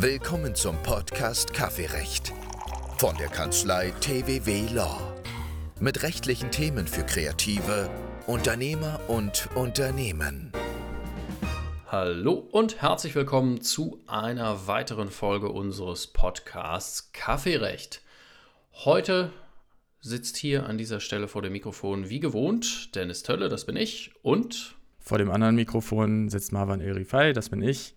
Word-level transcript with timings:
Willkommen 0.00 0.54
zum 0.54 0.80
Podcast 0.84 1.52
Kaffeerecht 1.52 2.32
von 2.98 3.16
der 3.16 3.26
Kanzlei 3.26 3.90
TWW 4.00 4.72
Law. 4.72 4.96
Mit 5.80 6.04
rechtlichen 6.04 6.52
Themen 6.52 6.86
für 6.86 7.02
Kreative, 7.02 7.90
Unternehmer 8.28 9.00
und 9.08 9.48
Unternehmen. 9.56 10.52
Hallo 11.88 12.34
und 12.34 12.80
herzlich 12.80 13.16
willkommen 13.16 13.60
zu 13.60 13.98
einer 14.06 14.68
weiteren 14.68 15.10
Folge 15.10 15.48
unseres 15.48 16.06
Podcasts 16.06 17.10
Kaffeerecht. 17.12 18.00
Heute 18.84 19.32
sitzt 20.00 20.36
hier 20.36 20.66
an 20.66 20.78
dieser 20.78 21.00
Stelle 21.00 21.26
vor 21.26 21.42
dem 21.42 21.54
Mikrofon 21.54 22.08
wie 22.08 22.20
gewohnt 22.20 22.94
Dennis 22.94 23.24
Tölle, 23.24 23.48
das 23.48 23.66
bin 23.66 23.74
ich, 23.74 24.12
und 24.22 24.76
vor 25.00 25.18
dem 25.18 25.32
anderen 25.32 25.56
Mikrofon 25.56 26.28
sitzt 26.28 26.52
Marwan 26.52 26.80
Erifai, 26.80 27.32
das 27.32 27.48
bin 27.48 27.62
ich. 27.62 27.96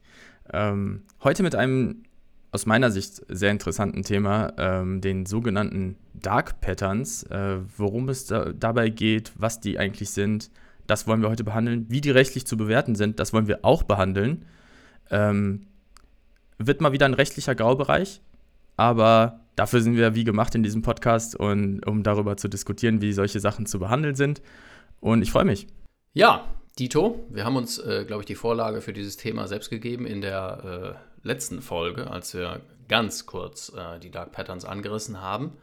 Ähm, 0.51 1.03
heute 1.23 1.43
mit 1.43 1.55
einem 1.55 2.03
aus 2.51 2.65
meiner 2.65 2.91
Sicht 2.91 3.21
sehr 3.29 3.51
interessanten 3.51 4.03
Thema, 4.03 4.53
ähm, 4.57 4.99
den 4.99 5.25
sogenannten 5.25 5.95
Dark 6.13 6.59
Patterns. 6.59 7.23
Äh, 7.23 7.59
worum 7.77 8.09
es 8.09 8.25
da, 8.25 8.51
dabei 8.51 8.89
geht, 8.89 9.31
was 9.35 9.61
die 9.61 9.79
eigentlich 9.79 10.09
sind, 10.09 10.51
das 10.85 11.07
wollen 11.07 11.21
wir 11.21 11.29
heute 11.29 11.45
behandeln. 11.45 11.85
Wie 11.89 12.01
die 12.01 12.11
rechtlich 12.11 12.45
zu 12.45 12.57
bewerten 12.57 12.95
sind, 12.95 13.19
das 13.19 13.31
wollen 13.31 13.47
wir 13.47 13.59
auch 13.63 13.83
behandeln. 13.83 14.45
Ähm, 15.09 15.67
wird 16.57 16.81
mal 16.81 16.91
wieder 16.91 17.05
ein 17.05 17.13
rechtlicher 17.13 17.55
Graubereich, 17.55 18.21
aber 18.75 19.39
dafür 19.55 19.81
sind 19.81 19.95
wir 19.95 20.15
wie 20.15 20.25
gemacht 20.25 20.53
in 20.53 20.63
diesem 20.63 20.81
Podcast 20.81 21.35
und 21.35 21.85
um 21.87 22.03
darüber 22.03 22.35
zu 22.35 22.49
diskutieren, 22.49 23.01
wie 23.01 23.13
solche 23.13 23.39
Sachen 23.39 23.65
zu 23.65 23.79
behandeln 23.79 24.15
sind. 24.15 24.41
Und 24.99 25.21
ich 25.21 25.31
freue 25.31 25.45
mich. 25.45 25.67
Ja, 26.13 26.45
Dito, 26.79 27.25
wir 27.29 27.43
haben 27.43 27.57
uns, 27.57 27.77
äh, 27.79 28.05
glaube 28.05 28.21
ich, 28.21 28.25
die 28.25 28.35
Vorlage 28.35 28.81
für 28.81 28.93
dieses 28.93 29.17
Thema 29.17 29.47
selbst 29.47 29.69
gegeben 29.69 30.05
in 30.05 30.21
der 30.21 30.97
äh, 31.23 31.27
letzten 31.27 31.61
Folge, 31.61 32.09
als 32.09 32.33
wir 32.33 32.61
ganz 32.87 33.25
kurz 33.25 33.73
äh, 33.75 33.99
die 33.99 34.11
Dark 34.11 34.31
Patterns 34.31 34.65
angerissen 34.65 35.21
haben 35.21 35.57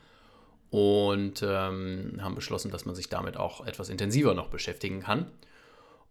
und 0.71 1.43
ähm, 1.43 2.19
haben 2.21 2.35
beschlossen, 2.35 2.71
dass 2.71 2.85
man 2.85 2.95
sich 2.95 3.09
damit 3.09 3.37
auch 3.37 3.67
etwas 3.67 3.89
intensiver 3.89 4.35
noch 4.35 4.49
beschäftigen 4.49 5.01
kann. 5.01 5.31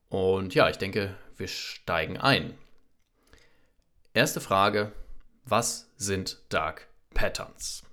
Und 0.10 0.56
ja, 0.56 0.70
ich 0.70 0.78
denke, 0.78 1.16
wir 1.36 1.48
steigen 1.48 2.18
ein. 2.18 2.56
Erste 4.14 4.42
Frage, 4.42 4.94
was 5.46 5.92
sind 5.98 6.40
Dark 6.50 6.88
Patterns? 7.14 7.87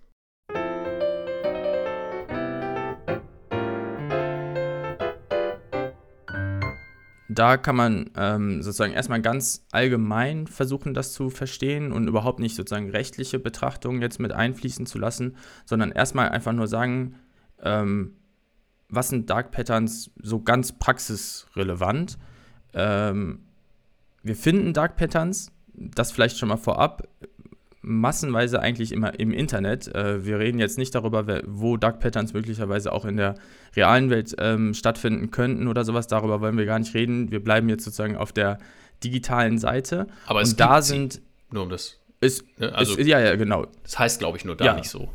Da 7.34 7.56
kann 7.56 7.76
man 7.76 8.10
ähm, 8.16 8.62
sozusagen 8.62 8.92
erstmal 8.92 9.22
ganz 9.22 9.66
allgemein 9.70 10.46
versuchen, 10.46 10.94
das 10.94 11.12
zu 11.12 11.30
verstehen 11.30 11.92
und 11.92 12.08
überhaupt 12.08 12.40
nicht 12.40 12.54
sozusagen 12.56 12.90
rechtliche 12.90 13.38
Betrachtungen 13.38 14.02
jetzt 14.02 14.20
mit 14.20 14.32
einfließen 14.32 14.86
zu 14.86 14.98
lassen, 14.98 15.36
sondern 15.64 15.92
erstmal 15.92 16.28
einfach 16.30 16.52
nur 16.52 16.66
sagen, 16.66 17.16
ähm, 17.62 18.16
was 18.88 19.08
sind 19.08 19.30
Dark 19.30 19.50
Patterns 19.50 20.10
so 20.20 20.40
ganz 20.40 20.72
praxisrelevant. 20.72 22.18
Ähm, 22.74 23.40
wir 24.22 24.36
finden 24.36 24.72
Dark 24.72 24.96
Patterns, 24.96 25.52
das 25.72 26.12
vielleicht 26.12 26.38
schon 26.38 26.48
mal 26.48 26.56
vorab, 26.56 27.08
massenweise 27.84 28.60
eigentlich 28.60 28.92
immer 28.92 29.18
im 29.18 29.32
Internet. 29.32 29.94
Äh, 29.94 30.24
wir 30.24 30.38
reden 30.38 30.58
jetzt 30.58 30.78
nicht 30.78 30.94
darüber, 30.94 31.42
wo 31.46 31.76
Dark 31.76 32.00
Patterns 32.00 32.32
möglicherweise 32.32 32.92
auch 32.92 33.04
in 33.04 33.16
der 33.16 33.34
realen 33.76 34.10
Welt 34.10 34.34
ähm, 34.38 34.74
stattfinden 34.74 35.30
könnten 35.30 35.68
oder 35.68 35.84
sowas. 35.84 36.06
Darüber 36.06 36.40
wollen 36.40 36.56
wir 36.56 36.66
gar 36.66 36.78
nicht 36.78 36.94
reden. 36.94 37.30
Wir 37.30 37.42
bleiben 37.42 37.68
jetzt 37.68 37.84
sozusagen 37.84 38.16
auf 38.16 38.32
der 38.32 38.58
digitalen 39.02 39.58
Seite. 39.58 40.06
Aber 40.26 40.40
es 40.40 40.50
Und 40.50 40.60
da 40.60 40.82
sind. 40.82 41.20
Nur 41.50 41.64
um 41.64 41.68
das. 41.68 42.00
Ist, 42.20 42.44
also, 42.58 42.96
ist, 42.96 43.06
ja, 43.06 43.20
ja, 43.20 43.36
genau. 43.36 43.66
Das 43.82 43.98
heißt, 43.98 44.18
glaube 44.18 44.38
ich, 44.38 44.44
nur 44.44 44.56
da 44.56 44.64
ja. 44.64 44.74
nicht 44.74 44.88
so. 44.88 45.10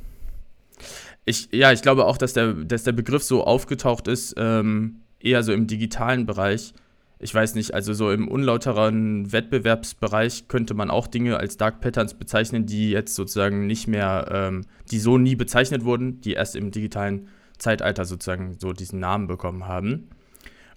Ich, 1.25 1.49
ja, 1.51 1.71
ich 1.71 1.81
glaube 1.81 2.05
auch, 2.05 2.17
dass 2.17 2.33
der, 2.33 2.53
dass 2.53 2.83
der 2.83 2.91
Begriff 2.91 3.23
so 3.23 3.43
aufgetaucht 3.43 4.07
ist, 4.07 4.35
ähm, 4.37 5.01
eher 5.19 5.43
so 5.43 5.51
im 5.51 5.67
digitalen 5.67 6.25
Bereich 6.25 6.73
ich 7.21 7.33
weiß 7.33 7.55
nicht, 7.55 7.73
also 7.73 7.93
so 7.93 8.11
im 8.11 8.29
unlauteren 8.29 9.29
Wettbewerbsbereich 9.31 10.47
könnte 10.47 10.73
man 10.73 10.89
auch 10.89 11.05
Dinge 11.05 11.37
als 11.37 11.57
Dark 11.57 11.81
Patterns 11.81 12.13
bezeichnen, 12.13 12.65
die 12.65 12.91
jetzt 12.91 13.13
sozusagen 13.13 13.67
nicht 13.67 13.87
mehr, 13.87 14.29
ähm, 14.31 14.61
die 14.89 14.99
so 14.99 15.17
nie 15.17 15.35
bezeichnet 15.35 15.83
wurden, 15.83 16.21
die 16.21 16.31
erst 16.33 16.55
im 16.55 16.71
digitalen 16.71 17.27
Zeitalter 17.57 18.05
sozusagen 18.05 18.55
so 18.57 18.71
diesen 18.71 19.01
Namen 19.01 19.27
bekommen 19.27 19.67
haben. 19.67 20.07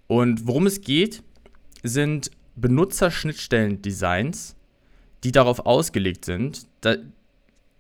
Und 0.08 0.48
worum 0.48 0.66
es 0.66 0.80
geht, 0.80 1.22
sind 1.84 2.32
Benutzerschnittstellen-Designs, 2.56 4.56
die 5.22 5.30
darauf 5.30 5.64
ausgelegt 5.64 6.24
sind, 6.24 6.66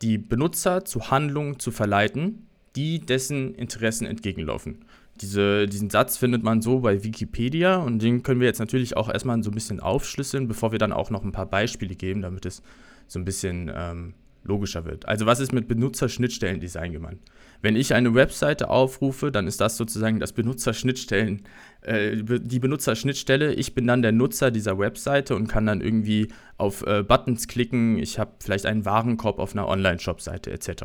die 0.02 0.18
Benutzer 0.18 0.84
zu 0.84 1.10
Handlungen 1.10 1.58
zu 1.58 1.72
verleiten, 1.72 2.46
die 2.76 3.00
dessen 3.00 3.56
Interessen 3.56 4.06
entgegenlaufen. 4.06 4.84
Diese, 5.20 5.66
diesen 5.66 5.90
Satz 5.90 6.16
findet 6.16 6.42
man 6.42 6.62
so 6.62 6.80
bei 6.80 7.04
Wikipedia 7.04 7.76
und 7.76 8.00
den 8.00 8.22
können 8.22 8.40
wir 8.40 8.46
jetzt 8.46 8.60
natürlich 8.60 8.96
auch 8.96 9.12
erstmal 9.12 9.42
so 9.42 9.50
ein 9.50 9.54
bisschen 9.54 9.80
aufschlüsseln, 9.80 10.48
bevor 10.48 10.72
wir 10.72 10.78
dann 10.78 10.92
auch 10.92 11.10
noch 11.10 11.22
ein 11.22 11.32
paar 11.32 11.46
Beispiele 11.46 11.94
geben, 11.94 12.22
damit 12.22 12.46
es 12.46 12.62
so 13.06 13.18
ein 13.18 13.24
bisschen 13.24 13.70
ähm, 13.74 14.14
logischer 14.44 14.84
wird. 14.84 15.06
Also 15.06 15.26
was 15.26 15.40
ist 15.40 15.52
mit 15.52 15.68
Benutzerschnittstellendesign 15.68 16.92
gemeint? 16.92 17.20
Wenn 17.60 17.76
ich 17.76 17.94
eine 17.94 18.14
Webseite 18.14 18.70
aufrufe, 18.70 19.30
dann 19.30 19.46
ist 19.46 19.60
das 19.60 19.76
sozusagen 19.76 20.18
das 20.18 20.32
Benutzerschnittstellen, 20.32 21.42
äh, 21.82 22.16
die 22.16 22.58
Benutzerschnittstelle. 22.58 23.54
Ich 23.54 23.74
bin 23.74 23.86
dann 23.86 24.02
der 24.02 24.12
Nutzer 24.12 24.50
dieser 24.50 24.78
Webseite 24.78 25.36
und 25.36 25.46
kann 25.46 25.66
dann 25.66 25.80
irgendwie 25.80 26.28
auf 26.58 26.84
äh, 26.86 27.04
Buttons 27.04 27.46
klicken. 27.46 27.98
Ich 27.98 28.18
habe 28.18 28.32
vielleicht 28.40 28.66
einen 28.66 28.84
Warenkorb 28.84 29.38
auf 29.38 29.52
einer 29.52 29.68
Online-Shop-Seite 29.68 30.50
etc. 30.50 30.84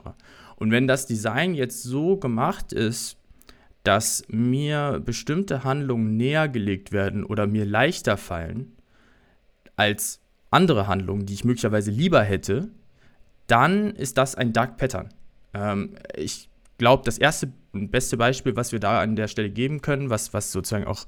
Und 0.57 0.71
wenn 0.71 0.87
das 0.87 1.07
Design 1.07 1.55
jetzt 1.55 1.81
so 1.81 2.17
gemacht 2.17 2.73
ist, 2.73 3.17
dass 3.87 4.25
mir 4.27 5.01
bestimmte 5.03 5.63
Handlungen 5.63 6.17
näher 6.17 6.49
gelegt 6.49 6.91
werden 6.91 7.23
oder 7.23 7.47
mir 7.47 7.65
leichter 7.65 8.17
fallen 8.17 8.73
als 9.77 10.19
andere 10.51 10.87
Handlungen, 10.87 11.25
die 11.25 11.33
ich 11.33 11.45
möglicherweise 11.45 11.89
lieber 11.89 12.21
hätte, 12.21 12.67
dann 13.47 13.91
ist 13.91 14.17
das 14.17 14.35
ein 14.35 14.51
Dark 14.51 14.75
Pattern. 14.75 15.07
Ähm, 15.53 15.95
ich 16.17 16.49
glaube, 16.77 17.03
das 17.05 17.17
erste 17.17 17.53
und 17.71 17.89
beste 17.89 18.17
Beispiel, 18.17 18.57
was 18.57 18.73
wir 18.73 18.81
da 18.81 18.99
an 18.99 19.15
der 19.15 19.29
Stelle 19.29 19.49
geben 19.49 19.81
können, 19.81 20.09
was, 20.09 20.33
was 20.33 20.51
sozusagen 20.51 20.85
auch 20.85 21.05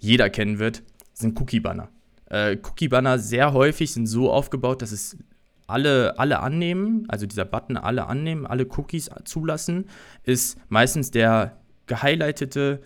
jeder 0.00 0.28
kennen 0.28 0.58
wird, 0.58 0.82
sind 1.12 1.38
Cookie-Banner. 1.40 1.88
Äh, 2.26 2.56
Cookie-Banner 2.56 3.20
sehr 3.20 3.52
häufig 3.52 3.92
sind 3.92 4.08
so 4.08 4.32
aufgebaut, 4.32 4.82
dass 4.82 4.90
es 4.90 5.16
alle, 5.68 6.18
alle 6.18 6.40
annehmen, 6.40 7.04
also 7.08 7.26
dieser 7.26 7.44
Button 7.44 7.76
alle 7.76 8.06
annehmen, 8.06 8.44
alle 8.44 8.66
Cookies 8.66 9.08
zulassen, 9.24 9.86
ist 10.24 10.58
meistens 10.68 11.12
der 11.12 11.57
gehighlightete, 11.88 12.80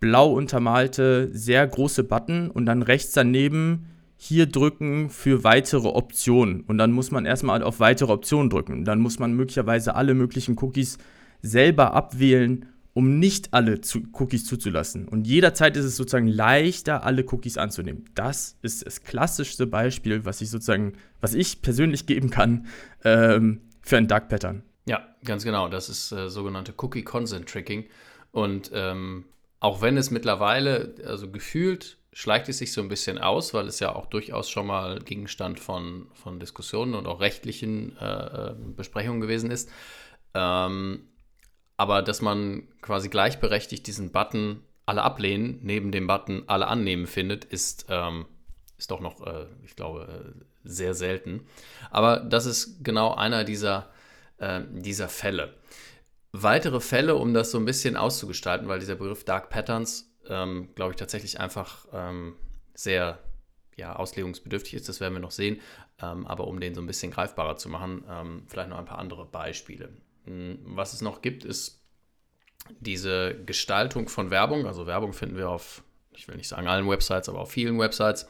blau 0.00 0.32
untermalte, 0.32 1.28
sehr 1.32 1.66
große 1.66 2.04
Button 2.04 2.50
und 2.50 2.66
dann 2.66 2.82
rechts 2.82 3.12
daneben 3.12 3.86
hier 4.16 4.46
drücken 4.46 5.10
für 5.10 5.44
weitere 5.44 5.88
Optionen. 5.88 6.62
Und 6.62 6.78
dann 6.78 6.90
muss 6.90 7.12
man 7.12 7.24
erstmal 7.24 7.62
auf 7.62 7.78
weitere 7.78 8.12
Optionen 8.12 8.50
drücken. 8.50 8.84
Dann 8.84 8.98
muss 8.98 9.20
man 9.20 9.32
möglicherweise 9.32 9.94
alle 9.94 10.14
möglichen 10.14 10.56
Cookies 10.58 10.98
selber 11.40 11.94
abwählen, 11.94 12.66
um 12.94 13.20
nicht 13.20 13.54
alle 13.54 13.80
zu 13.80 14.02
Cookies 14.14 14.44
zuzulassen. 14.44 15.06
Und 15.06 15.28
jederzeit 15.28 15.76
ist 15.76 15.84
es 15.84 15.96
sozusagen 15.96 16.26
leichter, 16.26 17.04
alle 17.04 17.24
Cookies 17.30 17.56
anzunehmen. 17.56 18.06
Das 18.16 18.56
ist 18.62 18.84
das 18.84 19.02
klassischste 19.04 19.68
Beispiel, 19.68 20.24
was 20.24 20.40
ich 20.40 20.50
sozusagen, 20.50 20.94
was 21.20 21.34
ich 21.34 21.62
persönlich 21.62 22.06
geben 22.06 22.30
kann 22.30 22.66
ähm, 23.04 23.60
für 23.82 23.98
ein 23.98 24.08
Dark 24.08 24.28
Pattern. 24.28 24.64
Ja, 24.86 25.06
ganz 25.24 25.44
genau. 25.44 25.68
Das 25.68 25.88
ist 25.88 26.10
äh, 26.10 26.28
sogenannte 26.28 26.74
Cookie 26.78 27.04
Consent 27.04 27.48
Tracking. 27.48 27.84
Und 28.38 28.70
ähm, 28.72 29.24
auch 29.58 29.82
wenn 29.82 29.96
es 29.96 30.12
mittlerweile, 30.12 30.94
also 31.04 31.28
gefühlt, 31.28 31.98
schleicht 32.12 32.48
es 32.48 32.58
sich 32.58 32.72
so 32.72 32.80
ein 32.80 32.88
bisschen 32.88 33.18
aus, 33.18 33.52
weil 33.52 33.66
es 33.66 33.80
ja 33.80 33.94
auch 33.94 34.06
durchaus 34.06 34.48
schon 34.48 34.68
mal 34.68 35.00
Gegenstand 35.00 35.58
von, 35.58 36.06
von 36.14 36.38
Diskussionen 36.38 36.94
und 36.94 37.08
auch 37.08 37.20
rechtlichen 37.20 37.96
äh, 37.98 38.50
äh 38.50 38.54
Besprechungen 38.76 39.20
gewesen 39.20 39.50
ist. 39.50 39.68
Ähm, 40.34 41.08
aber 41.76 42.02
dass 42.02 42.22
man 42.22 42.68
quasi 42.80 43.08
gleichberechtigt 43.08 43.86
diesen 43.88 44.12
Button 44.12 44.62
alle 44.86 45.02
ablehnen, 45.02 45.58
neben 45.62 45.90
dem 45.90 46.06
Button 46.06 46.44
alle 46.46 46.68
annehmen 46.68 47.08
findet, 47.08 47.44
ist, 47.44 47.86
ähm, 47.88 48.26
ist 48.78 48.92
doch 48.92 49.00
noch, 49.00 49.26
äh, 49.26 49.46
ich 49.64 49.74
glaube, 49.74 50.06
äh, 50.06 50.44
sehr 50.62 50.94
selten. 50.94 51.44
Aber 51.90 52.18
das 52.20 52.46
ist 52.46 52.84
genau 52.84 53.14
einer 53.14 53.42
dieser, 53.42 53.90
äh, 54.38 54.60
dieser 54.70 55.08
Fälle 55.08 55.54
weitere 56.32 56.80
Fälle, 56.80 57.16
um 57.16 57.34
das 57.34 57.50
so 57.50 57.58
ein 57.58 57.64
bisschen 57.64 57.96
auszugestalten, 57.96 58.68
weil 58.68 58.80
dieser 58.80 58.96
Begriff 58.96 59.24
Dark 59.24 59.50
Patterns, 59.50 60.14
ähm, 60.28 60.68
glaube 60.74 60.92
ich, 60.92 60.96
tatsächlich 60.96 61.40
einfach 61.40 61.86
ähm, 61.92 62.36
sehr 62.74 63.18
ja, 63.76 63.94
auslegungsbedürftig 63.96 64.74
ist, 64.74 64.88
das 64.88 65.00
werden 65.00 65.14
wir 65.14 65.20
noch 65.20 65.30
sehen. 65.30 65.60
Ähm, 66.00 66.26
aber 66.26 66.46
um 66.46 66.60
den 66.60 66.74
so 66.74 66.80
ein 66.80 66.86
bisschen 66.86 67.10
greifbarer 67.10 67.56
zu 67.56 67.68
machen, 67.68 68.04
ähm, 68.10 68.42
vielleicht 68.46 68.68
noch 68.68 68.78
ein 68.78 68.84
paar 68.84 68.98
andere 68.98 69.24
Beispiele. 69.24 69.90
Hm, 70.24 70.58
was 70.64 70.92
es 70.92 71.00
noch 71.00 71.22
gibt, 71.22 71.44
ist 71.44 71.80
diese 72.80 73.34
Gestaltung 73.46 74.08
von 74.08 74.30
Werbung. 74.30 74.66
Also 74.66 74.86
Werbung 74.86 75.12
finden 75.12 75.36
wir 75.36 75.48
auf, 75.48 75.82
ich 76.12 76.28
will 76.28 76.36
nicht 76.36 76.48
sagen 76.48 76.68
allen 76.68 76.88
Websites, 76.88 77.28
aber 77.28 77.40
auf 77.40 77.50
vielen 77.50 77.78
Websites. 77.78 78.28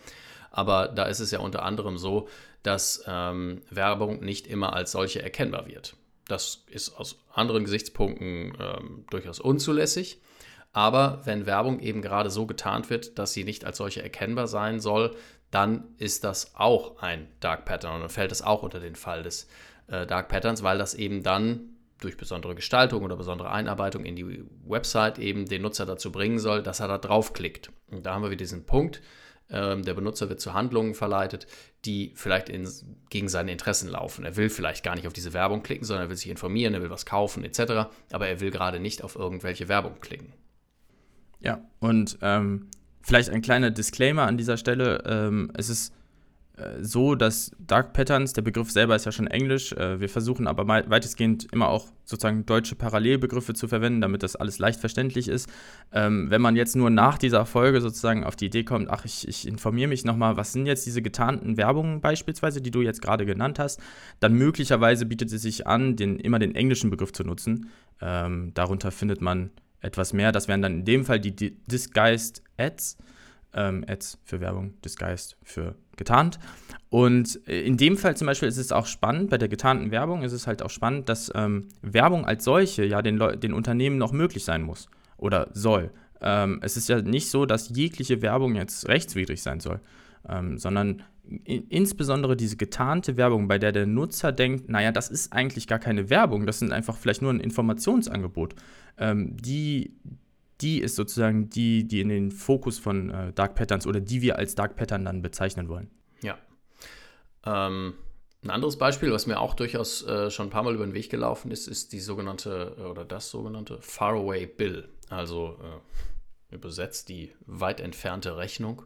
aber 0.50 0.88
da 0.88 1.04
ist 1.04 1.20
es 1.20 1.30
ja 1.30 1.40
unter 1.40 1.62
anderem 1.62 1.98
so, 1.98 2.28
dass 2.62 3.04
ähm, 3.06 3.62
Werbung 3.70 4.20
nicht 4.20 4.46
immer 4.46 4.74
als 4.74 4.92
solche 4.92 5.22
erkennbar 5.22 5.66
wird. 5.66 5.96
Das 6.26 6.64
ist 6.66 6.90
aus 6.90 7.18
anderen 7.38 7.64
Gesichtspunkten 7.64 8.52
ähm, 8.60 9.04
durchaus 9.10 9.40
unzulässig. 9.40 10.20
Aber 10.72 11.22
wenn 11.24 11.46
Werbung 11.46 11.80
eben 11.80 12.02
gerade 12.02 12.30
so 12.30 12.46
getarnt 12.46 12.90
wird, 12.90 13.18
dass 13.18 13.32
sie 13.32 13.44
nicht 13.44 13.64
als 13.64 13.78
solche 13.78 14.02
erkennbar 14.02 14.46
sein 14.46 14.80
soll, 14.80 15.16
dann 15.50 15.94
ist 15.96 16.24
das 16.24 16.54
auch 16.54 17.00
ein 17.02 17.28
Dark 17.40 17.64
Pattern 17.64 17.94
und 17.94 18.00
dann 18.00 18.10
fällt 18.10 18.32
es 18.32 18.42
auch 18.42 18.62
unter 18.62 18.80
den 18.80 18.96
Fall 18.96 19.22
des 19.22 19.48
äh, 19.86 20.06
Dark 20.06 20.28
Patterns, 20.28 20.62
weil 20.62 20.78
das 20.78 20.94
eben 20.94 21.22
dann 21.22 21.70
durch 22.00 22.16
besondere 22.16 22.54
Gestaltung 22.54 23.02
oder 23.02 23.16
besondere 23.16 23.50
Einarbeitung 23.50 24.04
in 24.04 24.14
die 24.14 24.44
Website 24.66 25.18
eben 25.18 25.46
den 25.46 25.62
Nutzer 25.62 25.86
dazu 25.86 26.12
bringen 26.12 26.38
soll, 26.38 26.62
dass 26.62 26.80
er 26.80 26.88
da 26.88 26.98
draufklickt. 26.98 27.70
Und 27.90 28.06
da 28.06 28.14
haben 28.14 28.22
wir 28.22 28.30
wieder 28.30 28.38
diesen 28.38 28.66
Punkt, 28.66 29.00
ähm, 29.50 29.82
der 29.82 29.94
Benutzer 29.94 30.28
wird 30.28 30.40
zu 30.40 30.54
Handlungen 30.54 30.94
verleitet, 30.94 31.46
die 31.84 32.12
vielleicht 32.14 32.48
in, 32.48 32.68
gegen 33.10 33.28
seine 33.28 33.52
Interessen 33.52 33.88
laufen. 33.88 34.24
Er 34.24 34.36
will 34.36 34.50
vielleicht 34.50 34.84
gar 34.84 34.94
nicht 34.94 35.06
auf 35.06 35.12
diese 35.12 35.32
Werbung 35.32 35.62
klicken, 35.62 35.84
sondern 35.84 36.06
er 36.06 36.10
will 36.10 36.16
sich 36.16 36.28
informieren, 36.28 36.74
er 36.74 36.82
will 36.82 36.90
was 36.90 37.06
kaufen 37.06 37.44
etc. 37.44 37.88
Aber 38.12 38.28
er 38.28 38.40
will 38.40 38.50
gerade 38.50 38.80
nicht 38.80 39.02
auf 39.02 39.16
irgendwelche 39.16 39.68
Werbung 39.68 40.00
klicken. 40.00 40.32
Ja, 41.40 41.62
und 41.78 42.18
ähm, 42.20 42.68
vielleicht 43.00 43.30
ein 43.30 43.42
kleiner 43.42 43.70
Disclaimer 43.70 44.24
an 44.24 44.36
dieser 44.36 44.56
Stelle. 44.56 45.02
Ähm, 45.06 45.50
es 45.54 45.68
ist 45.68 45.94
so, 46.80 47.14
dass 47.14 47.52
Dark 47.58 47.92
Patterns, 47.92 48.32
der 48.32 48.42
Begriff 48.42 48.70
selber 48.70 48.96
ist 48.96 49.04
ja 49.04 49.12
schon 49.12 49.26
Englisch, 49.26 49.72
äh, 49.72 50.00
wir 50.00 50.08
versuchen 50.08 50.46
aber 50.46 50.66
weitestgehend 50.66 51.46
immer 51.52 51.68
auch 51.68 51.86
sozusagen 52.04 52.46
deutsche 52.46 52.74
Parallelbegriffe 52.74 53.54
zu 53.54 53.68
verwenden, 53.68 54.00
damit 54.00 54.22
das 54.22 54.34
alles 54.34 54.58
leicht 54.58 54.80
verständlich 54.80 55.28
ist. 55.28 55.48
Ähm, 55.92 56.30
wenn 56.30 56.40
man 56.40 56.56
jetzt 56.56 56.74
nur 56.74 56.90
nach 56.90 57.18
dieser 57.18 57.46
Folge 57.46 57.80
sozusagen 57.80 58.24
auf 58.24 58.34
die 58.34 58.46
Idee 58.46 58.64
kommt, 58.64 58.88
ach, 58.90 59.04
ich, 59.04 59.28
ich 59.28 59.46
informiere 59.46 59.88
mich 59.88 60.04
nochmal, 60.04 60.36
was 60.36 60.52
sind 60.52 60.66
jetzt 60.66 60.86
diese 60.86 61.02
getarnten 61.02 61.56
Werbungen 61.56 62.00
beispielsweise, 62.00 62.60
die 62.60 62.70
du 62.70 62.82
jetzt 62.82 63.02
gerade 63.02 63.26
genannt 63.26 63.58
hast, 63.58 63.80
dann 64.20 64.34
möglicherweise 64.34 65.06
bietet 65.06 65.32
es 65.32 65.42
sich 65.42 65.66
an, 65.66 65.96
den, 65.96 66.18
immer 66.18 66.38
den 66.38 66.54
englischen 66.54 66.90
Begriff 66.90 67.12
zu 67.12 67.24
nutzen. 67.24 67.70
Ähm, 68.00 68.52
darunter 68.54 68.90
findet 68.90 69.20
man 69.20 69.50
etwas 69.80 70.12
mehr. 70.12 70.32
Das 70.32 70.48
wären 70.48 70.62
dann 70.62 70.80
in 70.80 70.84
dem 70.84 71.04
Fall 71.04 71.20
die 71.20 71.34
Disguised 71.66 72.42
Ads. 72.56 72.98
Ähm, 73.54 73.84
Ads 73.88 74.18
für 74.24 74.40
Werbung, 74.40 74.74
Disguised 74.82 75.36
für 75.42 75.74
getarnt. 75.98 76.38
Und 76.90 77.36
in 77.46 77.76
dem 77.76 77.98
Fall 77.98 78.16
zum 78.16 78.26
Beispiel 78.26 78.48
ist 78.48 78.56
es 78.56 78.72
auch 78.72 78.86
spannend, 78.86 79.28
bei 79.28 79.36
der 79.36 79.48
getarnten 79.48 79.90
Werbung 79.90 80.22
ist 80.22 80.32
es 80.32 80.46
halt 80.46 80.62
auch 80.62 80.70
spannend, 80.70 81.08
dass 81.10 81.30
ähm, 81.34 81.68
Werbung 81.82 82.24
als 82.24 82.44
solche 82.44 82.84
ja 82.84 83.02
den, 83.02 83.18
den 83.40 83.52
Unternehmen 83.52 83.98
noch 83.98 84.12
möglich 84.12 84.44
sein 84.44 84.62
muss 84.62 84.88
oder 85.18 85.48
soll. 85.52 85.90
Ähm, 86.22 86.60
es 86.62 86.78
ist 86.78 86.88
ja 86.88 87.02
nicht 87.02 87.30
so, 87.30 87.44
dass 87.44 87.68
jegliche 87.68 88.22
Werbung 88.22 88.54
jetzt 88.54 88.88
rechtswidrig 88.88 89.42
sein 89.42 89.60
soll, 89.60 89.80
ähm, 90.26 90.56
sondern 90.56 91.02
insbesondere 91.44 92.36
diese 92.36 92.56
getarnte 92.56 93.16
Werbung, 93.16 93.48
bei 93.48 93.58
der 93.58 93.72
der 93.72 93.86
Nutzer 93.86 94.32
denkt, 94.32 94.70
naja, 94.70 94.92
das 94.92 95.10
ist 95.10 95.32
eigentlich 95.32 95.66
gar 95.66 95.78
keine 95.78 96.08
Werbung, 96.08 96.46
das 96.46 96.58
sind 96.58 96.72
einfach 96.72 96.96
vielleicht 96.96 97.20
nur 97.20 97.30
ein 97.30 97.40
Informationsangebot, 97.40 98.54
ähm, 98.96 99.36
die, 99.36 99.92
die 100.60 100.80
ist 100.80 100.96
sozusagen 100.96 101.50
die, 101.50 101.86
die 101.86 102.00
in 102.00 102.08
den 102.08 102.30
Fokus 102.30 102.78
von 102.78 103.10
äh, 103.10 103.32
Dark 103.32 103.54
Patterns 103.54 103.86
oder 103.86 104.00
die 104.00 104.22
wir 104.22 104.36
als 104.36 104.54
Dark 104.54 104.76
Pattern 104.76 105.04
dann 105.04 105.22
bezeichnen 105.22 105.68
wollen. 105.68 105.90
Ja. 106.20 106.36
Ähm, 107.44 107.94
ein 108.42 108.50
anderes 108.50 108.78
Beispiel, 108.78 109.12
was 109.12 109.26
mir 109.26 109.40
auch 109.40 109.54
durchaus 109.54 110.06
äh, 110.06 110.30
schon 110.30 110.46
ein 110.46 110.50
paar 110.50 110.62
Mal 110.62 110.74
über 110.74 110.86
den 110.86 110.94
Weg 110.94 111.10
gelaufen 111.10 111.50
ist, 111.50 111.66
ist 111.66 111.92
die 111.92 112.00
sogenannte 112.00 112.76
äh, 112.78 112.82
oder 112.82 113.04
das 113.04 113.30
sogenannte 113.30 113.78
Faraway 113.80 114.46
Bill, 114.46 114.88
also 115.08 115.58
äh, 115.62 116.54
übersetzt 116.54 117.08
die 117.08 117.32
weit 117.46 117.80
entfernte 117.80 118.36
Rechnung. 118.36 118.82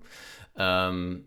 Ähm, 0.56 1.26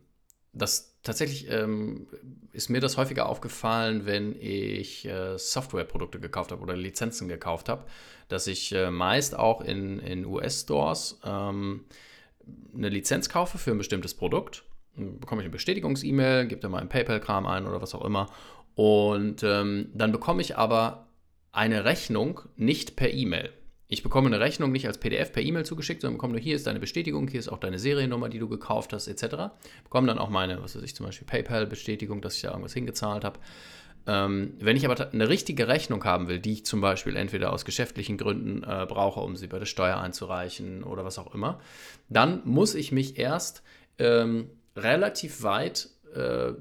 das 0.56 0.98
tatsächlich 1.04 1.50
ähm, 1.52 2.08
ist 2.52 2.70
mir 2.70 2.82
das 2.82 2.98
häufiger 2.98 3.28
aufgefallen, 3.28 4.06
wenn 4.06 4.36
ich 4.40 5.06
äh, 5.06 5.38
Softwareprodukte 5.38 6.20
gekauft 6.20 6.52
habe 6.52 6.62
oder 6.62 6.76
Lizenzen 6.76 7.28
gekauft 7.28 7.70
habe, 7.70 7.86
dass 8.30 8.48
ich 8.48 8.74
äh, 8.74 8.90
meist 8.90 9.38
auch 9.38 9.62
in, 9.62 10.00
in 10.00 10.26
US-Stores 10.26 11.20
ähm, 11.24 11.86
eine 12.74 12.90
Lizenz 12.90 13.30
kaufe 13.30 13.58
für 13.58 13.72
ein 13.72 13.78
bestimmtes 13.78 14.14
Produkt. 14.14 14.64
Dann 14.96 15.20
bekomme 15.20 15.42
ich 15.42 15.46
eine 15.46 15.52
Bestätigungs-E-Mail, 15.52 16.48
gebe 16.48 16.62
da 16.62 16.70
mal 16.70 16.80
einen 16.80 16.90
PayPal-Kram 16.90 17.46
ein 17.46 17.68
oder 17.68 17.82
was 17.82 17.94
auch 17.94 18.06
immer. 18.06 18.28
Und 18.76 19.44
ähm, 19.44 19.90
dann 19.94 20.12
bekomme 20.12 20.42
ich 20.42 20.58
aber 20.58 21.08
eine 21.52 21.86
Rechnung 21.86 22.42
nicht 22.56 22.96
per 22.96 23.12
E-Mail. 23.12 23.52
Ich 23.88 24.02
bekomme 24.02 24.28
eine 24.28 24.40
Rechnung 24.40 24.72
nicht 24.72 24.88
als 24.88 24.98
PDF 24.98 25.32
per 25.32 25.44
E-Mail 25.44 25.64
zugeschickt, 25.64 26.02
sondern 26.02 26.18
bekomme 26.18 26.34
nur 26.34 26.42
hier 26.42 26.56
ist 26.56 26.66
deine 26.66 26.80
Bestätigung, 26.80 27.28
hier 27.28 27.40
ist 27.40 27.50
auch 27.50 27.60
deine 27.60 27.78
Seriennummer, 27.78 28.30
die 28.30 28.40
du 28.40 28.50
gekauft 28.50 28.94
hast, 28.94 29.08
etc. 29.08 29.54
Bekomme 29.84 30.08
dann 30.08 30.18
auch 30.18 30.30
meine, 30.30 30.62
was 30.64 30.76
weiß 30.76 30.82
ich, 30.82 30.96
zum 30.96 31.06
Beispiel 31.06 31.28
PayPal-Bestätigung, 31.28 32.22
dass 32.22 32.36
ich 32.36 32.42
da 32.42 32.50
irgendwas 32.50 32.74
hingezahlt 32.74 33.24
habe. 33.24 33.40
Ähm, 34.08 34.54
wenn 34.60 34.78
ich 34.78 34.86
aber 34.86 35.12
eine 35.12 35.30
richtige 35.30 35.68
Rechnung 35.68 36.04
haben 36.04 36.28
will, 36.28 36.40
die 36.40 36.54
ich 36.54 36.66
zum 36.66 36.82
Beispiel 36.82 37.16
entweder 37.16 37.52
aus 37.52 37.66
geschäftlichen 37.66 38.18
Gründen 38.18 38.64
äh, 38.64 38.86
brauche, 38.88 39.20
um 39.20 39.36
sie 39.36 39.48
bei 39.48 39.60
der 39.60 39.66
Steuer 39.66 39.98
einzureichen 39.98 40.84
oder 40.84 41.06
was 41.06 41.18
auch 41.18 41.34
immer, 41.34 41.60
dann 42.10 42.42
muss 42.46 42.76
ich 42.76 42.92
mich 42.92 43.18
erst 43.18 43.64
ähm, 43.98 44.50
relativ 44.76 45.44
weit, 45.44 45.90
äh, 46.16 46.52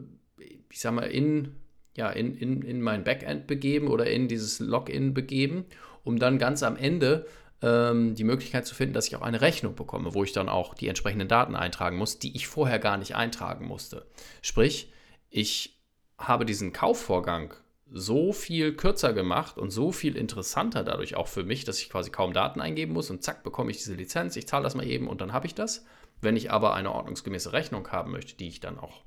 ich 0.70 0.80
sag 0.80 0.92
mal, 0.94 1.04
in, 1.04 1.54
ja, 1.96 2.10
in, 2.10 2.34
in, 2.34 2.62
in 2.62 2.80
mein 2.80 3.04
Backend 3.04 3.46
begeben 3.46 3.88
oder 3.88 4.06
in 4.06 4.28
dieses 4.28 4.58
Login 4.58 5.14
begeben 5.14 5.66
um 6.04 6.18
dann 6.18 6.38
ganz 6.38 6.62
am 6.62 6.76
Ende 6.76 7.26
ähm, 7.62 8.14
die 8.14 8.24
Möglichkeit 8.24 8.66
zu 8.66 8.74
finden, 8.74 8.94
dass 8.94 9.08
ich 9.08 9.16
auch 9.16 9.22
eine 9.22 9.40
Rechnung 9.40 9.74
bekomme, 9.74 10.14
wo 10.14 10.22
ich 10.22 10.32
dann 10.32 10.48
auch 10.48 10.74
die 10.74 10.88
entsprechenden 10.88 11.28
Daten 11.28 11.56
eintragen 11.56 11.96
muss, 11.96 12.18
die 12.18 12.36
ich 12.36 12.46
vorher 12.46 12.78
gar 12.78 12.96
nicht 12.98 13.16
eintragen 13.16 13.66
musste. 13.66 14.06
Sprich, 14.42 14.92
ich 15.30 15.80
habe 16.18 16.44
diesen 16.44 16.72
Kaufvorgang 16.72 17.54
so 17.90 18.32
viel 18.32 18.74
kürzer 18.74 19.12
gemacht 19.12 19.58
und 19.58 19.70
so 19.70 19.92
viel 19.92 20.16
interessanter 20.16 20.84
dadurch 20.84 21.16
auch 21.16 21.28
für 21.28 21.44
mich, 21.44 21.64
dass 21.64 21.80
ich 21.80 21.90
quasi 21.90 22.10
kaum 22.10 22.32
Daten 22.32 22.60
eingeben 22.60 22.92
muss 22.92 23.10
und 23.10 23.22
zack 23.22 23.42
bekomme 23.42 23.70
ich 23.70 23.78
diese 23.78 23.94
Lizenz, 23.94 24.36
ich 24.36 24.48
zahle 24.48 24.64
das 24.64 24.74
mal 24.74 24.86
eben 24.86 25.08
und 25.08 25.20
dann 25.20 25.32
habe 25.32 25.46
ich 25.46 25.54
das. 25.54 25.84
Wenn 26.20 26.36
ich 26.36 26.50
aber 26.50 26.74
eine 26.74 26.92
ordnungsgemäße 26.92 27.52
Rechnung 27.52 27.88
haben 27.88 28.12
möchte, 28.12 28.36
die 28.36 28.48
ich 28.48 28.60
dann 28.60 28.78
auch 28.78 29.02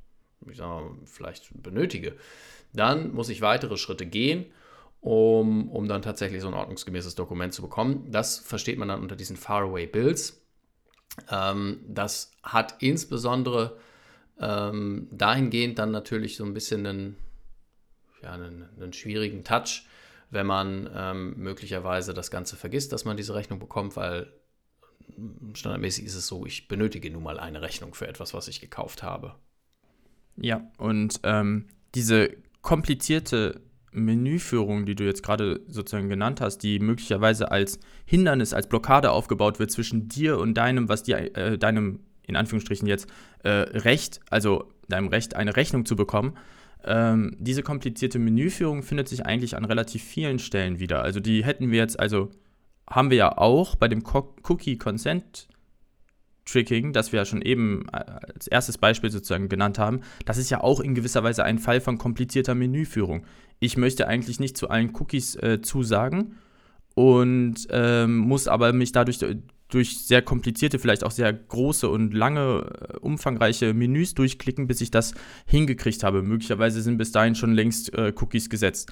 ich 0.51 0.59
mal, 0.59 0.91
vielleicht 1.05 1.49
benötige, 1.61 2.15
dann 2.73 3.13
muss 3.13 3.29
ich 3.29 3.41
weitere 3.41 3.77
Schritte 3.77 4.05
gehen 4.05 4.45
um, 5.01 5.69
um 5.69 5.87
dann 5.87 6.01
tatsächlich 6.01 6.41
so 6.41 6.47
ein 6.47 6.53
ordnungsgemäßes 6.53 7.15
Dokument 7.15 7.53
zu 7.53 7.61
bekommen. 7.61 8.11
Das 8.11 8.39
versteht 8.39 8.77
man 8.77 8.87
dann 8.87 9.01
unter 9.01 9.15
diesen 9.15 9.37
Faraway 9.37 9.87
Bills. 9.87 10.41
Ähm, 11.31 11.79
das 11.87 12.31
hat 12.43 12.75
insbesondere 12.79 13.77
ähm, 14.39 15.07
dahingehend 15.11 15.79
dann 15.79 15.91
natürlich 15.91 16.35
so 16.35 16.45
ein 16.45 16.53
bisschen 16.53 16.85
einen, 16.85 17.17
ja, 18.21 18.33
einen, 18.33 18.67
einen 18.75 18.93
schwierigen 18.93 19.43
Touch, 19.43 19.85
wenn 20.29 20.45
man 20.45 20.89
ähm, 20.93 21.35
möglicherweise 21.37 22.13
das 22.13 22.29
Ganze 22.29 22.55
vergisst, 22.55 22.91
dass 22.91 23.05
man 23.05 23.17
diese 23.17 23.33
Rechnung 23.33 23.59
bekommt, 23.59 23.95
weil 23.95 24.31
standardmäßig 25.53 26.05
ist 26.05 26.15
es 26.15 26.27
so, 26.27 26.45
ich 26.45 26.67
benötige 26.67 27.09
nun 27.09 27.23
mal 27.23 27.39
eine 27.39 27.61
Rechnung 27.61 27.93
für 27.93 28.07
etwas, 28.07 28.33
was 28.33 28.47
ich 28.47 28.59
gekauft 28.59 29.03
habe. 29.03 29.35
Ja, 30.35 30.69
und 30.77 31.21
ähm, 31.23 31.67
diese 31.95 32.35
komplizierte 32.67 33.61
Menüführung, 33.93 34.85
die 34.85 34.93
du 34.93 35.05
jetzt 35.05 35.23
gerade 35.23 35.61
sozusagen 35.69 36.09
genannt 36.09 36.41
hast, 36.41 36.57
die 36.57 36.79
möglicherweise 36.79 37.49
als 37.49 37.79
Hindernis, 38.03 38.53
als 38.53 38.67
Blockade 38.67 39.11
aufgebaut 39.11 39.57
wird 39.57 39.71
zwischen 39.71 40.09
dir 40.09 40.37
und 40.37 40.55
deinem, 40.55 40.89
was 40.89 41.01
dir, 41.01 41.33
äh, 41.37 41.57
deinem, 41.57 42.01
in 42.23 42.35
Anführungsstrichen 42.35 42.85
jetzt, 42.85 43.07
äh, 43.45 43.49
Recht, 43.49 44.19
also 44.29 44.65
deinem 44.89 45.07
Recht, 45.07 45.37
eine 45.37 45.55
Rechnung 45.55 45.85
zu 45.85 45.95
bekommen, 45.95 46.33
ähm, 46.83 47.37
diese 47.39 47.63
komplizierte 47.63 48.19
Menüführung 48.19 48.83
findet 48.83 49.07
sich 49.07 49.25
eigentlich 49.25 49.55
an 49.55 49.63
relativ 49.63 50.03
vielen 50.03 50.37
Stellen 50.37 50.77
wieder. 50.77 51.01
Also 51.03 51.21
die 51.21 51.45
hätten 51.45 51.71
wir 51.71 51.77
jetzt, 51.77 51.97
also 51.97 52.31
haben 52.89 53.11
wir 53.11 53.17
ja 53.17 53.37
auch 53.37 53.75
bei 53.75 53.87
dem 53.87 54.03
Cookie 54.03 54.77
Consent 54.77 55.47
Tricking, 56.47 56.93
das 56.93 57.11
wir 57.11 57.19
ja 57.19 57.25
schon 57.25 57.41
eben 57.41 57.85
äh, 57.91 57.97
als 58.33 58.47
erstes 58.47 58.77
Beispiel 58.77 59.11
sozusagen 59.11 59.49
genannt 59.49 59.77
haben, 59.77 60.01
das 60.25 60.37
ist 60.37 60.49
ja 60.49 60.61
auch 60.61 60.79
in 60.79 60.95
gewisser 60.95 61.23
Weise 61.23 61.43
ein 61.43 61.59
Fall 61.59 61.81
von 61.81 61.97
komplizierter 61.97 62.55
Menüführung. 62.55 63.25
Ich 63.59 63.77
möchte 63.77 64.07
eigentlich 64.07 64.39
nicht 64.39 64.57
zu 64.57 64.69
allen 64.69 64.93
Cookies 64.95 65.35
äh, 65.35 65.61
zusagen 65.61 66.35
und 66.95 67.67
ähm, 67.69 68.17
muss 68.17 68.47
aber 68.47 68.73
mich 68.73 68.91
dadurch 68.91 69.19
durch 69.69 69.99
sehr 70.05 70.21
komplizierte, 70.21 70.79
vielleicht 70.79 71.03
auch 71.03 71.11
sehr 71.11 71.31
große 71.33 71.89
und 71.89 72.13
lange, 72.13 72.71
äh, 72.93 72.97
umfangreiche 72.97 73.73
Menüs 73.73 74.13
durchklicken, 74.13 74.67
bis 74.67 74.81
ich 74.81 74.91
das 74.91 75.13
hingekriegt 75.45 76.03
habe. 76.03 76.23
Möglicherweise 76.23 76.81
sind 76.81 76.97
bis 76.97 77.11
dahin 77.11 77.35
schon 77.35 77.53
längst 77.53 77.93
äh, 77.93 78.13
Cookies 78.15 78.49
gesetzt. 78.49 78.91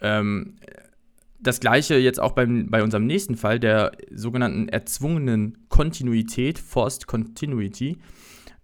Ähm, 0.00 0.56
das 1.42 1.60
gleiche 1.60 1.96
jetzt 1.96 2.20
auch 2.20 2.32
beim, 2.32 2.70
bei 2.70 2.82
unserem 2.82 3.06
nächsten 3.06 3.36
Fall, 3.36 3.58
der 3.58 3.92
sogenannten 4.10 4.68
erzwungenen 4.68 5.58
Kontinuität, 5.68 6.58
Forced 6.58 7.06
Continuity. 7.06 7.98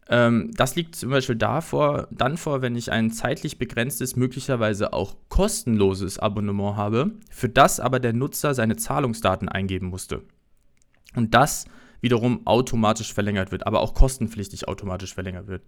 Ähm, 0.08 0.50
das 0.54 0.76
liegt 0.76 0.96
zum 0.96 1.10
Beispiel 1.10 1.36
davor, 1.36 2.08
dann 2.10 2.36
vor, 2.36 2.62
wenn 2.62 2.76
ich 2.76 2.90
ein 2.92 3.10
zeitlich 3.10 3.58
begrenztes, 3.58 4.16
möglicherweise 4.16 4.92
auch 4.92 5.16
kostenloses 5.28 6.18
Abonnement 6.18 6.76
habe, 6.76 7.12
für 7.30 7.48
das 7.48 7.80
aber 7.80 8.00
der 8.00 8.12
Nutzer 8.12 8.54
seine 8.54 8.76
Zahlungsdaten 8.76 9.48
eingeben 9.48 9.88
musste. 9.88 10.22
Und 11.14 11.34
das 11.34 11.66
wiederum 12.00 12.46
automatisch 12.46 13.12
verlängert 13.12 13.50
wird, 13.50 13.66
aber 13.66 13.80
auch 13.80 13.92
kostenpflichtig 13.92 14.68
automatisch 14.68 15.14
verlängert 15.14 15.48
wird. 15.48 15.62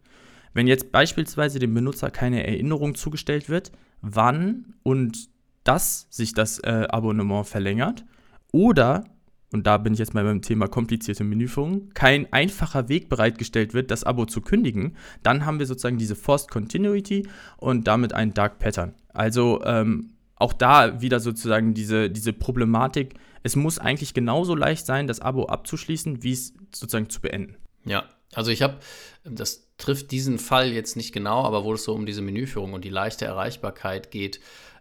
Wenn 0.53 0.67
jetzt 0.67 0.93
beispielsweise 0.93 1.59
dem 1.59 1.75
Benutzer 1.75 2.11
keine 2.11 2.47
Erinnerung 2.47 2.95
zugestellt 2.95 3.49
wird, 3.49 3.73
wann 4.01 4.75
und 4.83 5.29
dass 5.71 6.09
sich 6.11 6.35
das 6.35 6.59
äh, 6.59 6.89
Abonnement 6.91 7.47
verlängert 7.47 8.05
oder 8.51 9.05
und 9.53 9.67
da 9.67 9.79
bin 9.79 9.93
ich 9.93 10.01
jetzt 10.01 10.15
mal 10.15 10.25
beim 10.25 10.43
Thema 10.43 10.67
komplizierte 10.67 11.23
Menüführung, 11.23 11.91
kein 11.95 12.33
einfacher 12.33 12.89
Weg 12.89 13.09
bereitgestellt 13.09 13.73
wird, 13.73 13.93
das 13.93 14.03
Abo 14.03 14.25
zu 14.25 14.41
kündigen, 14.41 14.97
dann 15.23 15.47
haben 15.47 15.61
wir 15.61 15.67
sozusagen 15.67 15.97
diese 15.99 16.17
Forced 16.17 16.51
Continuity 16.51 17.29
und 17.57 17.87
damit 17.87 18.13
ein 18.13 18.35
Dark 18.35 18.59
Pattern. 18.59 18.95
Also 19.13 19.63
ähm, 19.65 20.15
auch 20.37 20.53
da 20.53 21.01
wieder 21.01 21.21
sozusagen 21.21 21.73
diese, 21.73 22.11
diese 22.11 22.33
Problematik, 22.33 23.15
es 23.45 23.55
muss 23.55 23.79
eigentlich 23.79 24.13
genauso 24.13 24.57
leicht 24.57 24.87
sein, 24.87 25.07
das 25.07 25.21
Abo 25.21 25.47
abzuschließen, 25.47 26.25
wie 26.25 26.33
es 26.33 26.53
sozusagen 26.75 27.11
zu 27.11 27.21
beenden. 27.21 27.57
Ja, 27.85 28.05
also 28.35 28.51
ich 28.51 28.63
habe, 28.63 28.79
das 29.25 29.69
trifft 29.79 30.11
diesen 30.11 30.39
Fall 30.39 30.73
jetzt 30.73 30.97
nicht 30.97 31.13
genau, 31.13 31.45
aber 31.45 31.65
wo 31.65 31.75
es 31.75 31.85
so 31.85 31.95
um 31.95 32.07
diese 32.07 32.23
Menüführung 32.23 32.73
und 32.73 32.85
die 32.85 32.91
leichte 32.91 33.25
Erreichbarkeit 33.25 34.11
geht, 34.11 34.41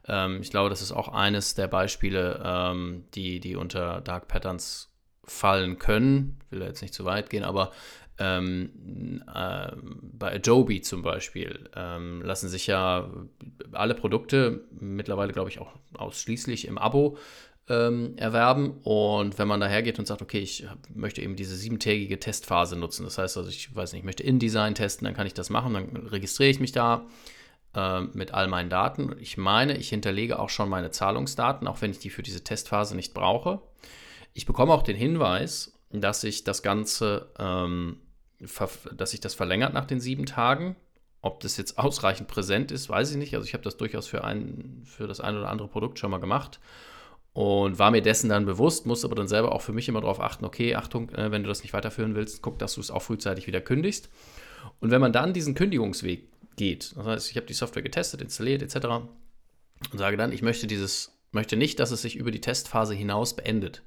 ähm, 0.10 0.42
ich 0.42 0.50
glaube, 0.50 0.70
das 0.70 0.82
ist 0.82 0.92
auch 0.92 1.10
eines 1.10 1.56
der 1.56 1.68
Beispiele, 1.68 2.42
ähm, 2.44 3.06
die, 3.14 3.40
die 3.40 3.56
unter 3.56 4.02
Dark 4.02 4.28
Patterns 4.28 4.92
fallen 5.24 5.78
können. 5.78 6.40
Ich 6.46 6.52
will 6.52 6.68
jetzt 6.68 6.82
nicht 6.82 6.94
zu 6.94 7.06
weit 7.06 7.30
gehen, 7.30 7.44
aber 7.44 7.72
ähm, 8.18 9.22
äh, 9.34 9.72
bei 9.82 10.36
Adobe 10.36 10.82
zum 10.82 11.02
Beispiel 11.04 11.70
ähm, 11.76 12.22
lassen 12.22 12.50
sich 12.50 12.68
ja 12.68 13.10
alle 13.72 13.96
Produkte 13.96 14.66
mittlerweile, 14.72 15.32
glaube 15.32 15.50
ich, 15.50 15.60
auch 15.60 15.72
ausschließlich 15.94 16.68
im 16.68 16.78
Abo 16.78 17.18
ähm, 17.70 18.18
erwerben. 18.18 18.80
Und 18.84 19.38
wenn 19.38 19.48
man 19.48 19.62
dahergeht 19.62 20.00
und 20.00 20.08
sagt, 20.08 20.22
okay, 20.22 20.40
ich 20.40 20.68
möchte 20.94 21.22
eben 21.22 21.36
diese 21.36 21.56
siebentägige 21.56 22.20
Testphase 22.20 22.76
nutzen, 22.76 23.04
das 23.06 23.18
heißt 23.18 23.38
also, 23.38 23.50
ich 23.50 23.74
weiß 23.74 23.94
nicht, 23.94 24.02
ich 24.02 24.06
möchte 24.06 24.24
InDesign 24.24 24.76
testen, 24.76 25.06
dann 25.06 25.14
kann 25.14 25.28
ich 25.28 25.34
das 25.34 25.50
machen, 25.50 25.74
dann 25.74 25.96
registriere 26.08 26.50
ich 26.50 26.60
mich 26.60 26.74
da 26.74 27.06
äh, 27.76 28.02
mit 28.02 28.34
all 28.34 28.48
meinen 28.48 28.70
Daten. 28.70 29.16
Ich 29.20 29.38
meine, 29.38 29.78
ich 29.78 29.90
hinterlege 29.90 30.40
auch 30.40 30.50
schon 30.50 30.70
meine 30.70 30.92
Zahlungsdaten, 30.92 31.68
auch 31.68 31.82
wenn 31.82 31.92
ich 31.92 32.00
die 32.00 32.10
für 32.10 32.24
diese 32.24 32.44
Testphase 32.44 32.96
nicht 32.96 33.14
brauche. 33.14 33.62
Ich 34.34 34.46
bekomme 34.46 34.74
auch 34.74 34.84
den 34.84 34.96
Hinweis, 34.96 35.74
dass 35.92 36.22
sich 36.22 36.44
das 36.44 36.64
Ganze, 36.64 37.32
ähm, 37.40 37.98
dass 38.40 39.12
sich 39.12 39.20
das 39.20 39.34
verlängert 39.34 39.74
nach 39.74 39.86
den 39.86 40.00
sieben 40.00 40.26
Tagen. 40.26 40.76
Ob 41.22 41.42
das 41.42 41.58
jetzt 41.58 41.78
ausreichend 41.80 42.28
präsent 42.28 42.72
ist, 42.72 42.90
weiß 42.90 43.12
ich 43.12 43.18
nicht. 43.18 43.36
Also 43.36 43.46
ich 43.46 43.54
habe 43.54 43.64
das 43.64 43.78
durchaus 43.78 44.08
für, 44.08 44.24
ein, 44.24 44.82
für 44.86 45.08
das 45.08 45.20
ein 45.20 45.38
oder 45.38 45.50
andere 45.50 45.68
Produkt 45.68 46.00
schon 46.00 46.12
mal 46.12 46.20
gemacht 46.20 46.60
und 47.34 47.80
war 47.80 47.92
mir 47.92 48.02
dessen 48.02 48.30
dann 48.30 48.46
bewusst, 48.46 48.86
musste 48.86 49.08
aber 49.08 49.16
dann 49.16 49.28
selber 49.28 49.52
auch 49.52 49.62
für 49.62 49.72
mich 49.72 49.88
immer 49.88 50.02
darauf 50.02 50.20
achten, 50.20 50.46
okay, 50.46 50.76
Achtung, 50.76 51.10
äh, 51.12 51.32
wenn 51.32 51.44
du 51.44 51.50
das 51.50 51.64
nicht 51.64 51.74
weiterführen 51.74 52.16
willst, 52.16 52.42
guck, 52.42 52.60
dass 52.60 52.74
du 52.74 52.82
es 52.82 52.92
auch 52.92 53.02
frühzeitig 53.02 53.48
wieder 53.48 53.62
kündigst. 53.62 54.10
Und 54.80 54.92
wenn 54.92 55.02
man 55.02 55.14
dann 55.14 55.34
diesen 55.34 55.56
Kündigungsweg 55.56 56.28
geht. 56.60 56.94
Das 56.96 57.06
heißt, 57.06 57.32
ich 57.32 57.38
habe 57.38 57.48
die 57.48 57.54
Software 57.54 57.82
getestet, 57.82 58.22
installiert 58.22 58.62
etc. 58.62 58.86
und 59.92 59.98
sage 59.98 60.18
dann, 60.18 60.34
ich 60.34 60.42
möchte 60.42 60.68
dieses, 60.68 61.18
möchte 61.32 61.56
nicht, 61.56 61.80
dass 61.80 61.92
es 61.92 62.02
sich 62.02 62.18
über 62.18 62.32
die 62.32 62.42
Testphase 62.42 62.94
hinaus 62.94 63.36
beendet. 63.36 63.82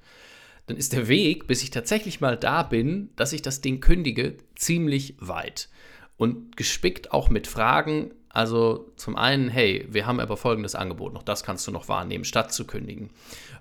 Dann 0.67 0.79
ist 0.79 0.95
der 0.95 1.07
Weg, 1.07 1.47
bis 1.47 1.63
ich 1.63 1.71
tatsächlich 1.71 2.21
mal 2.21 2.37
da 2.37 2.63
bin, 2.63 3.11
dass 3.17 3.33
ich 3.33 3.43
das 3.43 3.61
Ding 3.61 3.81
kündige, 3.81 4.39
ziemlich 4.57 5.17
weit. 5.19 5.69
Und 6.17 6.57
gespickt 6.57 7.13
auch 7.13 7.31
mit 7.31 7.47
Fragen. 7.47 8.13
Also 8.31 8.93
zum 8.97 9.17
einen, 9.17 9.51
hey, 9.51 9.87
wir 9.91 10.07
haben 10.07 10.21
aber 10.21 10.39
folgendes 10.39 10.75
Angebot 10.75 11.13
noch, 11.13 11.25
das 11.25 11.45
kannst 11.45 11.67
du 11.67 11.73
noch 11.73 11.89
wahrnehmen, 11.89 12.25
statt 12.25 12.55
zu 12.55 12.67
kündigen. 12.67 13.11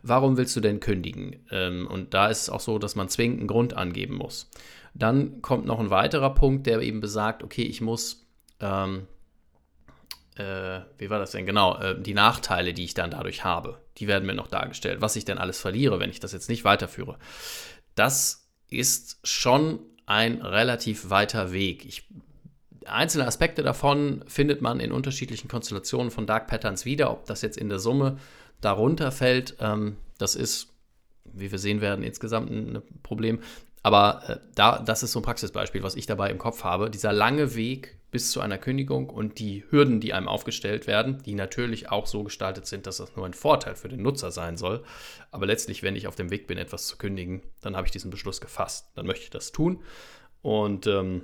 Warum 0.04 0.38
willst 0.38 0.56
du 0.56 0.62
denn 0.62 0.80
kündigen? 0.80 1.44
Ähm, 1.52 1.86
und 1.88 2.14
da 2.14 2.30
ist 2.30 2.44
es 2.44 2.50
auch 2.50 2.62
so, 2.62 2.80
dass 2.80 2.96
man 2.96 3.10
zwingend 3.10 3.40
einen 3.40 3.48
Grund 3.48 3.74
angeben 3.74 4.16
muss. 4.16 4.50
Dann 4.94 5.42
kommt 5.42 5.66
noch 5.66 5.80
ein 5.80 5.90
weiterer 5.90 6.34
Punkt, 6.34 6.68
der 6.68 6.80
eben 6.80 7.02
besagt, 7.02 7.44
okay, 7.44 7.64
ich 7.64 7.82
muss 7.82 8.22
ähm, 8.62 9.08
äh, 10.36 10.82
wie 10.98 11.10
war 11.10 11.20
das 11.20 11.32
denn 11.32 11.46
genau, 11.46 11.78
äh, 11.78 12.00
die 12.00 12.14
Nachteile, 12.14 12.74
die 12.74 12.86
ich 12.86 12.94
dann 12.94 13.12
dadurch 13.12 13.44
habe, 13.44 13.82
die 13.98 14.08
werden 14.08 14.26
mir 14.26 14.34
noch 14.34 14.48
dargestellt, 14.48 15.02
was 15.02 15.16
ich 15.16 15.26
denn 15.26 15.38
alles 15.38 15.60
verliere, 15.60 16.00
wenn 16.00 16.10
ich 16.10 16.20
das 16.20 16.32
jetzt 16.32 16.50
nicht 16.50 16.64
weiterführe. 16.64 17.18
Das 17.96 18.48
ist 18.70 19.20
schon 19.24 19.80
ein 20.06 20.42
relativ 20.42 21.10
weiter 21.10 21.52
Weg. 21.52 21.86
Ich, 21.86 22.08
einzelne 22.86 23.28
Aspekte 23.28 23.64
davon 23.64 24.24
findet 24.28 24.62
man 24.62 24.80
in 24.80 24.92
unterschiedlichen 24.92 25.48
Konstellationen 25.48 26.12
von 26.12 26.26
Dark 26.26 26.48
Patterns 26.48 26.86
wieder. 26.86 27.12
Ob 27.12 27.26
das 27.26 27.42
jetzt 27.42 27.58
in 27.58 27.70
der 27.70 27.80
Summe 27.80 28.18
darunter 28.62 29.12
fällt, 29.12 29.58
ähm, 29.60 29.98
das 30.18 30.36
ist, 30.36 30.70
wie 31.26 31.52
wir 31.52 31.60
sehen 31.60 31.82
werden, 31.82 32.04
insgesamt 32.04 32.50
ein 32.50 32.82
Problem. 33.04 33.40
Aber 33.84 34.24
äh, 34.28 34.38
da, 34.56 34.80
das 34.80 35.04
ist 35.04 35.12
so 35.12 35.20
ein 35.20 35.24
Praxisbeispiel, 35.24 35.84
was 35.84 35.96
ich 35.96 36.06
dabei 36.06 36.30
im 36.30 36.38
Kopf 36.38 36.64
habe. 36.64 36.90
Dieser 36.90 37.12
lange 37.12 37.56
Weg 37.56 37.98
bis 38.12 38.32
zu 38.32 38.42
einer 38.42 38.58
Kündigung 38.58 39.10
und 39.10 39.40
die 39.40 39.64
Hürden, 39.70 40.02
die 40.02 40.14
einem 40.14 40.28
aufgestellt 40.28 40.86
werden, 40.86 41.24
die 41.26 41.34
natürlich 41.34 41.90
auch 41.90 42.06
so 42.06 42.24
gestaltet 42.24 42.68
sind, 42.68 42.86
dass 42.86 42.98
das 42.98 43.16
nur 43.16 43.26
ein 43.26 43.34
Vorteil 43.34 43.76
für 43.76 43.88
den 43.88 44.02
Nutzer 44.02 44.32
sein 44.32 44.58
soll. 44.58 44.84
Aber 45.32 45.46
letztlich, 45.46 45.82
wenn 45.82 45.96
ich 45.96 46.08
auf 46.08 46.16
dem 46.16 46.30
Weg 46.30 46.46
bin, 46.46 46.58
etwas 46.58 46.88
zu 46.88 46.98
kündigen, 46.98 47.42
dann 47.62 47.78
habe 47.78 47.88
ich 47.88 47.92
diesen 47.92 48.12
Beschluss 48.12 48.42
gefasst. 48.42 48.92
Dann 48.96 49.06
möchte 49.06 49.24
ich 49.24 49.30
das 49.30 49.54
tun. 49.54 49.82
Und 50.42 50.88
ähm, 50.88 51.24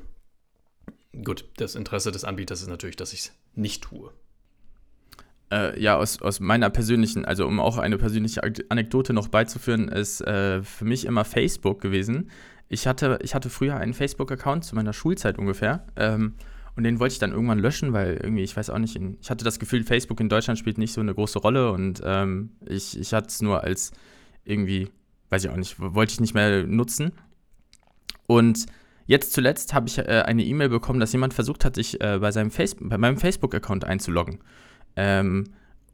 gut, 1.24 1.46
das 1.58 1.76
Interesse 1.76 2.12
des 2.12 2.24
Anbieters 2.24 2.62
ist 2.62 2.70
natürlich, 2.70 2.96
dass 2.96 3.12
ich 3.12 3.20
es 3.20 3.34
nicht 3.54 3.84
tue. 3.84 4.12
Äh, 5.52 5.80
ja, 5.82 5.98
aus, 5.98 6.22
aus 6.22 6.40
meiner 6.40 6.70
persönlichen, 6.70 7.26
also 7.26 7.46
um 7.48 7.60
auch 7.60 7.78
eine 7.78 7.98
persönliche 7.98 8.42
Anekdote 8.70 9.12
noch 9.12 9.28
beizuführen, 9.28 9.90
ist 9.90 10.22
äh, 10.22 10.64
für 10.64 10.86
mich 10.86 11.06
immer 11.06 11.26
Facebook 11.26 11.82
gewesen. 11.82 12.32
Ich 12.70 12.88
hatte, 12.88 13.20
ich 13.22 13.36
hatte 13.36 13.50
früher 13.50 13.76
einen 13.76 13.94
Facebook-Account 13.94 14.64
zu 14.64 14.76
meiner 14.76 14.94
Schulzeit 14.94 15.38
ungefähr. 15.38 15.86
Ähm, 15.96 16.36
und 16.78 16.84
den 16.84 17.00
wollte 17.00 17.14
ich 17.14 17.20
dann 17.20 17.32
irgendwann 17.32 17.58
löschen, 17.58 17.92
weil 17.92 18.20
irgendwie, 18.22 18.44
ich 18.44 18.56
weiß 18.56 18.70
auch 18.70 18.78
nicht, 18.78 18.96
in, 18.96 19.18
ich 19.20 19.32
hatte 19.32 19.44
das 19.44 19.58
Gefühl, 19.58 19.84
Facebook 19.84 20.20
in 20.20 20.30
Deutschland 20.30 20.60
spielt 20.60 20.78
nicht 20.78 20.94
so 20.94 21.02
eine 21.02 21.16
große 21.16 21.40
Rolle 21.40 21.72
und 21.72 22.02
ähm, 22.06 22.52
ich, 22.68 22.98
ich 23.00 23.14
hatte 23.14 23.30
es 23.30 23.42
nur 23.42 23.64
als 23.64 23.92
irgendwie, 24.46 24.90
weiß 25.32 25.44
ich 25.44 25.50
auch 25.50 25.56
nicht, 25.56 25.80
wollte 25.80 26.14
ich 26.14 26.20
nicht 26.20 26.36
mehr 26.36 26.68
nutzen. 26.68 27.14
Und 28.28 28.68
jetzt 29.08 29.34
zuletzt 29.34 29.74
habe 29.74 29.88
ich 29.88 29.98
äh, 29.98 30.24
eine 30.26 30.44
E-Mail 30.44 30.70
bekommen, 30.70 31.00
dass 31.00 31.12
jemand 31.14 31.34
versucht 31.34 31.66
hat, 31.66 31.74
sich 31.74 32.00
äh, 32.00 32.20
bei, 32.20 32.32
seinem 32.32 32.52
Face 32.52 32.76
bei 32.80 33.00
meinem 33.00 33.18
Facebook-Account 33.18 33.84
einzuloggen. 33.84 34.40
Ähm, 34.96 35.46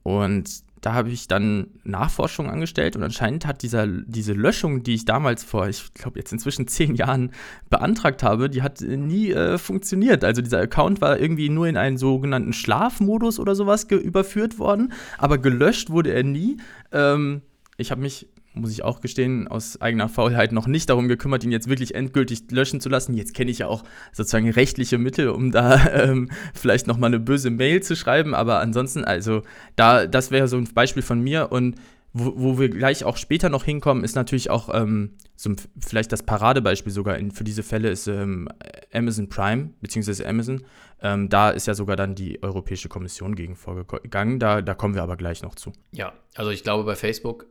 und 0.04 0.50
da 0.84 0.94
habe 0.94 1.10
ich 1.12 1.30
dann 1.30 1.68
Nachforschungen 1.86 2.52
angestellt 2.52 2.98
und 2.98 3.04
anscheinend 3.04 3.48
hat 3.48 3.62
dieser, 3.62 3.88
diese 3.88 4.34
Löschung, 4.34 4.84
die 4.84 4.96
ich 4.96 5.06
damals 5.06 5.42
vor, 5.42 5.70
ich 5.70 5.94
glaube 5.94 6.20
jetzt 6.20 6.34
inzwischen 6.34 6.68
zehn 6.68 6.96
Jahren 6.96 7.32
beantragt 7.70 8.22
habe, 8.22 8.50
die 8.50 8.64
hat 8.64 8.82
nie 8.82 9.32
äh, 9.32 9.58
funktioniert. 9.58 10.26
Also 10.26 10.42
dieser 10.42 10.60
Account 10.60 11.00
war 11.00 11.18
irgendwie 11.18 11.48
nur 11.48 11.68
in 11.68 11.78
einen 11.78 11.98
sogenannten 11.98 12.52
Schlafmodus 12.52 13.40
oder 13.40 13.56
sowas 13.56 13.86
überführt 13.86 14.60
worden, 14.60 14.92
aber 15.18 15.38
gelöscht 15.38 15.90
wurde 15.90 16.12
er 16.12 16.24
nie. 16.24 16.58
Ähm, 16.92 17.44
ich 17.78 17.90
habe 17.90 18.02
mich 18.02 18.28
muss 18.54 18.72
ich 18.72 18.84
auch 18.84 19.02
gestehen, 19.02 19.48
aus 19.48 19.82
eigener 19.82 20.10
Faulheit 20.10 20.52
noch 20.52 20.68
nicht 20.68 20.90
darum 20.90 21.08
gekümmert, 21.08 21.44
ihn 21.44 21.52
jetzt 21.52 21.68
wirklich 21.68 21.96
endgültig 21.96 22.52
löschen 22.52 22.80
zu 22.80 22.90
lassen. 22.90 23.16
Jetzt 23.16 23.34
kenne 23.34 23.52
ich 23.52 23.60
ja 23.60 23.68
auch 23.68 23.84
sozusagen 24.12 24.50
rechtliche 24.50 24.98
Mittel, 24.98 25.30
um 25.30 25.52
da 25.52 25.90
ähm, 25.94 26.30
vielleicht 26.54 26.88
nochmal 26.88 27.10
eine 27.10 27.20
böse 27.20 27.50
Mail 27.50 27.82
zu 27.82 27.96
schreiben. 27.96 28.36
Aber 28.36 28.60
ansonsten, 28.60 29.04
also 29.04 29.42
da, 29.76 30.06
das 30.08 30.32
wäre 30.32 30.48
so 30.48 30.58
ein 30.58 30.68
Beispiel 30.74 31.04
von 31.04 31.22
mir. 31.22 31.52
Und 31.52 31.76
wo, 32.14 32.34
wo, 32.36 32.60
wir 32.60 32.70
gleich 32.70 33.04
auch 33.04 33.18
später 33.18 33.50
noch 33.50 33.64
hinkommen, 33.64 34.04
ist 34.04 34.16
natürlich 34.16 34.52
auch 34.52 34.70
ähm, 34.72 35.16
so 35.36 35.52
vielleicht 35.80 36.12
das 36.12 36.22
Paradebeispiel 36.22 36.94
sogar 36.94 37.18
in, 37.18 37.32
für 37.32 37.44
diese 37.44 37.64
Fälle 37.64 37.90
ist 37.90 38.08
ähm, 38.08 38.48
Amazon 38.94 39.30
Prime, 39.30 39.72
beziehungsweise 39.82 40.28
Amazon. 40.28 40.64
Ähm, 41.02 41.28
da 41.30 41.50
ist 41.50 41.66
ja 41.66 41.74
sogar 41.74 41.96
dann 41.96 42.14
die 42.14 42.42
Europäische 42.44 42.88
Kommission 42.88 43.36
gegen 43.36 43.56
vorgegangen. 43.56 44.38
Da, 44.40 44.62
da 44.62 44.76
kommen 44.76 44.94
wir 44.94 45.02
aber 45.02 45.18
gleich 45.18 45.42
noch 45.42 45.56
zu. 45.56 45.74
Ja, 45.92 46.14
also 46.36 46.52
ich 46.52 46.64
glaube, 46.64 46.84
bei 46.84 46.96
Facebook 46.96 47.48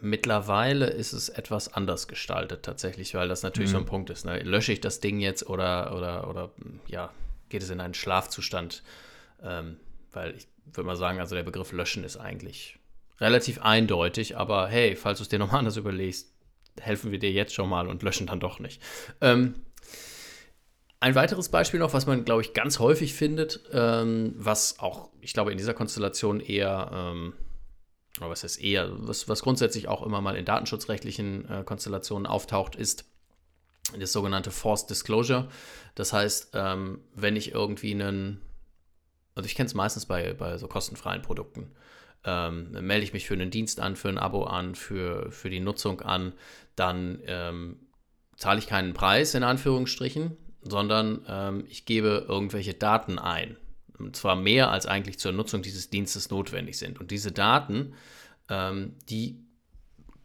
Mittlerweile 0.00 0.86
ist 0.86 1.12
es 1.12 1.28
etwas 1.28 1.72
anders 1.72 2.08
gestaltet 2.08 2.62
tatsächlich, 2.62 3.14
weil 3.14 3.28
das 3.28 3.42
natürlich 3.42 3.70
mhm. 3.70 3.72
so 3.72 3.78
ein 3.78 3.84
mhm. 3.84 3.88
Punkt 3.88 4.10
ist. 4.10 4.26
Ne? 4.26 4.40
Lösche 4.40 4.72
ich 4.72 4.80
das 4.80 5.00
Ding 5.00 5.20
jetzt 5.20 5.48
oder, 5.48 5.96
oder, 5.96 6.28
oder 6.28 6.50
ja, 6.86 7.12
geht 7.48 7.62
es 7.62 7.70
in 7.70 7.80
einen 7.80 7.94
Schlafzustand? 7.94 8.82
Ähm, 9.42 9.78
weil 10.12 10.34
ich 10.36 10.48
würde 10.64 10.86
mal 10.86 10.96
sagen, 10.96 11.20
also 11.20 11.34
der 11.34 11.42
Begriff 11.42 11.72
löschen 11.72 12.04
ist 12.04 12.16
eigentlich 12.16 12.78
relativ 13.20 13.60
eindeutig, 13.62 14.36
aber 14.36 14.68
hey, 14.68 14.96
falls 14.96 15.18
du 15.18 15.22
es 15.22 15.28
dir 15.28 15.38
nochmal 15.38 15.60
anders 15.60 15.76
überlegst, 15.76 16.32
helfen 16.80 17.10
wir 17.10 17.18
dir 17.18 17.30
jetzt 17.30 17.54
schon 17.54 17.68
mal 17.68 17.88
und 17.88 18.02
löschen 18.02 18.26
dann 18.26 18.40
doch 18.40 18.58
nicht. 18.58 18.82
Ähm, 19.20 19.54
ein 21.00 21.14
weiteres 21.14 21.50
Beispiel 21.50 21.80
noch, 21.80 21.92
was 21.92 22.06
man, 22.06 22.24
glaube 22.24 22.42
ich, 22.42 22.52
ganz 22.52 22.78
häufig 22.78 23.14
findet, 23.14 23.60
ähm, 23.72 24.34
was 24.36 24.78
auch, 24.78 25.10
ich 25.20 25.32
glaube, 25.32 25.52
in 25.52 25.58
dieser 25.58 25.74
Konstellation 25.74 26.40
eher 26.40 26.90
ähm, 26.92 27.34
oder 28.18 28.30
was 28.30 28.44
heißt 28.44 28.60
eher, 28.60 28.90
was, 28.92 29.28
was 29.28 29.42
grundsätzlich 29.42 29.88
auch 29.88 30.02
immer 30.02 30.20
mal 30.20 30.36
in 30.36 30.44
datenschutzrechtlichen 30.44 31.48
äh, 31.48 31.62
Konstellationen 31.64 32.26
auftaucht, 32.26 32.76
ist 32.76 33.04
das 33.98 34.12
sogenannte 34.12 34.50
Forced 34.50 34.90
Disclosure. 34.90 35.48
Das 35.94 36.12
heißt, 36.12 36.50
ähm, 36.54 37.00
wenn 37.14 37.36
ich 37.36 37.52
irgendwie 37.52 37.92
einen, 37.92 38.40
also 39.34 39.46
ich 39.46 39.54
kenne 39.54 39.66
es 39.66 39.74
meistens 39.74 40.06
bei, 40.06 40.32
bei 40.34 40.58
so 40.58 40.66
kostenfreien 40.66 41.22
Produkten, 41.22 41.72
ähm, 42.24 42.72
melde 42.72 43.04
ich 43.04 43.12
mich 43.12 43.26
für 43.26 43.34
einen 43.34 43.50
Dienst 43.50 43.80
an, 43.80 43.96
für 43.96 44.08
ein 44.08 44.18
Abo 44.18 44.44
an, 44.44 44.74
für, 44.74 45.30
für 45.30 45.50
die 45.50 45.60
Nutzung 45.60 46.00
an, 46.00 46.32
dann 46.74 47.20
ähm, 47.26 47.78
zahle 48.36 48.58
ich 48.58 48.66
keinen 48.66 48.94
Preis 48.94 49.34
in 49.34 49.42
Anführungsstrichen, 49.42 50.36
sondern 50.62 51.24
ähm, 51.28 51.64
ich 51.68 51.84
gebe 51.86 52.26
irgendwelche 52.28 52.74
Daten 52.74 53.18
ein. 53.18 53.56
Und 53.98 54.16
zwar 54.16 54.36
mehr 54.36 54.70
als 54.70 54.86
eigentlich 54.86 55.18
zur 55.18 55.32
Nutzung 55.32 55.62
dieses 55.62 55.90
Dienstes 55.90 56.30
notwendig 56.30 56.78
sind. 56.78 57.00
Und 57.00 57.10
diese 57.10 57.32
Daten, 57.32 57.94
ähm, 58.48 58.94
die 59.08 59.42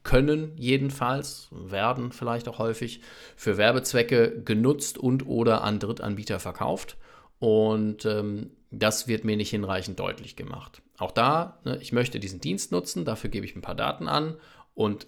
können 0.04 0.58
jedenfalls, 0.58 1.48
werden 1.51 2.12
vielleicht 2.12 2.48
auch 2.48 2.60
häufig 2.60 3.01
für 3.36 3.58
Werbezwecke 3.58 4.42
genutzt 4.44 4.98
und 4.98 5.28
oder 5.28 5.63
an 5.63 5.80
Drittanbieter 5.80 6.40
verkauft. 6.40 6.98
Und 7.40 8.06
ähm, 8.06 8.51
das 8.72 9.08
wird 9.08 9.24
mir 9.24 9.38
nicht 9.38 9.50
hinreichend 9.50 10.00
deutlich 10.00 10.36
gemacht. 10.36 10.82
Auch 10.98 11.12
da, 11.12 11.60
ne, 11.63 11.78
ich 11.82 11.92
möchte 11.92 12.20
diesen 12.20 12.40
Dienst 12.40 12.72
nutzen, 12.72 13.06
dafür 13.06 13.30
gebe 13.30 13.46
ich 13.46 13.56
ein 13.56 13.62
paar 13.62 13.75
Daten 13.75 14.08
an 14.08 14.38
und 14.74 15.08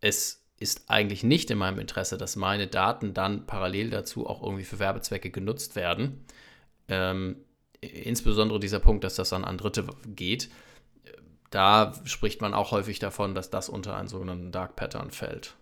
es 0.00 0.44
ist 0.58 0.88
eigentlich 0.88 1.22
nicht 1.22 1.50
in 1.50 1.58
meinem 1.58 1.78
Interesse, 1.78 2.16
dass 2.16 2.36
meine 2.36 2.66
Daten 2.66 3.14
dann 3.14 3.46
parallel 3.46 3.90
dazu 3.90 4.26
auch 4.26 4.42
irgendwie 4.42 4.64
für 4.64 4.78
Werbezwecke 4.78 5.30
genutzt 5.30 5.76
werden. 5.76 6.24
Ähm, 6.88 7.36
insbesondere 7.82 8.60
dieser 8.60 8.80
Punkt, 8.80 9.04
dass 9.04 9.16
das 9.16 9.30
dann 9.30 9.44
an 9.44 9.58
Dritte 9.58 9.84
geht, 10.06 10.48
da 11.50 11.92
spricht 12.04 12.40
man 12.40 12.54
auch 12.54 12.70
häufig 12.70 12.98
davon, 12.98 13.34
dass 13.34 13.50
das 13.50 13.68
unter 13.68 13.96
einen 13.96 14.08
sogenannten 14.08 14.52
Dark 14.52 14.74
Pattern 14.74 15.10
fällt. 15.10 15.54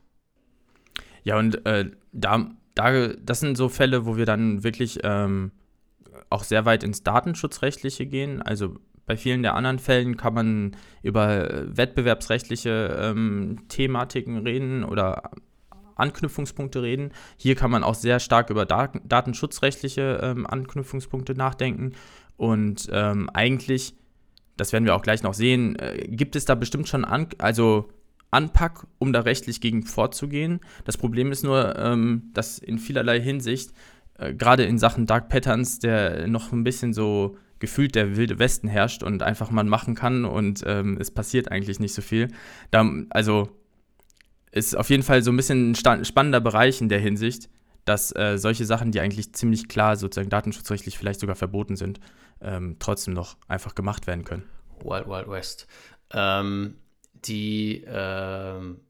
Ja, 1.25 1.39
und 1.39 1.67
äh, 1.67 1.91
da, 2.13 2.51
da, 2.75 3.09
das 3.09 3.41
sind 3.41 3.57
so 3.57 3.69
Fälle, 3.69 4.07
wo 4.07 4.17
wir 4.17 4.27
dann 4.27 4.63
wirklich 4.63 5.01
ähm, 5.03 5.51
auch 6.31 6.45
sehr 6.45 6.65
weit 6.65 6.85
ins 6.85 7.03
Datenschutzrechtliche 7.03 8.07
gehen. 8.07 8.41
Also 8.41 8.77
bei 9.07 9.17
vielen 9.17 9.43
der 9.43 9.55
anderen 9.55 9.81
Fällen 9.81 10.17
kann 10.17 10.35
man 10.35 10.77
über 11.03 11.77
wettbewerbsrechtliche 11.77 12.97
ähm, 13.01 13.65
Thematiken 13.69 14.39
reden 14.39 14.85
oder 14.85 15.33
Anknüpfungspunkte 16.01 16.83
reden. 16.83 17.13
Hier 17.37 17.55
kann 17.55 17.71
man 17.71 17.85
auch 17.85 17.95
sehr 17.95 18.21
stark 18.21 18.51
über 18.51 18.67
Dat 18.67 19.01
datenschutzrechtliche 19.05 20.21
ähm, 20.23 20.47
Anknüpfungspunkte 20.47 21.35
nachdenken. 21.35 21.93
Und 22.37 22.89
ähm, 22.93 23.29
eigentlich, 23.35 23.95
das 24.57 24.73
werden 24.73 24.85
wir 24.87 24.95
auch 24.95 25.03
gleich 25.03 25.23
noch 25.23 25.35
sehen, 25.35 25.77
äh, 25.79 26.09
gibt 26.09 26.37
es 26.37 26.45
da 26.45 26.55
bestimmt 26.55 26.89
schon 26.89 27.05
an, 27.05 27.29
also 27.39 27.89
Anpack, 28.31 28.87
um 28.99 29.13
da 29.13 29.21
rechtlich 29.21 29.61
gegen 29.61 29.83
vorzugehen. 29.83 30.61
Das 30.85 30.97
Problem 30.97 31.33
ist 31.33 31.43
nur, 31.43 31.77
ähm, 31.79 32.31
dass 32.33 32.59
in 32.59 32.79
vielerlei 32.79 33.21
Hinsicht, 33.21 33.73
äh, 34.19 34.35
gerade 34.35 34.65
in 34.65 34.79
Sachen 34.79 35.07
Dark 35.07 35.29
Patterns, 35.29 35.81
der 35.81 36.29
noch 36.29 36.53
ein 36.53 36.65
bisschen 36.65 36.93
so 36.93 37.37
gefühlt 37.59 37.95
der 37.95 38.17
wilde 38.17 38.39
Westen 38.39 38.69
herrscht 38.69 39.03
und 39.03 39.23
einfach 39.23 39.51
man 39.51 39.69
machen 39.69 39.95
kann 39.95 40.25
und 40.25 40.63
ähm, 40.67 40.97
es 40.99 41.11
passiert 41.11 41.53
eigentlich 41.53 41.79
nicht 41.79 41.93
so 41.93 42.03
viel. 42.03 42.29
Da, 42.71 42.91
also 43.11 43.51
ist 44.53 44.77
auf 44.77 44.91
jeden 44.91 45.03
Fall 45.03 45.23
so 45.23 45.31
ein 45.31 45.37
bisschen 45.37 45.73
ein 45.73 46.05
spannender 46.05 46.41
Bereich 46.41 46.81
in 46.81 46.89
der 46.89 46.99
Hinsicht, 46.99 47.49
dass 47.85 48.15
äh, 48.15 48.37
solche 48.39 48.65
Sachen, 48.65 48.93
die 48.93 49.01
eigentlich 49.01 49.33
ziemlich 49.33 49.69
klar 49.69 49.97
sozusagen 49.97 50.31
datenschutzrechtlich 50.31 50.99
vielleicht 50.99 51.21
sogar 51.21 51.37
verboten 51.37 51.77
sind, 51.77 52.01
ähm, 52.41 52.77
trotzdem 52.79 53.15
noch 53.15 53.37
einfach 53.49 53.75
gemacht 53.75 54.07
werden 54.07 54.25
können. 54.25 54.45
Wild 54.83 55.07
Wild 55.09 55.29
West. 55.29 55.67
Ähm, 56.13 56.77
die, 57.25 57.85
ähm, 57.87 58.81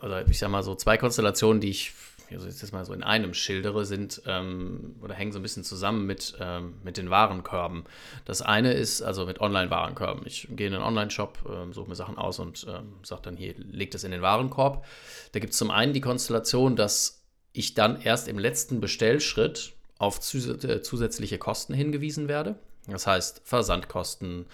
oder 0.00 0.26
ich 0.28 0.38
sag 0.38 0.50
mal 0.50 0.62
so 0.62 0.74
zwei 0.74 0.96
Konstellationen, 0.96 1.60
die 1.60 1.70
ich 1.70 1.92
also 2.32 2.46
jetzt 2.46 2.72
mal 2.72 2.84
so 2.84 2.92
in 2.92 3.02
einem 3.02 3.34
schildere, 3.34 3.84
sind 3.84 4.22
ähm, 4.26 4.96
oder 5.02 5.14
hängen 5.14 5.32
so 5.32 5.38
ein 5.38 5.42
bisschen 5.42 5.64
zusammen 5.64 6.06
mit, 6.06 6.36
ähm, 6.40 6.74
mit 6.82 6.96
den 6.96 7.10
Warenkörben. 7.10 7.84
Das 8.24 8.42
eine 8.42 8.72
ist 8.72 9.02
also 9.02 9.26
mit 9.26 9.40
Online-Warenkörben. 9.40 10.26
Ich 10.26 10.48
gehe 10.50 10.66
in 10.66 10.74
einen 10.74 10.84
Online-Shop, 10.84 11.38
ähm, 11.48 11.72
suche 11.72 11.88
mir 11.88 11.94
Sachen 11.94 12.18
aus 12.18 12.38
und 12.38 12.66
ähm, 12.68 12.94
sage 13.02 13.22
dann 13.22 13.36
hier, 13.36 13.54
leg 13.56 13.90
das 13.90 14.04
in 14.04 14.10
den 14.10 14.22
Warenkorb. 14.22 14.84
Da 15.32 15.40
gibt 15.40 15.52
es 15.52 15.58
zum 15.58 15.70
einen 15.70 15.92
die 15.92 16.00
Konstellation, 16.00 16.76
dass 16.76 17.22
ich 17.52 17.74
dann 17.74 18.00
erst 18.00 18.28
im 18.28 18.38
letzten 18.38 18.80
Bestellschritt 18.80 19.72
auf 19.98 20.20
zus 20.20 20.46
äh, 20.64 20.82
zusätzliche 20.82 21.38
Kosten 21.38 21.74
hingewiesen 21.74 22.28
werde. 22.28 22.56
Das 22.86 23.06
heißt 23.06 23.42
Versandkosten, 23.44 24.46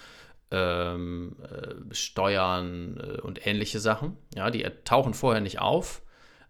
ähm, 0.50 1.36
äh, 1.42 1.94
Steuern 1.94 2.98
äh, 3.00 3.20
und 3.20 3.46
ähnliche 3.46 3.80
Sachen. 3.80 4.16
Ja, 4.34 4.50
die 4.50 4.66
tauchen 4.84 5.14
vorher 5.14 5.40
nicht 5.40 5.60
auf. 5.60 6.02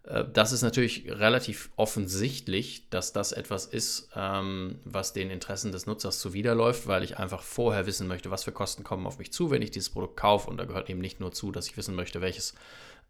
Äh, 0.05 0.25
das 0.31 0.51
ist 0.51 0.61
natürlich 0.61 1.05
relativ 1.07 1.69
offensichtlich, 1.75 2.89
dass 2.89 3.13
das 3.13 3.31
etwas 3.31 3.65
ist, 3.65 4.09
ähm, 4.15 4.79
was 4.85 5.13
den 5.13 5.29
Interessen 5.29 5.71
des 5.71 5.85
Nutzers 5.85 6.19
zuwiderläuft, 6.19 6.87
weil 6.87 7.03
ich 7.03 7.17
einfach 7.17 7.41
vorher 7.41 7.85
wissen 7.85 8.07
möchte, 8.07 8.31
was 8.31 8.43
für 8.43 8.51
Kosten 8.51 8.83
kommen 8.83 9.07
auf 9.07 9.17
mich 9.19 9.31
zu, 9.31 9.51
wenn 9.51 9.61
ich 9.61 9.71
dieses 9.71 9.89
Produkt 9.89 10.17
kaufe. 10.17 10.49
Und 10.49 10.57
da 10.57 10.65
gehört 10.65 10.89
eben 10.89 11.01
nicht 11.01 11.19
nur 11.19 11.31
zu, 11.31 11.51
dass 11.51 11.67
ich 11.67 11.77
wissen 11.77 11.95
möchte, 11.95 12.21
welches, 12.21 12.55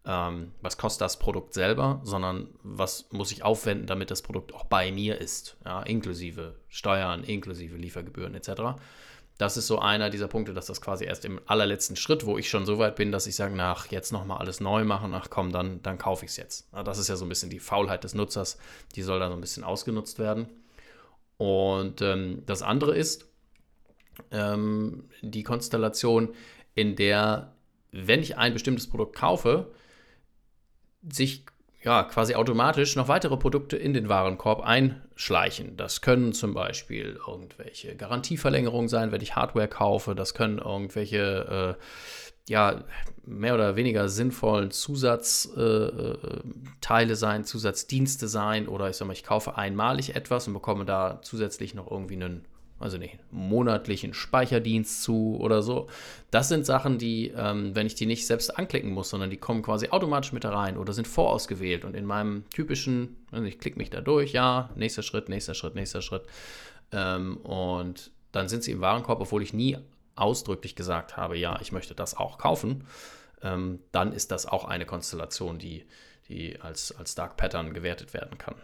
ähm, 0.04 0.52
was 0.62 0.78
kostet 0.78 1.02
das 1.02 1.18
Produkt 1.18 1.54
selber, 1.54 2.00
sondern 2.04 2.48
was 2.62 3.06
muss 3.10 3.32
ich 3.32 3.42
aufwenden, 3.42 3.86
damit 3.86 4.10
das 4.10 4.22
Produkt 4.22 4.54
auch 4.54 4.64
bei 4.64 4.92
mir 4.92 5.20
ist, 5.20 5.56
ja, 5.64 5.82
inklusive 5.82 6.54
Steuern, 6.68 7.24
inklusive 7.24 7.76
Liefergebühren 7.76 8.34
etc 8.34 8.76
das 9.38 9.56
ist 9.56 9.66
so 9.66 9.78
einer 9.78 10.08
dieser 10.08 10.28
Punkte, 10.28 10.54
dass 10.54 10.66
das 10.66 10.80
quasi 10.80 11.04
erst 11.04 11.24
im 11.24 11.40
allerletzten 11.46 11.96
Schritt, 11.96 12.24
wo 12.24 12.38
ich 12.38 12.48
schon 12.48 12.64
so 12.64 12.78
weit 12.78 12.96
bin, 12.96 13.12
dass 13.12 13.26
ich 13.26 13.36
sage, 13.36 13.54
nach 13.54 13.90
jetzt 13.90 14.12
nochmal 14.12 14.38
alles 14.38 14.60
neu 14.60 14.84
machen, 14.84 15.12
ach 15.14 15.28
komm, 15.28 15.52
dann, 15.52 15.82
dann 15.82 15.98
kaufe 15.98 16.24
ich 16.24 16.30
es 16.30 16.36
jetzt. 16.38 16.68
Das 16.72 16.98
ist 16.98 17.08
ja 17.08 17.16
so 17.16 17.26
ein 17.26 17.28
bisschen 17.28 17.50
die 17.50 17.58
Faulheit 17.58 18.04
des 18.04 18.14
Nutzers, 18.14 18.58
die 18.94 19.02
soll 19.02 19.20
da 19.20 19.28
so 19.28 19.34
ein 19.34 19.40
bisschen 19.40 19.64
ausgenutzt 19.64 20.18
werden. 20.18 20.48
Und 21.36 22.00
ähm, 22.00 22.44
das 22.46 22.62
andere 22.62 22.96
ist 22.96 23.28
ähm, 24.30 25.10
die 25.20 25.42
Konstellation, 25.42 26.34
in 26.74 26.96
der, 26.96 27.54
wenn 27.92 28.22
ich 28.22 28.38
ein 28.38 28.54
bestimmtes 28.54 28.88
Produkt 28.88 29.16
kaufe, 29.16 29.70
sich 31.02 31.44
ja, 31.86 32.02
quasi 32.02 32.34
automatisch 32.34 32.96
noch 32.96 33.06
weitere 33.06 33.36
Produkte 33.36 33.76
in 33.76 33.94
den 33.94 34.08
Warenkorb 34.08 34.60
einschleichen. 34.60 35.76
Das 35.76 36.00
können 36.00 36.32
zum 36.32 36.52
Beispiel 36.52 37.16
irgendwelche 37.24 37.94
Garantieverlängerungen 37.94 38.88
sein, 38.88 39.12
wenn 39.12 39.20
ich 39.20 39.36
Hardware 39.36 39.68
kaufe. 39.68 40.16
Das 40.16 40.34
können 40.34 40.58
irgendwelche, 40.58 41.76
äh, 41.78 42.50
ja, 42.50 42.82
mehr 43.24 43.54
oder 43.54 43.76
weniger 43.76 44.08
sinnvollen 44.08 44.72
Zusatzteile 44.72 47.12
äh, 47.12 47.14
sein, 47.14 47.44
Zusatzdienste 47.44 48.26
sein. 48.26 48.66
Oder 48.66 48.90
ich 48.90 48.96
sag 48.96 49.06
mal, 49.06 49.12
ich 49.12 49.22
kaufe 49.22 49.56
einmalig 49.56 50.16
etwas 50.16 50.48
und 50.48 50.54
bekomme 50.54 50.86
da 50.86 51.20
zusätzlich 51.22 51.74
noch 51.74 51.88
irgendwie 51.88 52.16
einen 52.16 52.46
also 52.78 52.98
nicht 52.98 53.18
monatlichen 53.30 54.12
Speicherdienst 54.12 55.02
zu 55.02 55.36
oder 55.40 55.62
so. 55.62 55.88
Das 56.30 56.48
sind 56.48 56.66
Sachen, 56.66 56.98
die, 56.98 57.32
ähm, 57.34 57.74
wenn 57.74 57.86
ich 57.86 57.94
die 57.94 58.06
nicht 58.06 58.26
selbst 58.26 58.58
anklicken 58.58 58.90
muss, 58.92 59.10
sondern 59.10 59.30
die 59.30 59.38
kommen 59.38 59.62
quasi 59.62 59.88
automatisch 59.88 60.32
mit 60.32 60.44
da 60.44 60.50
rein 60.50 60.76
oder 60.76 60.92
sind 60.92 61.08
vorausgewählt 61.08 61.84
und 61.84 61.94
in 61.94 62.04
meinem 62.04 62.44
typischen, 62.50 63.16
also 63.30 63.44
ich 63.46 63.58
klicke 63.58 63.78
mich 63.78 63.90
da 63.90 64.00
durch, 64.00 64.32
ja, 64.32 64.70
nächster 64.76 65.02
Schritt, 65.02 65.28
nächster 65.28 65.54
Schritt, 65.54 65.74
nächster 65.74 66.02
Schritt. 66.02 66.24
Ähm, 66.92 67.38
und 67.38 68.10
dann 68.32 68.48
sind 68.48 68.62
sie 68.62 68.72
im 68.72 68.80
Warenkorb, 68.80 69.20
obwohl 69.20 69.42
ich 69.42 69.54
nie 69.54 69.78
ausdrücklich 70.14 70.76
gesagt 70.76 71.16
habe, 71.16 71.38
ja, 71.38 71.58
ich 71.60 71.72
möchte 71.72 71.94
das 71.94 72.16
auch 72.16 72.38
kaufen. 72.38 72.84
Ähm, 73.42 73.80
dann 73.92 74.12
ist 74.12 74.30
das 74.30 74.46
auch 74.46 74.64
eine 74.64 74.86
Konstellation, 74.86 75.58
die, 75.58 75.86
die 76.28 76.60
als, 76.60 76.92
als 76.92 77.14
Dark 77.14 77.36
Pattern 77.36 77.72
gewertet 77.72 78.12
werden 78.14 78.38
kann. 78.38 78.54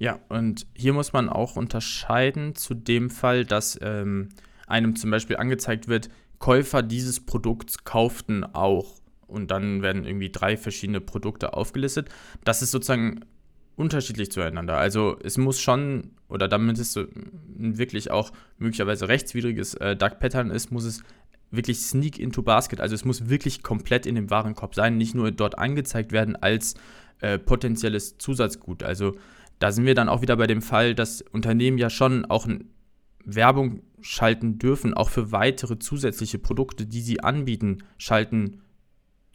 Ja, 0.00 0.18
und 0.30 0.66
hier 0.74 0.94
muss 0.94 1.12
man 1.12 1.28
auch 1.28 1.56
unterscheiden 1.56 2.54
zu 2.54 2.72
dem 2.72 3.10
Fall, 3.10 3.44
dass 3.44 3.78
ähm, 3.82 4.30
einem 4.66 4.96
zum 4.96 5.10
Beispiel 5.10 5.36
angezeigt 5.36 5.88
wird, 5.88 6.08
Käufer 6.38 6.82
dieses 6.82 7.20
Produkts 7.20 7.84
kauften 7.84 8.42
auch. 8.44 8.98
Und 9.26 9.50
dann 9.50 9.82
werden 9.82 10.06
irgendwie 10.06 10.30
drei 10.32 10.56
verschiedene 10.56 11.02
Produkte 11.02 11.52
aufgelistet. 11.52 12.08
Das 12.44 12.62
ist 12.62 12.70
sozusagen 12.70 13.20
unterschiedlich 13.76 14.32
zueinander. 14.32 14.78
Also 14.78 15.18
es 15.22 15.36
muss 15.36 15.60
schon, 15.60 16.12
oder 16.28 16.48
damit 16.48 16.78
es 16.78 16.98
wirklich 17.58 18.10
auch 18.10 18.32
möglicherweise 18.56 19.06
rechtswidriges 19.06 19.74
äh, 19.74 19.96
Dark 19.96 20.18
Pattern 20.18 20.50
ist, 20.50 20.72
muss 20.72 20.84
es 20.84 21.02
wirklich 21.50 21.78
sneak 21.78 22.18
into 22.18 22.42
basket. 22.42 22.80
Also 22.80 22.94
es 22.94 23.04
muss 23.04 23.28
wirklich 23.28 23.62
komplett 23.62 24.06
in 24.06 24.14
dem 24.14 24.30
Warenkorb 24.30 24.74
sein, 24.74 24.96
nicht 24.96 25.14
nur 25.14 25.30
dort 25.30 25.58
angezeigt 25.58 26.10
werden 26.10 26.36
als 26.36 26.74
äh, 27.20 27.38
potenzielles 27.38 28.16
Zusatzgut. 28.16 28.82
Also 28.82 29.16
da 29.60 29.70
sind 29.70 29.86
wir 29.86 29.94
dann 29.94 30.08
auch 30.08 30.22
wieder 30.22 30.36
bei 30.36 30.46
dem 30.46 30.62
Fall, 30.62 30.94
dass 30.94 31.22
Unternehmen 31.22 31.78
ja 31.78 31.90
schon 31.90 32.24
auch 32.24 32.48
Werbung 33.24 33.82
schalten 34.00 34.58
dürfen, 34.58 34.94
auch 34.94 35.10
für 35.10 35.30
weitere 35.30 35.78
zusätzliche 35.78 36.38
Produkte, 36.38 36.86
die 36.86 37.02
sie 37.02 37.20
anbieten, 37.20 37.84
schalten 37.98 38.62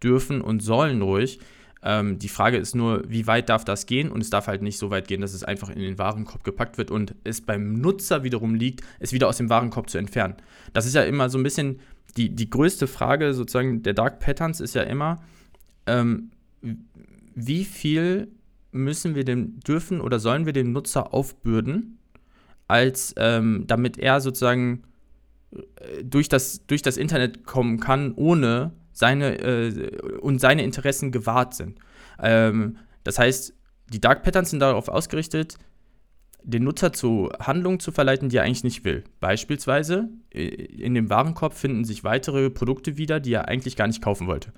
dürfen 0.03 0.41
und 0.41 0.61
sollen 0.61 1.01
ruhig. 1.01 1.39
Ähm, 1.83 2.17
die 2.17 2.29
Frage 2.29 2.57
ist 2.57 2.73
nur, 2.73 3.03
wie 3.07 3.27
weit 3.27 3.49
darf 3.49 3.63
das 3.63 3.85
gehen? 3.85 4.11
Und 4.11 4.21
es 4.21 4.31
darf 4.31 4.47
halt 4.47 4.63
nicht 4.63 4.79
so 4.79 4.89
weit 4.89 5.07
gehen, 5.07 5.21
dass 5.21 5.35
es 5.35 5.43
einfach 5.43 5.69
in 5.69 5.79
den 5.79 5.99
Warenkorb 5.99 6.43
gepackt 6.43 6.79
wird 6.79 6.89
und 6.89 7.13
es 7.23 7.41
beim 7.41 7.73
Nutzer 7.73 8.23
wiederum 8.23 8.55
liegt, 8.55 8.81
es 8.99 9.13
wieder 9.13 9.27
aus 9.27 9.37
dem 9.37 9.51
Warenkorb 9.51 9.89
zu 9.91 9.99
entfernen. 9.99 10.35
Das 10.73 10.87
ist 10.87 10.95
ja 10.95 11.03
immer 11.03 11.29
so 11.29 11.37
ein 11.37 11.43
bisschen 11.43 11.79
die, 12.17 12.35
die 12.35 12.49
größte 12.49 12.87
Frage 12.87 13.33
sozusagen 13.35 13.83
der 13.83 13.93
Dark 13.93 14.19
Patterns 14.19 14.59
ist 14.59 14.73
ja 14.73 14.81
immer, 14.81 15.21
ähm, 15.85 16.31
wie 17.35 17.65
viel 17.65 18.29
müssen 18.75 19.15
wir 19.15 19.23
dem, 19.23 19.59
dürfen 19.61 20.01
oder 20.01 20.19
sollen 20.19 20.45
wir 20.45 20.53
dem 20.53 20.71
Nutzer 20.71 21.13
aufbürden, 21.13 21.97
als 22.67 23.13
ähm, 23.17 23.63
damit 23.67 23.97
er 23.97 24.21
sozusagen 24.21 24.83
äh, 25.51 26.03
durch 26.03 26.29
das, 26.29 26.65
durch 26.67 26.81
das 26.81 26.97
Internet 26.97 27.45
kommen 27.45 27.79
kann, 27.79 28.13
ohne 28.15 28.71
seine 28.91 29.37
äh, 29.39 30.17
und 30.19 30.39
seine 30.39 30.63
Interessen 30.63 31.11
gewahrt 31.11 31.53
sind. 31.53 31.79
Ähm, 32.21 32.77
das 33.03 33.19
heißt, 33.19 33.53
die 33.91 34.01
Dark 34.01 34.23
Patterns 34.23 34.49
sind 34.49 34.59
darauf 34.59 34.87
ausgerichtet, 34.87 35.57
den 36.43 36.63
Nutzer 36.63 36.93
zu 36.93 37.29
Handlungen 37.39 37.79
zu 37.79 37.91
verleiten, 37.91 38.29
die 38.29 38.37
er 38.37 38.43
eigentlich 38.43 38.63
nicht 38.63 38.85
will. 38.85 39.03
Beispielsweise 39.19 40.09
äh, 40.33 40.45
in 40.45 40.93
dem 40.93 41.09
Warenkorb 41.09 41.53
finden 41.53 41.85
sich 41.85 42.03
weitere 42.03 42.49
Produkte 42.49 42.97
wieder, 42.97 43.19
die 43.19 43.33
er 43.33 43.47
eigentlich 43.47 43.75
gar 43.75 43.87
nicht 43.87 44.01
kaufen 44.01 44.27
wollte. 44.27 44.53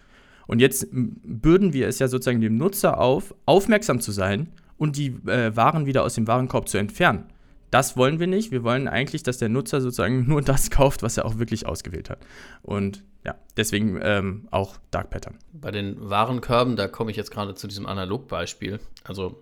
Und 0.47 0.59
jetzt 0.59 0.87
bürden 0.91 1.73
wir 1.73 1.87
es 1.87 1.99
ja 1.99 2.07
sozusagen 2.07 2.41
dem 2.41 2.57
Nutzer 2.57 2.99
auf, 2.99 3.35
aufmerksam 3.45 3.99
zu 3.99 4.11
sein 4.11 4.47
und 4.77 4.97
die 4.97 5.07
äh, 5.27 5.55
Waren 5.55 5.85
wieder 5.85 6.03
aus 6.03 6.15
dem 6.15 6.27
Warenkorb 6.27 6.69
zu 6.69 6.77
entfernen. 6.77 7.25
Das 7.69 7.97
wollen 7.97 8.19
wir 8.19 8.27
nicht. 8.27 8.51
Wir 8.51 8.63
wollen 8.63 8.87
eigentlich, 8.87 9.23
dass 9.23 9.37
der 9.37 9.49
Nutzer 9.49 9.81
sozusagen 9.81 10.25
nur 10.27 10.41
das 10.41 10.69
kauft, 10.71 11.03
was 11.03 11.17
er 11.17 11.25
auch 11.25 11.37
wirklich 11.37 11.65
ausgewählt 11.65 12.09
hat. 12.09 12.19
Und 12.61 13.03
ja, 13.25 13.35
deswegen 13.57 13.99
ähm, 14.01 14.47
auch 14.51 14.77
Dark 14.89 15.09
Pattern. 15.09 15.37
Bei 15.51 15.71
den 15.71 16.09
Warenkörben, 16.09 16.77
da 16.77 16.87
komme 16.87 17.11
ich 17.11 17.17
jetzt 17.17 17.31
gerade 17.31 17.55
zu 17.55 17.67
diesem 17.67 17.85
Analogbeispiel. 17.85 18.79
Also 19.03 19.41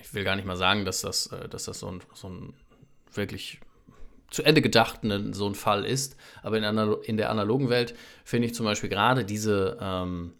ich 0.00 0.12
will 0.14 0.24
gar 0.24 0.34
nicht 0.34 0.46
mal 0.46 0.56
sagen, 0.56 0.84
dass 0.84 1.02
das, 1.02 1.28
äh, 1.28 1.48
dass 1.48 1.64
das 1.64 1.78
so 1.78 1.88
ein, 1.88 2.00
so 2.12 2.28
ein 2.28 2.54
wirklich 3.12 3.60
zu 4.32 4.42
Ende 4.42 4.62
gedachten 4.62 5.32
so 5.34 5.46
ein 5.46 5.54
Fall 5.54 5.84
ist. 5.84 6.16
Aber 6.42 6.56
in, 6.56 6.64
in 7.04 7.16
der 7.16 7.30
analogen 7.30 7.68
Welt 7.68 7.94
finde 8.24 8.46
ich 8.46 8.54
zum 8.54 8.64
Beispiel 8.64 8.88
gerade 8.88 9.24
diese, 9.24 9.78
ähm, 9.80 10.32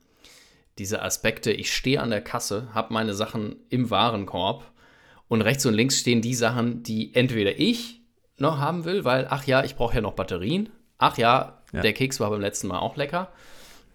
diese 0.79 1.03
Aspekte, 1.03 1.53
ich 1.53 1.73
stehe 1.73 2.01
an 2.01 2.11
der 2.11 2.23
Kasse, 2.23 2.69
habe 2.73 2.93
meine 2.93 3.15
Sachen 3.15 3.57
im 3.69 3.91
Warenkorb 3.91 4.65
und 5.29 5.43
rechts 5.43 5.67
und 5.67 5.75
links 5.75 5.99
stehen 5.99 6.23
die 6.23 6.35
Sachen, 6.35 6.83
die 6.83 7.15
entweder 7.15 7.59
ich 7.59 8.01
noch 8.39 8.59
haben 8.59 8.85
will, 8.85 9.05
weil, 9.05 9.27
ach 9.29 9.45
ja, 9.45 9.63
ich 9.63 9.77
brauche 9.77 9.95
ja 9.95 10.01
noch 10.01 10.15
Batterien. 10.15 10.71
Ach 10.99 11.19
ja, 11.19 11.61
ja, 11.73 11.81
der 11.81 11.93
Keks 11.93 12.19
war 12.19 12.31
beim 12.31 12.41
letzten 12.41 12.69
Mal 12.69 12.79
auch 12.79 12.97
lecker. 12.97 13.29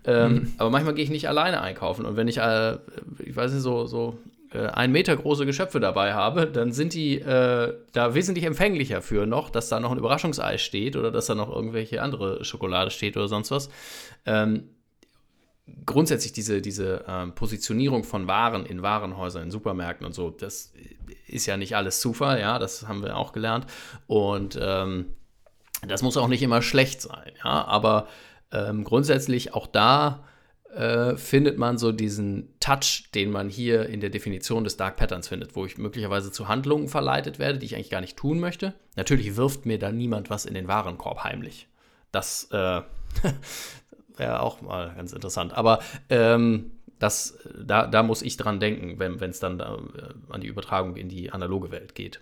Ähm, 0.05 0.33
mhm. 0.33 0.53
Aber 0.57 0.69
manchmal 0.69 0.93
gehe 0.93 1.03
ich 1.03 1.09
nicht 1.09 1.27
alleine 1.27 1.61
einkaufen. 1.61 2.05
Und 2.05 2.15
wenn 2.15 2.27
ich, 2.27 2.37
äh, 2.37 2.77
ich 3.19 3.35
weiß 3.35 3.51
nicht, 3.51 3.63
so, 3.63 3.85
so 3.85 4.17
äh, 4.51 4.67
ein 4.67 4.91
Meter 4.91 5.15
große 5.15 5.45
Geschöpfe 5.45 5.79
dabei 5.79 6.13
habe, 6.13 6.47
dann 6.47 6.71
sind 6.71 6.93
die 6.93 7.19
äh, 7.19 7.73
da 7.91 8.13
wesentlich 8.13 8.45
empfänglicher 8.45 9.01
für 9.01 9.25
noch, 9.25 9.49
dass 9.49 9.69
da 9.69 9.79
noch 9.79 9.91
ein 9.91 9.97
Überraschungseis 9.97 10.61
steht 10.61 10.95
oder 10.95 11.11
dass 11.11 11.25
da 11.25 11.35
noch 11.35 11.53
irgendwelche 11.53 12.01
andere 12.01 12.43
Schokolade 12.45 12.91
steht 12.91 13.17
oder 13.17 13.27
sonst 13.27 13.51
was. 13.51 13.69
Ähm, 14.25 14.69
grundsätzlich 15.85 16.31
diese, 16.33 16.61
diese 16.61 17.03
ähm, 17.07 17.33
Positionierung 17.35 18.03
von 18.03 18.27
Waren 18.27 18.65
in 18.65 18.81
Warenhäusern, 18.81 19.43
in 19.43 19.51
Supermärkten 19.51 20.05
und 20.05 20.13
so, 20.13 20.29
das 20.29 20.73
ist 21.27 21.45
ja 21.45 21.57
nicht 21.57 21.75
alles 21.75 21.99
Zufall, 21.99 22.39
ja, 22.39 22.57
das 22.59 22.87
haben 22.87 23.03
wir 23.03 23.17
auch 23.17 23.33
gelernt. 23.33 23.65
Und 24.07 24.57
ähm, 24.61 25.13
das 25.85 26.01
muss 26.01 26.17
auch 26.17 26.27
nicht 26.27 26.41
immer 26.41 26.61
schlecht 26.61 27.01
sein, 27.01 27.33
ja, 27.43 27.65
aber 27.65 28.07
ähm, 28.51 28.83
grundsätzlich 28.83 29.53
auch 29.53 29.67
da 29.67 30.23
äh, 30.77 31.17
findet 31.17 31.57
man 31.57 31.79
so 31.79 31.91
diesen 31.91 32.53
Touch, 32.59 33.09
den 33.15 33.31
man 33.31 33.49
hier 33.49 33.89
in 33.89 33.99
der 33.99 34.11
Definition 34.11 34.63
des 34.63 34.77
Dark 34.77 34.95
Patterns 34.97 35.27
findet, 35.27 35.55
wo 35.55 35.65
ich 35.65 35.79
möglicherweise 35.79 36.31
zu 36.31 36.47
Handlungen 36.47 36.87
verleitet 36.87 37.39
werde, 37.39 37.57
die 37.57 37.65
ich 37.65 37.75
eigentlich 37.75 37.89
gar 37.89 38.01
nicht 38.01 38.15
tun 38.15 38.39
möchte. 38.39 38.75
Natürlich 38.95 39.35
wirft 39.35 39.65
mir 39.65 39.79
da 39.79 39.91
niemand 39.91 40.29
was 40.29 40.45
in 40.45 40.53
den 40.53 40.67
Warenkorb 40.67 41.23
heimlich. 41.23 41.67
Das 42.11 42.49
äh, 42.51 42.81
wäre 44.17 44.41
auch 44.41 44.61
mal 44.61 44.93
ganz 44.95 45.13
interessant. 45.13 45.57
Aber 45.57 45.79
ähm, 46.09 46.73
das, 46.99 47.39
da, 47.59 47.87
da 47.87 48.03
muss 48.03 48.21
ich 48.21 48.37
dran 48.37 48.59
denken, 48.59 48.99
wenn 48.99 49.29
es 49.29 49.39
dann 49.39 49.57
da, 49.57 49.75
äh, 49.75 50.13
an 50.31 50.41
die 50.41 50.47
Übertragung 50.47 50.95
in 50.95 51.09
die 51.09 51.31
analoge 51.31 51.71
Welt 51.71 51.95
geht. 51.95 52.21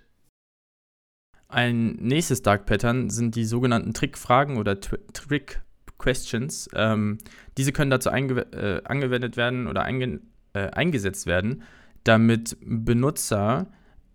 Ein 1.50 1.98
nächstes 1.98 2.42
Dark 2.42 2.66
Pattern 2.66 3.10
sind 3.10 3.36
die 3.36 3.46
sogenannten 3.46 3.94
Trickfragen 3.94 4.58
oder 4.58 4.80
Trick 4.80 5.62
Questions. 5.98 6.70
Ähm, 6.74 7.20
diese 7.58 7.72
können 7.72 7.92
dazu 7.92 8.10
äh, 8.10 8.82
angewendet 8.84 9.38
werden 9.38 9.68
oder 9.68 9.84
einge 9.84 10.20
äh, 10.54 10.70
eingesetzt 10.72 11.26
werden, 11.26 11.64
damit 12.04 12.58
Benutzer 12.62 13.68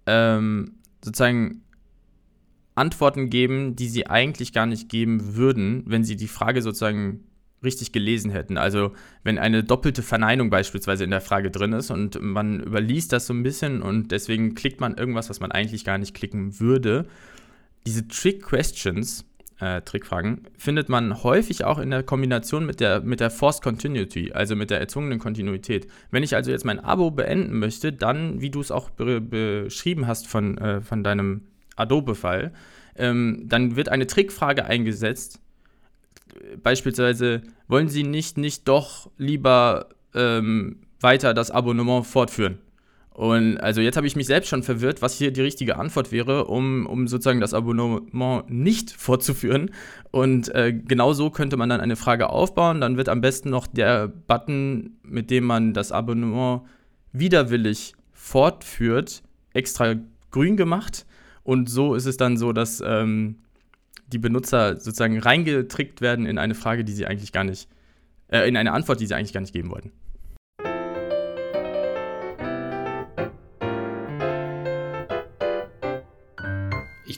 ähm, 0.07 0.73
sozusagen 1.05 1.63
Antworten 2.75 3.31
geben, 3.31 3.77
die 3.77 3.89
sie 3.89 4.07
eigentlich 4.07 4.53
gar 4.53 4.67
nicht 4.67 4.89
geben 4.89 5.37
würden, 5.37 5.85
wenn 5.87 6.05
sie 6.05 6.17
die 6.17 6.29
Frage 6.29 6.63
sozusagen 6.63 7.25
richtig 7.63 7.93
gelesen 7.93 8.31
hätten. 8.31 8.57
Also 8.57 8.93
wenn 9.23 9.39
eine 9.39 9.63
doppelte 9.63 10.03
Verneinung 10.03 10.49
beispielsweise 10.49 11.05
in 11.05 11.11
der 11.11 11.21
Frage 11.21 11.51
drin 11.51 11.75
ist 11.75 11.91
und 11.91 12.21
man 12.21 12.61
überliest 12.61 13.13
das 13.13 13.27
so 13.27 13.35
ein 13.35 13.43
bisschen 13.43 13.83
und 13.83 14.13
deswegen 14.13 14.55
klickt 14.55 14.81
man 14.81 14.97
irgendwas, 14.97 15.29
was 15.29 15.41
man 15.41 15.53
eigentlich 15.53 15.85
gar 15.85 15.99
nicht 15.99 16.15
klicken 16.15 16.59
würde. 16.59 17.07
Diese 17.87 18.09
Trick 18.09 18.43
Questions 18.43 19.27
äh, 19.61 19.83
Trickfragen, 19.83 20.47
findet 20.57 20.89
man 20.89 21.23
häufig 21.23 21.65
auch 21.65 21.79
in 21.79 21.91
der 21.91 22.03
Kombination 22.03 22.67
mit 22.67 22.81
der, 22.81 23.01
mit 23.01 23.21
der 23.21 23.31
Forced 23.31 23.63
Continuity, 23.63 24.33
also 24.33 24.57
mit 24.57 24.71
der 24.71 24.81
erzwungenen 24.81 25.19
Kontinuität. 25.19 25.87
Wenn 26.11 26.23
ich 26.23 26.35
also 26.35 26.51
jetzt 26.51 26.65
mein 26.65 26.81
Abo 26.81 27.11
beenden 27.11 27.59
möchte, 27.59 27.93
dann, 27.93 28.41
wie 28.41 28.51
du 28.51 28.61
es 28.61 28.71
auch 28.71 28.91
be 28.91 29.21
beschrieben 29.21 30.07
hast 30.07 30.27
von, 30.27 30.59
äh, 30.59 30.81
von 30.81 31.05
deinem 31.05 31.43
Adobe-Fall, 31.77 32.53
ähm, 32.97 33.45
dann 33.47 33.77
wird 33.77 33.89
eine 33.89 34.07
Trickfrage 34.07 34.65
eingesetzt. 34.65 35.41
Beispielsweise, 36.63 37.43
wollen 37.69 37.89
Sie 37.89 38.03
nicht, 38.03 38.39
nicht 38.39 38.67
doch 38.67 39.11
lieber 39.19 39.89
ähm, 40.15 40.81
weiter 41.01 41.35
das 41.35 41.51
Abonnement 41.51 42.07
fortführen? 42.07 42.59
Und 43.13 43.59
also 43.59 43.81
jetzt 43.81 43.97
habe 43.97 44.07
ich 44.07 44.17
mich 44.17 44.27
selbst 44.27 44.49
schon 44.49 44.63
verwirrt, 44.63 45.03
was 45.03 45.15
hier 45.15 45.33
die 45.33 45.43
richtige 45.43 45.77
Antwort 45.77 46.13
wäre, 46.13 46.47
um, 46.47 46.87
um 46.87 47.09
sozusagen 47.09 47.41
das 47.41 47.55
Abonnement 47.55 48.49
nicht 48.49 48.93
fortzuführen. 48.93 49.73
Und 50.11 50.55
äh, 50.55 50.73
genau 50.73 51.13
so 51.13 51.31
könnte 51.31 51.57
man 51.57 51.69
dann 51.69 51.81
eine 51.81 51.97
Frage 51.97 52.31
aufbauen. 52.31 52.81
Dann 52.81 52.97
wird 52.97 53.09
am 53.09 53.21
besten 53.21 53.51
noch 53.51 53.67
der 53.67 54.09
Button, 54.09 54.99
mit 55.03 55.31
dem 55.31 55.45
man 55.45 55.75
das 55.75 55.93
Abonnement 55.93 56.63
widerwillig 57.13 57.95
fortführt, 58.13 59.23
extra 59.53 59.97
grün 60.31 60.57
gemacht. 60.57 61.05
Und 61.43 61.69
so 61.69 61.95
ist 61.95 62.07
es 62.07 62.17
dann 62.17 62.37
so, 62.37 62.53
dass 62.53 62.81
ähm, 62.85 63.37
die 64.07 64.19
Benutzer 64.19 64.77
sozusagen 64.77 65.19
reingetrickt 65.19 66.01
werden 66.01 66.27
in 66.27 66.39
eine 66.39 66.55
Frage, 66.55 66.85
die 66.85 66.93
sie 66.93 67.07
eigentlich 67.07 67.33
gar 67.33 67.45
nicht, 67.45 67.69
äh, 68.29 68.49
in 68.49 68.57
eine 68.57 68.73
Antwort, 68.73 69.01
die 69.01 69.07
sie 69.07 69.15
eigentlich 69.15 69.33
gar 69.33 69.41
nicht 69.41 69.53
geben 69.53 69.71
wollten. 69.71 69.91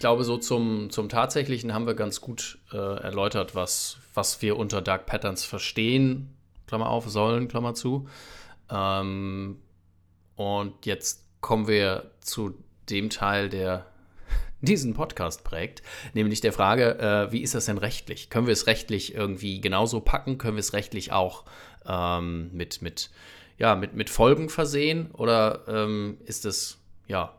Glaube, 0.03 0.25
so 0.25 0.37
zum, 0.37 0.91
zum 0.91 1.09
Tatsächlichen 1.09 1.73
haben 1.73 1.87
wir 1.87 1.95
ganz 1.95 2.21
gut 2.21 2.59
äh, 2.73 2.77
erläutert, 2.77 3.55
was, 3.55 3.99
was 4.15 4.43
wir 4.43 4.57
unter 4.57 4.83
Dark 4.83 5.07
Patterns 5.07 5.45
verstehen, 5.45 6.35
Klammer 6.67 6.89
auf, 6.91 7.09
sollen, 7.09 7.47
Klammer 7.47 7.75
zu. 7.75 8.09
Ähm, 8.69 9.61
und 10.35 10.87
jetzt 10.87 11.25
kommen 11.41 11.69
wir 11.69 12.11
zu 12.21 12.55
dem 12.91 13.11
Teil, 13.11 13.49
der 13.49 13.87
diesen 14.61 14.93
Podcast 14.93 15.45
prägt, 15.45 15.83
nämlich 16.15 16.41
der 16.41 16.53
Frage, 16.53 16.99
äh, 16.99 17.31
wie 17.31 17.41
ist 17.41 17.55
das 17.55 17.67
denn 17.67 17.79
rechtlich? 17.79 18.29
Können 18.29 18.49
wir 18.49 18.53
es 18.55 18.67
rechtlich 18.67 19.15
irgendwie 19.15 19.61
genauso 19.61 20.01
packen? 20.01 20.37
Können 20.37 20.57
wir 20.57 20.61
es 20.61 20.73
rechtlich 20.73 21.13
auch 21.13 21.45
ähm, 21.87 22.51
mit, 22.53 22.83
mit, 22.83 23.11
ja, 23.57 23.77
mit, 23.77 23.95
mit 23.95 24.11
Folgen 24.11 24.49
versehen? 24.49 25.13
Oder 25.13 25.63
ähm, 25.69 26.19
ist 26.25 26.45
es, 26.45 26.79
ja, 27.07 27.37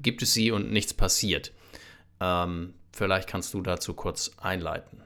gibt 0.00 0.20
es 0.22 0.34
sie 0.34 0.50
und 0.50 0.72
nichts 0.72 0.94
passiert? 0.94 1.52
Ähm, 2.22 2.74
vielleicht 2.92 3.28
kannst 3.28 3.52
du 3.52 3.62
dazu 3.62 3.94
kurz 3.94 4.30
einleiten. 4.40 5.00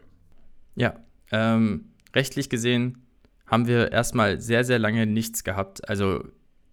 Ja, 0.74 0.96
ähm, 1.32 1.92
rechtlich 2.14 2.50
gesehen 2.50 3.06
haben 3.46 3.66
wir 3.66 3.90
erstmal 3.90 4.40
sehr, 4.40 4.64
sehr 4.64 4.78
lange 4.78 5.06
nichts 5.06 5.42
gehabt. 5.42 5.88
Also 5.88 6.24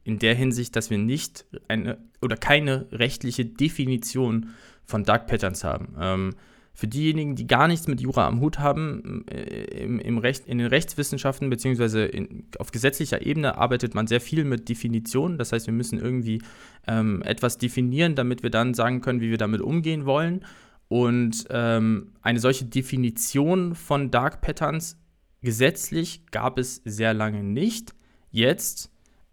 in 0.03 0.19
der 0.19 0.35
Hinsicht, 0.35 0.75
dass 0.75 0.89
wir 0.89 0.97
nicht 0.97 1.45
eine 1.69 1.97
oder 2.21 2.35
keine 2.35 2.87
rechtliche 2.91 3.45
Definition 3.45 4.49
von 4.83 5.05
Dark 5.05 5.27
Patterns 5.27 5.63
haben. 5.63 5.95
Ähm, 5.97 6.35
für 6.75 6.87
diejenigen, 6.87 7.35
die 7.35 7.45
gar 7.45 7.67
nichts 7.67 7.87
mit 7.87 8.01
Jura 8.01 8.27
am 8.27 8.41
Hut 8.41 8.57
haben, 8.57 9.25
äh, 9.29 9.83
im, 9.83 9.99
im 9.99 10.17
Recht, 10.17 10.47
in 10.47 10.57
den 10.57 10.67
Rechtswissenschaften 10.67 11.51
in, 11.51 12.45
auf 12.57 12.71
gesetzlicher 12.71 13.23
Ebene 13.25 13.57
arbeitet 13.57 13.93
man 13.93 14.07
sehr 14.07 14.19
viel 14.19 14.43
mit 14.43 14.69
Definitionen. 14.69 15.37
Das 15.37 15.51
heißt, 15.51 15.67
wir 15.67 15.73
müssen 15.73 15.99
irgendwie 15.99 16.41
ähm, 16.87 17.21
etwas 17.23 17.59
definieren, 17.59 18.15
damit 18.15 18.41
wir 18.41 18.49
dann 18.49 18.73
sagen 18.73 19.01
können, 19.01 19.21
wie 19.21 19.29
wir 19.29 19.37
damit 19.37 19.61
umgehen 19.61 20.05
wollen. 20.05 20.43
Und 20.87 21.45
ähm, 21.51 22.13
eine 22.23 22.39
solche 22.39 22.65
Definition 22.65 23.75
von 23.75 24.09
Dark 24.09 24.41
Patterns 24.41 24.97
gesetzlich 25.41 26.25
gab 26.31 26.57
es 26.57 26.81
sehr 26.85 27.13
lange 27.13 27.43
nicht. 27.43 27.93
Jetzt 28.31 28.91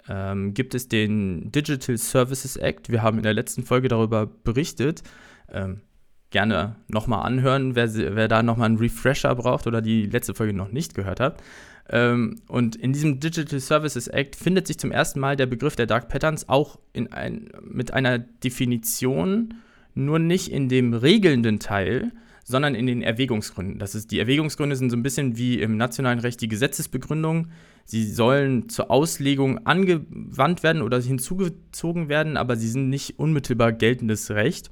ähm, 0.09 0.53
gibt 0.53 0.74
es 0.74 0.88
den 0.88 1.50
Digital 1.53 1.96
Services 1.96 2.57
Act. 2.57 2.90
Wir 2.90 3.03
haben 3.03 3.16
in 3.16 3.22
der 3.22 3.35
letzten 3.35 3.62
Folge 3.62 3.88
darüber 3.88 4.26
berichtet. 4.26 5.03
Ähm, 5.50 5.81
gerne 6.30 6.76
nochmal 6.88 7.26
anhören, 7.26 7.74
wer, 7.74 7.92
wer 7.94 8.28
da 8.28 8.42
nochmal 8.42 8.66
einen 8.66 8.78
Refresher 8.78 9.34
braucht 9.34 9.66
oder 9.66 9.82
die 9.82 10.06
letzte 10.06 10.34
Folge 10.34 10.52
noch 10.52 10.72
nicht 10.72 10.94
gehört 10.94 11.20
hat. 11.20 11.42
Ähm, 11.88 12.40
und 12.46 12.76
in 12.76 12.92
diesem 12.92 13.18
Digital 13.18 13.58
Services 13.58 14.06
Act 14.06 14.36
findet 14.36 14.66
sich 14.66 14.78
zum 14.78 14.92
ersten 14.92 15.18
Mal 15.18 15.36
der 15.36 15.46
Begriff 15.46 15.74
der 15.74 15.86
Dark 15.86 16.08
Patterns 16.08 16.48
auch 16.48 16.78
in 16.92 17.12
ein, 17.12 17.48
mit 17.62 17.92
einer 17.92 18.18
Definition, 18.18 19.54
nur 19.94 20.20
nicht 20.20 20.52
in 20.52 20.68
dem 20.68 20.94
regelnden 20.94 21.58
Teil, 21.58 22.12
sondern 22.44 22.74
in 22.74 22.86
den 22.86 23.02
Erwägungsgründen. 23.02 23.78
Das 23.78 23.94
ist, 23.94 24.10
die 24.10 24.18
Erwägungsgründe 24.18 24.76
sind 24.76 24.90
so 24.90 24.96
ein 24.96 25.02
bisschen 25.02 25.36
wie 25.36 25.60
im 25.60 25.76
nationalen 25.76 26.20
Recht 26.20 26.40
die 26.40 26.48
Gesetzesbegründung. 26.48 27.48
Sie 27.84 28.08
sollen 28.08 28.68
zur 28.68 28.90
Auslegung 28.90 29.66
angewandt 29.66 30.62
werden 30.62 30.82
oder 30.82 31.00
hinzugezogen 31.00 32.08
werden, 32.08 32.36
aber 32.36 32.56
sie 32.56 32.68
sind 32.68 32.88
nicht 32.88 33.18
unmittelbar 33.18 33.72
geltendes 33.72 34.30
Recht. 34.30 34.70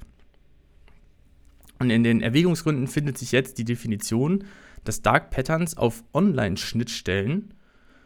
Und 1.79 1.89
in 1.89 2.03
den 2.03 2.21
Erwägungsgründen 2.21 2.87
findet 2.87 3.17
sich 3.17 3.31
jetzt 3.31 3.57
die 3.57 3.63
Definition, 3.63 4.43
dass 4.83 5.01
Dark 5.01 5.31
Patterns 5.31 5.77
auf 5.77 6.03
Online-Schnittstellen 6.13 7.53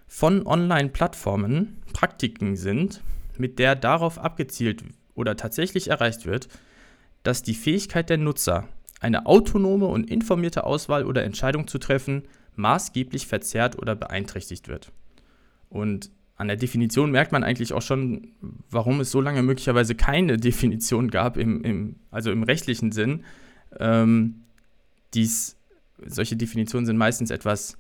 von 0.08 0.46
Online-Plattformen 0.46 1.78
Praktiken 1.92 2.56
sind, 2.56 3.02
mit 3.38 3.58
der 3.60 3.76
darauf 3.76 4.20
abgezielt 4.20 4.84
oder 5.16 5.36
tatsächlich 5.36 5.90
erreicht 5.90 6.26
wird, 6.26 6.48
dass 7.24 7.42
die 7.42 7.56
Fähigkeit 7.56 8.10
der 8.10 8.18
Nutzer, 8.18 8.68
eine 9.00 9.26
autonome 9.26 9.86
und 9.86 10.10
informierte 10.10 10.64
Auswahl 10.64 11.06
oder 11.06 11.24
Entscheidung 11.24 11.68
zu 11.68 11.78
treffen, 11.78 12.24
maßgeblich 12.56 13.28
verzerrt 13.28 13.78
oder 13.78 13.96
beeinträchtigt 13.96 14.68
wird. 14.68 14.92
Und 15.70 16.12
an 16.36 16.48
der 16.48 16.58
Definition 16.58 17.12
merkt 17.12 17.32
man 17.32 17.44
eigentlich 17.44 17.74
auch 17.74 17.82
schon, 17.82 18.30
warum 18.70 19.02
es 19.02 19.12
so 19.12 19.22
lange 19.22 19.44
möglicherweise 19.44 19.96
keine 19.96 20.38
Definition 20.38 21.10
gab, 21.10 21.38
im, 21.38 21.64
im 21.64 21.96
also 22.12 22.32
im 22.32 22.44
rechtlichen 22.44 22.92
Sinn. 22.92 23.24
Ähm, 23.80 24.44
dies, 25.14 25.56
solche 26.06 26.36
Definitionen 26.36 26.86
sind 26.86 26.98
meistens 26.98 27.32
etwas 27.32 27.78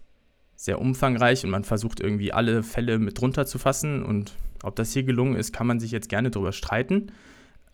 sehr 0.55 0.79
umfangreich 0.79 1.43
und 1.43 1.49
man 1.49 1.63
versucht 1.63 1.99
irgendwie 1.99 2.31
alle 2.31 2.63
Fälle 2.63 2.99
mit 2.99 3.19
drunter 3.19 3.45
zu 3.45 3.57
fassen. 3.57 4.03
Und 4.03 4.33
ob 4.63 4.75
das 4.75 4.93
hier 4.93 5.03
gelungen 5.03 5.35
ist, 5.35 5.51
kann 5.51 5.67
man 5.67 5.79
sich 5.79 5.91
jetzt 5.91 6.09
gerne 6.09 6.31
darüber 6.31 6.51
streiten. 6.51 7.11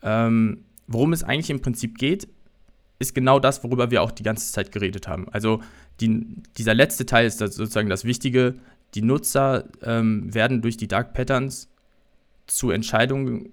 Ähm, 0.01 0.63
worum 0.87 1.13
es 1.13 1.23
eigentlich 1.23 1.49
im 1.49 1.61
Prinzip 1.61 1.97
geht, 1.97 2.27
ist 2.99 3.15
genau 3.15 3.39
das, 3.39 3.63
worüber 3.63 3.91
wir 3.91 4.01
auch 4.01 4.11
die 4.11 4.23
ganze 4.23 4.51
Zeit 4.51 4.71
geredet 4.71 5.07
haben. 5.07 5.29
Also 5.29 5.61
die, 5.99 6.25
dieser 6.57 6.73
letzte 6.73 7.05
Teil 7.05 7.25
ist 7.25 7.41
das 7.41 7.55
sozusagen 7.55 7.89
das 7.89 8.05
Wichtige. 8.05 8.55
Die 8.95 9.01
Nutzer 9.01 9.65
ähm, 9.83 10.33
werden 10.33 10.61
durch 10.61 10.77
die 10.77 10.87
Dark 10.87 11.13
Patterns 11.13 11.69
zu 12.47 12.71
Entscheidungen 12.71 13.49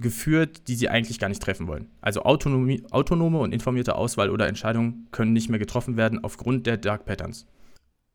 geführt, 0.00 0.68
die 0.68 0.74
sie 0.74 0.88
eigentlich 0.88 1.18
gar 1.18 1.28
nicht 1.28 1.42
treffen 1.42 1.68
wollen. 1.68 1.90
Also 2.00 2.22
Autonomie, 2.22 2.82
autonome 2.90 3.38
und 3.38 3.52
informierte 3.52 3.94
Auswahl 3.94 4.30
oder 4.30 4.48
Entscheidungen 4.48 5.08
können 5.12 5.32
nicht 5.32 5.50
mehr 5.50 5.58
getroffen 5.58 5.96
werden 5.96 6.24
aufgrund 6.24 6.66
der 6.66 6.76
Dark 6.76 7.04
Patterns. 7.04 7.46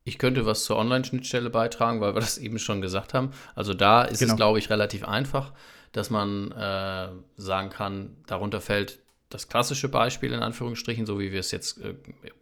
Ich 0.04 0.20
könnte 0.20 0.46
was 0.46 0.66
zur 0.66 0.78
Online-Schnittstelle 0.78 1.50
beitragen, 1.50 2.02
weil 2.02 2.16
wir 2.16 2.22
das 2.22 2.38
eben 2.38 2.60
schon 2.60 2.82
gesagt 2.82 3.14
haben. 3.14 3.32
Also 3.56 3.74
da 3.74 4.04
ist 4.04 4.20
genau. 4.20 4.34
es, 4.34 4.38
glaube 4.38 4.60
ich, 4.60 4.70
relativ 4.70 5.08
einfach, 5.08 5.54
dass 5.92 6.10
man 6.10 6.52
äh, 6.52 7.10
sagen 7.38 7.70
kann, 7.70 8.18
darunter 8.28 8.62
fällt 8.62 9.00
das 9.30 9.48
klassische 9.48 9.90
Beispiel 9.90 10.32
in 10.34 10.42
Anführungsstrichen, 10.42 11.06
so 11.06 11.20
wie 11.20 11.32
wir 11.32 11.40
es 11.40 11.52
jetzt 11.52 11.80
äh, 11.82 11.96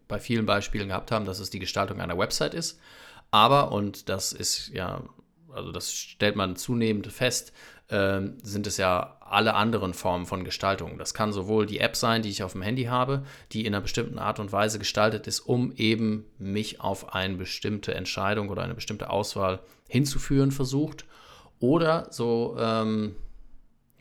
bei 0.08 0.20
vielen 0.20 0.46
Beispielen 0.46 0.90
gehabt 0.90 1.12
haben, 1.12 1.26
dass 1.26 1.40
es 1.40 1.50
die 1.50 1.60
Gestaltung 1.60 2.02
einer 2.02 2.18
Website 2.18 2.54
ist. 2.54 2.80
Aber, 3.32 3.72
und 3.72 4.10
das 4.10 4.32
ist 4.32 4.70
ja, 4.70 5.02
also 5.52 5.72
das 5.72 5.94
stellt 5.94 6.36
man 6.36 6.56
zunehmend 6.56 7.08
fest, 7.08 7.54
äh, 7.88 8.22
sind 8.44 8.68
es 8.68 8.78
ja 8.78 9.18
alle 9.34 9.56
anderen 9.56 9.94
Formen 9.94 10.26
von 10.26 10.44
Gestaltung. 10.44 10.98
Das 10.98 11.14
kann 11.14 11.34
sowohl 11.34 11.66
die 11.66 11.80
App 11.80 11.96
sein, 11.96 12.22
die 12.22 12.30
ich 12.30 12.44
auf 12.44 12.54
dem 12.54 12.62
Handy 12.62 12.86
habe, 12.86 13.24
die 13.52 13.66
in 13.66 13.74
einer 13.74 13.82
bestimmten 13.82 14.20
Art 14.20 14.40
und 14.40 14.52
Weise 14.52 14.80
gestaltet 14.80 15.28
ist, 15.28 15.42
um 15.42 15.74
eben 15.76 16.26
mich 16.38 16.80
auf 16.82 17.14
eine 17.14 17.36
bestimmte 17.36 17.94
Entscheidung 17.94 18.50
oder 18.50 18.64
eine 18.64 18.76
bestimmte 18.76 19.10
Auswahl 19.10 19.60
hinzuführen 19.88 20.52
versucht. 20.52 21.06
Oder 21.60 22.08
so, 22.12 22.56
ähm, 22.60 23.16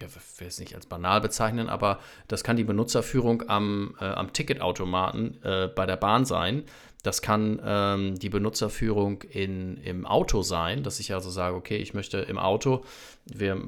ja, 0.00 0.06
ich 0.06 0.40
will 0.40 0.48
es 0.48 0.58
nicht 0.58 0.74
als 0.74 0.86
banal 0.86 1.20
bezeichnen, 1.20 1.68
aber 1.68 2.00
das 2.28 2.42
kann 2.42 2.56
die 2.56 2.64
Benutzerführung 2.64 3.44
am, 3.48 3.94
äh, 4.00 4.04
am 4.04 4.32
Ticketautomaten 4.32 5.42
äh, 5.42 5.68
bei 5.74 5.86
der 5.86 5.96
Bahn 5.96 6.24
sein. 6.24 6.64
Das 7.02 7.20
kann 7.22 7.60
ähm, 7.64 8.18
die 8.18 8.28
Benutzerführung 8.28 9.22
in, 9.22 9.76
im 9.78 10.06
Auto 10.06 10.42
sein, 10.42 10.82
dass 10.82 11.00
ich 11.00 11.14
also 11.14 11.30
sage, 11.30 11.56
okay, 11.56 11.76
ich 11.76 11.94
möchte 11.94 12.18
im 12.18 12.38
Auto, 12.38 12.84
wir, 13.26 13.60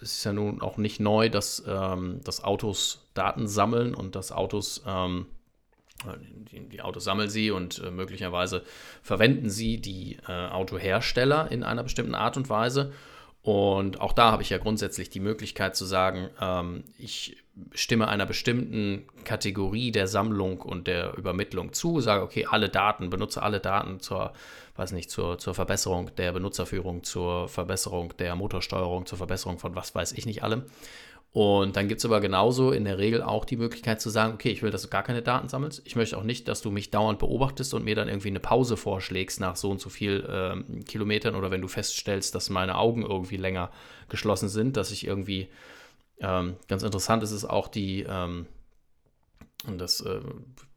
es 0.00 0.18
ist 0.18 0.24
ja 0.24 0.32
nun 0.32 0.60
auch 0.60 0.76
nicht 0.76 1.00
neu, 1.00 1.28
dass, 1.28 1.62
ähm, 1.66 2.20
dass 2.24 2.42
Autos 2.44 3.08
Daten 3.14 3.46
sammeln 3.46 3.94
und 3.94 4.14
dass 4.16 4.32
Autos, 4.32 4.82
ähm, 4.86 5.26
die, 6.50 6.68
die, 6.68 6.82
Autos 6.82 7.04
sammeln 7.04 7.30
sie 7.30 7.50
und 7.50 7.78
äh, 7.78 7.90
möglicherweise 7.90 8.64
verwenden 9.02 9.50
sie 9.50 9.80
die 9.80 10.18
äh, 10.26 10.48
Autohersteller 10.48 11.50
in 11.50 11.62
einer 11.62 11.82
bestimmten 11.82 12.14
Art 12.14 12.36
und 12.36 12.48
Weise. 12.48 12.92
Und 13.42 14.00
auch 14.00 14.12
da 14.12 14.30
habe 14.30 14.42
ich 14.42 14.50
ja 14.50 14.58
grundsätzlich 14.58 15.10
die 15.10 15.20
Möglichkeit 15.20 15.76
zu 15.76 15.84
sagen, 15.84 16.30
ähm, 16.40 16.84
ich 16.98 17.41
stimme 17.74 18.08
einer 18.08 18.26
bestimmten 18.26 19.06
Kategorie 19.24 19.92
der 19.92 20.06
Sammlung 20.06 20.60
und 20.60 20.86
der 20.86 21.16
Übermittlung 21.16 21.72
zu, 21.72 22.00
sage, 22.00 22.22
okay, 22.22 22.46
alle 22.48 22.68
Daten, 22.68 23.10
benutze 23.10 23.42
alle 23.42 23.60
Daten 23.60 24.00
zur, 24.00 24.32
weiß 24.76 24.92
nicht, 24.92 25.10
zur, 25.10 25.38
zur 25.38 25.54
Verbesserung 25.54 26.14
der 26.16 26.32
Benutzerführung, 26.32 27.04
zur 27.04 27.48
Verbesserung 27.48 28.16
der 28.18 28.34
Motorsteuerung, 28.36 29.04
zur 29.06 29.18
Verbesserung 29.18 29.58
von 29.58 29.76
was 29.76 29.94
weiß 29.94 30.12
ich 30.12 30.24
nicht 30.24 30.42
allem. 30.42 30.64
Und 31.32 31.76
dann 31.76 31.88
gibt 31.88 32.00
es 32.00 32.04
aber 32.04 32.20
genauso 32.20 32.72
in 32.72 32.84
der 32.84 32.98
Regel 32.98 33.22
auch 33.22 33.46
die 33.46 33.56
Möglichkeit 33.56 34.02
zu 34.02 34.10
sagen, 34.10 34.34
okay, 34.34 34.50
ich 34.50 34.62
will, 34.62 34.70
dass 34.70 34.82
du 34.82 34.88
gar 34.88 35.02
keine 35.02 35.22
Daten 35.22 35.48
sammelst. 35.48 35.80
Ich 35.86 35.96
möchte 35.96 36.18
auch 36.18 36.24
nicht, 36.24 36.46
dass 36.46 36.60
du 36.60 36.70
mich 36.70 36.90
dauernd 36.90 37.18
beobachtest 37.18 37.72
und 37.72 37.84
mir 37.84 37.94
dann 37.94 38.08
irgendwie 38.08 38.28
eine 38.28 38.40
Pause 38.40 38.76
vorschlägst 38.76 39.40
nach 39.40 39.56
so 39.56 39.70
und 39.70 39.80
so 39.80 39.88
viel 39.88 40.28
ähm, 40.28 40.84
Kilometern 40.84 41.34
oder 41.34 41.50
wenn 41.50 41.62
du 41.62 41.68
feststellst, 41.68 42.34
dass 42.34 42.50
meine 42.50 42.76
Augen 42.76 43.02
irgendwie 43.02 43.38
länger 43.38 43.70
geschlossen 44.10 44.50
sind, 44.50 44.76
dass 44.76 44.90
ich 44.90 45.06
irgendwie, 45.06 45.48
ähm, 46.22 46.56
ganz 46.68 46.82
interessant 46.84 47.22
ist 47.22 47.32
es 47.32 47.44
auch 47.44 47.68
die, 47.68 48.06
ähm, 48.08 48.46
und 49.66 49.78
das, 49.78 50.00
äh, 50.00 50.20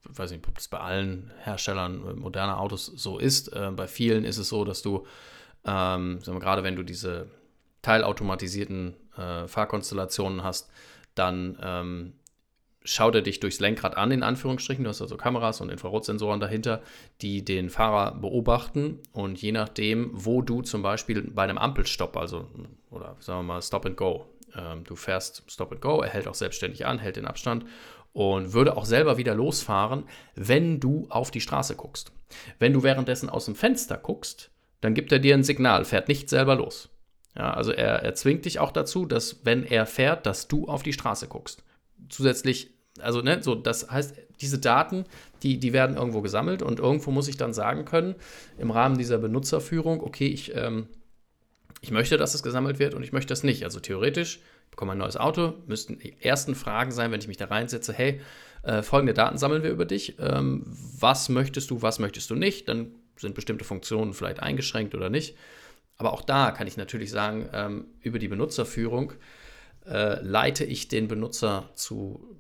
weiß 0.04 0.32
nicht, 0.32 0.48
ob 0.48 0.56
das 0.56 0.68
bei 0.68 0.80
allen 0.80 1.32
Herstellern 1.40 2.20
moderner 2.20 2.60
Autos 2.60 2.86
so 2.86 3.18
ist. 3.20 3.54
Äh, 3.54 3.72
bei 3.76 3.88
vielen 3.88 4.26
ist 4.26 4.38
es 4.38 4.50
so, 4.50 4.66
dass 4.66 4.82
du, 4.82 5.06
ähm, 5.66 6.20
wir, 6.26 6.40
gerade 6.40 6.64
wenn 6.64 6.76
du 6.76 6.84
diese 6.84 7.28
teilautomatisierten 7.82 8.96
äh, 9.18 9.48
Fahrkonstellationen 9.48 10.44
hast, 10.44 10.70
dann 11.14 11.58
ähm, 11.62 12.14
schaut 12.84 13.16
er 13.16 13.22
dich 13.22 13.40
durchs 13.40 13.60
Lenkrad 13.60 13.98
an, 13.98 14.12
in 14.12 14.24
Anführungsstrichen. 14.24 14.84
Du 14.84 14.90
hast 14.90 15.02
also 15.02 15.18
Kameras 15.18 15.62
und 15.62 15.70
Infrarotsensoren 15.70 16.40
dahinter, 16.40 16.82
die 17.22 17.46
den 17.46 17.70
Fahrer 17.70 18.16
beobachten. 18.16 19.00
Und 19.12 19.42
je 19.42 19.52
nachdem, 19.52 20.10
wo 20.14 20.42
du 20.42 20.62
zum 20.62 20.82
Beispiel 20.82 21.22
bei 21.22 21.44
einem 21.44 21.58
Ampelstopp, 21.58 22.18
also 22.18 22.48
oder 22.90 23.16
sagen 23.20 23.40
wir 23.40 23.54
mal 23.54 23.62
Stop 23.62 23.86
and 23.86 23.98
Go, 23.98 24.26
ähm, 24.58 24.84
du 24.84 24.96
fährst 24.96 25.44
Stop 25.48 25.72
and 25.72 25.82
Go, 25.82 26.02
er 26.02 26.10
hält 26.10 26.28
auch 26.28 26.36
selbstständig 26.36 26.86
an, 26.86 27.00
hält 27.00 27.16
den 27.16 27.26
Abstand 27.26 27.66
und 28.14 28.54
würde 28.54 28.78
auch 28.78 28.86
selber 28.86 29.18
wieder 29.18 29.36
losfahren, 29.36 30.06
wenn 30.36 30.80
du 30.80 31.08
auf 31.10 31.32
die 31.32 31.42
Straße 31.42 31.76
guckst. 31.76 32.12
Wenn 32.60 32.74
du 32.74 32.84
währenddessen 32.84 33.30
aus 33.30 33.46
dem 33.46 33.56
Fenster 33.56 33.98
guckst, 33.98 34.52
dann 34.82 34.94
gibt 34.94 35.12
er 35.12 35.20
dir 35.20 35.34
ein 35.34 35.44
Signal, 35.44 35.86
fährt 35.86 36.08
nicht 36.08 36.30
selber 36.30 36.56
los. 36.56 36.90
Ja, 37.36 37.54
also 37.54 37.72
er, 37.72 38.04
er 38.04 38.16
zwingt 38.16 38.46
dich 38.46 38.60
auch 38.60 38.72
dazu, 38.72 39.06
dass 39.06 39.46
wenn 39.46 39.64
er 39.66 39.86
fährt, 39.86 40.26
dass 40.26 40.48
du 40.48 40.68
auf 40.68 40.84
die 40.84 40.94
Straße 40.94 41.28
guckst. 41.28 41.64
Zusätzlich, 42.08 42.72
also 43.00 43.22
ne, 43.22 43.44
so, 43.44 43.56
das 43.56 43.92
heißt, 43.92 44.16
diese 44.40 44.60
Daten, 44.60 45.06
die, 45.44 45.60
die 45.60 45.74
werden 45.74 45.98
irgendwo 45.98 46.22
gesammelt 46.22 46.62
und 46.62 46.80
irgendwo 46.80 47.12
muss 47.12 47.28
ich 47.28 47.36
dann 47.36 47.54
sagen 47.54 47.84
können, 47.84 48.16
im 48.58 48.72
Rahmen 48.72 48.98
dieser 48.98 49.18
Benutzerführung, 49.18 50.02
okay, 50.02 50.28
ich, 50.28 50.56
ähm, 50.56 50.88
ich 51.86 51.92
möchte, 51.92 52.18
dass 52.18 52.34
es 52.34 52.42
gesammelt 52.42 52.80
wird 52.80 52.96
und 52.96 53.04
ich 53.04 53.12
möchte 53.12 53.30
das 53.30 53.44
nicht. 53.44 53.64
Also 53.64 53.80
theoretisch, 53.80 54.40
bekomme 54.72 54.94
ein 54.94 54.98
neues 54.98 55.18
Auto, 55.18 55.54
müssten 55.68 56.00
die 56.00 56.20
ersten 56.20 56.56
Fragen 56.56 56.92
sein, 56.92 57.12
wenn 57.12 57.20
ich 57.20 57.28
mich 57.28 57.38
da 57.38 57.46
reinsetze, 57.46 57.94
hey, 57.94 58.22
äh, 58.64 58.82
folgende 58.82 59.14
Daten 59.14 59.38
sammeln 59.38 59.62
wir 59.62 59.70
über 59.70 59.86
dich. 59.86 60.16
Ähm, 60.18 60.64
was 60.66 61.30
möchtest 61.30 61.70
du, 61.70 61.84
was 61.84 62.00
möchtest 62.00 62.32
du 62.32 62.36
nicht? 62.36 62.68
Dann 62.70 62.96
sind 63.18 63.36
bestimmte 63.36 63.66
Funktionen 63.66 64.16
vielleicht 64.16 64.40
eingeschränkt 64.40 64.96
oder 64.96 65.12
nicht. 65.12 65.38
Aber 65.98 66.12
auch 66.14 66.24
da 66.24 66.50
kann 66.50 66.66
ich 66.66 66.76
natürlich 66.76 67.12
sagen, 67.12 67.50
ähm, 67.54 67.86
über 68.02 68.18
die 68.18 68.30
Benutzerführung 68.30 69.14
äh, 69.88 70.20
leite 70.24 70.66
ich 70.66 70.88
den 70.88 71.08
Benutzer 71.08 71.70
zu 71.76 72.36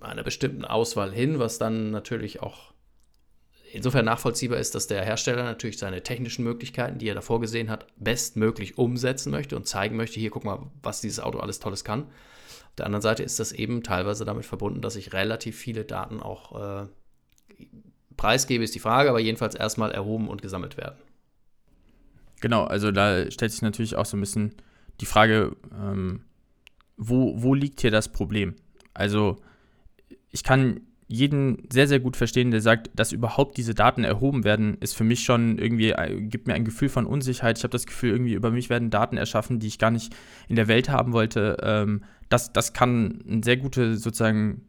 einer 0.00 0.24
bestimmten 0.24 0.66
Auswahl 0.66 1.10
hin, 1.10 1.38
was 1.38 1.56
dann 1.56 1.90
natürlich 1.90 2.42
auch 2.42 2.73
insofern 3.74 4.04
nachvollziehbar 4.04 4.58
ist, 4.58 4.74
dass 4.74 4.86
der 4.86 5.04
Hersteller 5.04 5.44
natürlich 5.44 5.78
seine 5.78 6.02
technischen 6.02 6.44
Möglichkeiten, 6.44 6.98
die 6.98 7.08
er 7.08 7.14
davor 7.14 7.40
gesehen 7.40 7.70
hat, 7.70 7.86
bestmöglich 7.96 8.78
umsetzen 8.78 9.30
möchte 9.30 9.56
und 9.56 9.66
zeigen 9.66 9.96
möchte, 9.96 10.20
hier 10.20 10.30
guck 10.30 10.44
mal, 10.44 10.70
was 10.82 11.00
dieses 11.00 11.20
Auto 11.20 11.38
alles 11.38 11.60
Tolles 11.60 11.84
kann. 11.84 12.04
Auf 12.04 12.76
der 12.78 12.86
anderen 12.86 13.02
Seite 13.02 13.22
ist 13.22 13.40
das 13.40 13.52
eben 13.52 13.82
teilweise 13.82 14.24
damit 14.24 14.46
verbunden, 14.46 14.80
dass 14.80 14.96
ich 14.96 15.12
relativ 15.12 15.56
viele 15.56 15.84
Daten 15.84 16.20
auch 16.20 16.84
äh, 16.84 16.86
preisgebe, 18.16 18.64
ist 18.64 18.74
die 18.74 18.80
Frage, 18.80 19.10
aber 19.10 19.20
jedenfalls 19.20 19.54
erstmal 19.54 19.90
erhoben 19.92 20.28
und 20.28 20.42
gesammelt 20.42 20.76
werden. 20.76 20.98
Genau, 22.40 22.64
also 22.64 22.90
da 22.90 23.30
stellt 23.30 23.52
sich 23.52 23.62
natürlich 23.62 23.96
auch 23.96 24.06
so 24.06 24.16
ein 24.16 24.20
bisschen 24.20 24.54
die 25.00 25.06
Frage, 25.06 25.56
ähm, 25.72 26.24
wo, 26.96 27.42
wo 27.42 27.54
liegt 27.54 27.80
hier 27.80 27.90
das 27.90 28.08
Problem? 28.08 28.54
Also 28.92 29.38
ich 30.30 30.44
kann 30.44 30.80
jeden 31.06 31.66
sehr, 31.70 31.86
sehr 31.86 32.00
gut 32.00 32.16
verstehen, 32.16 32.50
der 32.50 32.60
sagt, 32.60 32.90
dass 32.94 33.12
überhaupt 33.12 33.56
diese 33.56 33.74
Daten 33.74 34.04
erhoben 34.04 34.44
werden, 34.44 34.78
ist 34.80 34.94
für 34.94 35.04
mich 35.04 35.24
schon 35.24 35.58
irgendwie, 35.58 35.90
äh, 35.90 36.20
gibt 36.20 36.46
mir 36.46 36.54
ein 36.54 36.64
Gefühl 36.64 36.88
von 36.88 37.06
Unsicherheit. 37.06 37.58
Ich 37.58 37.64
habe 37.64 37.72
das 37.72 37.86
Gefühl, 37.86 38.10
irgendwie 38.10 38.34
über 38.34 38.50
mich 38.50 38.70
werden 38.70 38.90
Daten 38.90 39.16
erschaffen, 39.16 39.58
die 39.58 39.66
ich 39.66 39.78
gar 39.78 39.90
nicht 39.90 40.14
in 40.48 40.56
der 40.56 40.68
Welt 40.68 40.88
haben 40.88 41.12
wollte. 41.12 41.58
Ähm, 41.62 42.04
das, 42.28 42.52
das 42.52 42.72
kann 42.72 43.22
eine 43.28 43.44
sehr 43.44 43.58
gute 43.58 43.96
sozusagen 43.96 44.62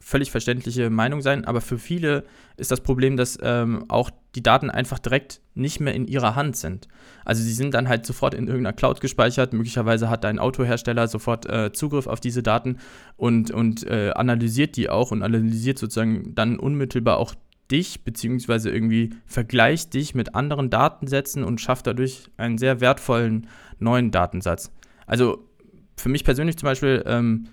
völlig 0.00 0.30
verständliche 0.30 0.88
Meinung 0.88 1.20
sein, 1.20 1.44
aber 1.44 1.60
für 1.60 1.78
viele 1.78 2.24
ist 2.56 2.70
das 2.70 2.80
Problem, 2.80 3.16
dass 3.16 3.38
ähm, 3.42 3.84
auch 3.88 4.10
die 4.34 4.42
Daten 4.42 4.70
einfach 4.70 4.98
direkt 4.98 5.40
nicht 5.54 5.78
mehr 5.78 5.94
in 5.94 6.06
ihrer 6.06 6.34
Hand 6.34 6.56
sind. 6.56 6.88
Also 7.24 7.42
sie 7.42 7.52
sind 7.52 7.74
dann 7.74 7.88
halt 7.88 8.06
sofort 8.06 8.32
in 8.32 8.46
irgendeiner 8.46 8.72
Cloud 8.72 9.00
gespeichert, 9.00 9.52
möglicherweise 9.52 10.08
hat 10.08 10.24
dein 10.24 10.38
Autohersteller 10.38 11.06
sofort 11.06 11.46
äh, 11.46 11.72
Zugriff 11.72 12.06
auf 12.06 12.18
diese 12.18 12.42
Daten 12.42 12.78
und, 13.16 13.50
und 13.50 13.86
äh, 13.86 14.12
analysiert 14.14 14.76
die 14.76 14.88
auch 14.88 15.10
und 15.10 15.22
analysiert 15.22 15.78
sozusagen 15.78 16.34
dann 16.34 16.58
unmittelbar 16.58 17.18
auch 17.18 17.34
dich, 17.70 18.02
beziehungsweise 18.02 18.70
irgendwie 18.70 19.10
vergleicht 19.26 19.94
dich 19.94 20.14
mit 20.14 20.34
anderen 20.34 20.70
Datensätzen 20.70 21.44
und 21.44 21.60
schafft 21.60 21.86
dadurch 21.86 22.30
einen 22.36 22.58
sehr 22.58 22.80
wertvollen 22.80 23.46
neuen 23.78 24.10
Datensatz. 24.10 24.72
Also 25.06 25.46
für 25.96 26.08
mich 26.08 26.24
persönlich 26.24 26.56
zum 26.56 26.66
Beispiel, 26.66 27.02
ähm, 27.06 27.48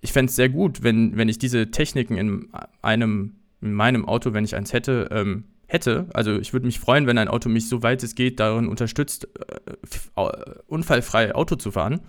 ich 0.00 0.12
fände 0.12 0.30
es 0.30 0.36
sehr 0.36 0.48
gut, 0.48 0.82
wenn, 0.82 1.16
wenn 1.16 1.28
ich 1.28 1.38
diese 1.38 1.70
Techniken 1.70 2.16
in 2.16 2.48
einem, 2.82 3.36
in 3.60 3.72
meinem 3.72 4.06
Auto, 4.06 4.32
wenn 4.32 4.44
ich 4.44 4.54
eins 4.54 4.72
hätte, 4.72 5.08
ähm, 5.10 5.44
hätte. 5.66 6.06
Also 6.12 6.38
ich 6.38 6.52
würde 6.52 6.66
mich 6.66 6.78
freuen, 6.78 7.06
wenn 7.06 7.18
ein 7.18 7.28
Auto 7.28 7.48
mich 7.48 7.68
so 7.68 7.82
weit 7.82 8.02
es 8.02 8.14
geht 8.14 8.40
darin 8.40 8.68
unterstützt, 8.68 9.28
äh, 9.34 10.22
unfallfrei 10.66 11.34
Auto 11.34 11.56
zu 11.56 11.72
fahren. 11.72 12.00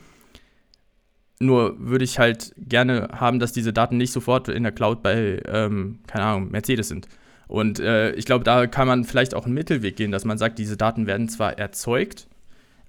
Nur 1.40 1.76
würde 1.80 2.04
ich 2.04 2.18
halt 2.18 2.54
gerne 2.58 3.10
haben, 3.14 3.40
dass 3.40 3.54
diese 3.54 3.74
Daten 3.74 3.98
nicht 3.98 4.12
sofort 4.12 4.50
in 4.50 4.64
der 4.64 4.72
Cloud 4.72 5.04
bei, 5.04 5.42
ähm, 5.46 6.00
keine 6.08 6.26
Ahnung, 6.26 6.52
Mercedes 6.52 6.88
sind. 6.88 7.08
Und 7.48 7.80
äh, 7.80 8.12
ich 8.14 8.26
glaube, 8.26 8.44
da 8.44 8.68
kann 8.68 8.88
man 8.88 9.04
vielleicht 9.06 9.34
auch 9.34 9.46
einen 9.46 9.54
Mittelweg 9.54 9.96
gehen, 9.96 10.12
dass 10.12 10.26
man 10.26 10.38
sagt, 10.38 10.60
diese 10.60 10.78
Daten 10.78 11.08
werden 11.08 11.30
zwar 11.30 11.58
erzeugt, 11.58 12.28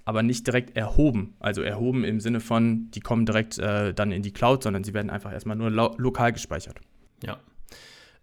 aber 0.09 0.23
nicht 0.23 0.47
direkt 0.47 0.75
erhoben. 0.75 1.37
Also 1.39 1.61
erhoben 1.61 2.03
im 2.03 2.19
Sinne 2.19 2.41
von, 2.41 2.91
die 2.93 3.01
kommen 3.01 3.27
direkt 3.27 3.59
äh, 3.59 3.93
dann 3.93 4.11
in 4.11 4.23
die 4.23 4.33
Cloud, 4.33 4.63
sondern 4.63 4.83
sie 4.83 4.95
werden 4.95 5.11
einfach 5.11 5.31
erstmal 5.31 5.55
nur 5.55 5.71
lo 5.71 5.95
lokal 5.99 6.33
gespeichert. 6.33 6.81
Ja. 7.23 7.39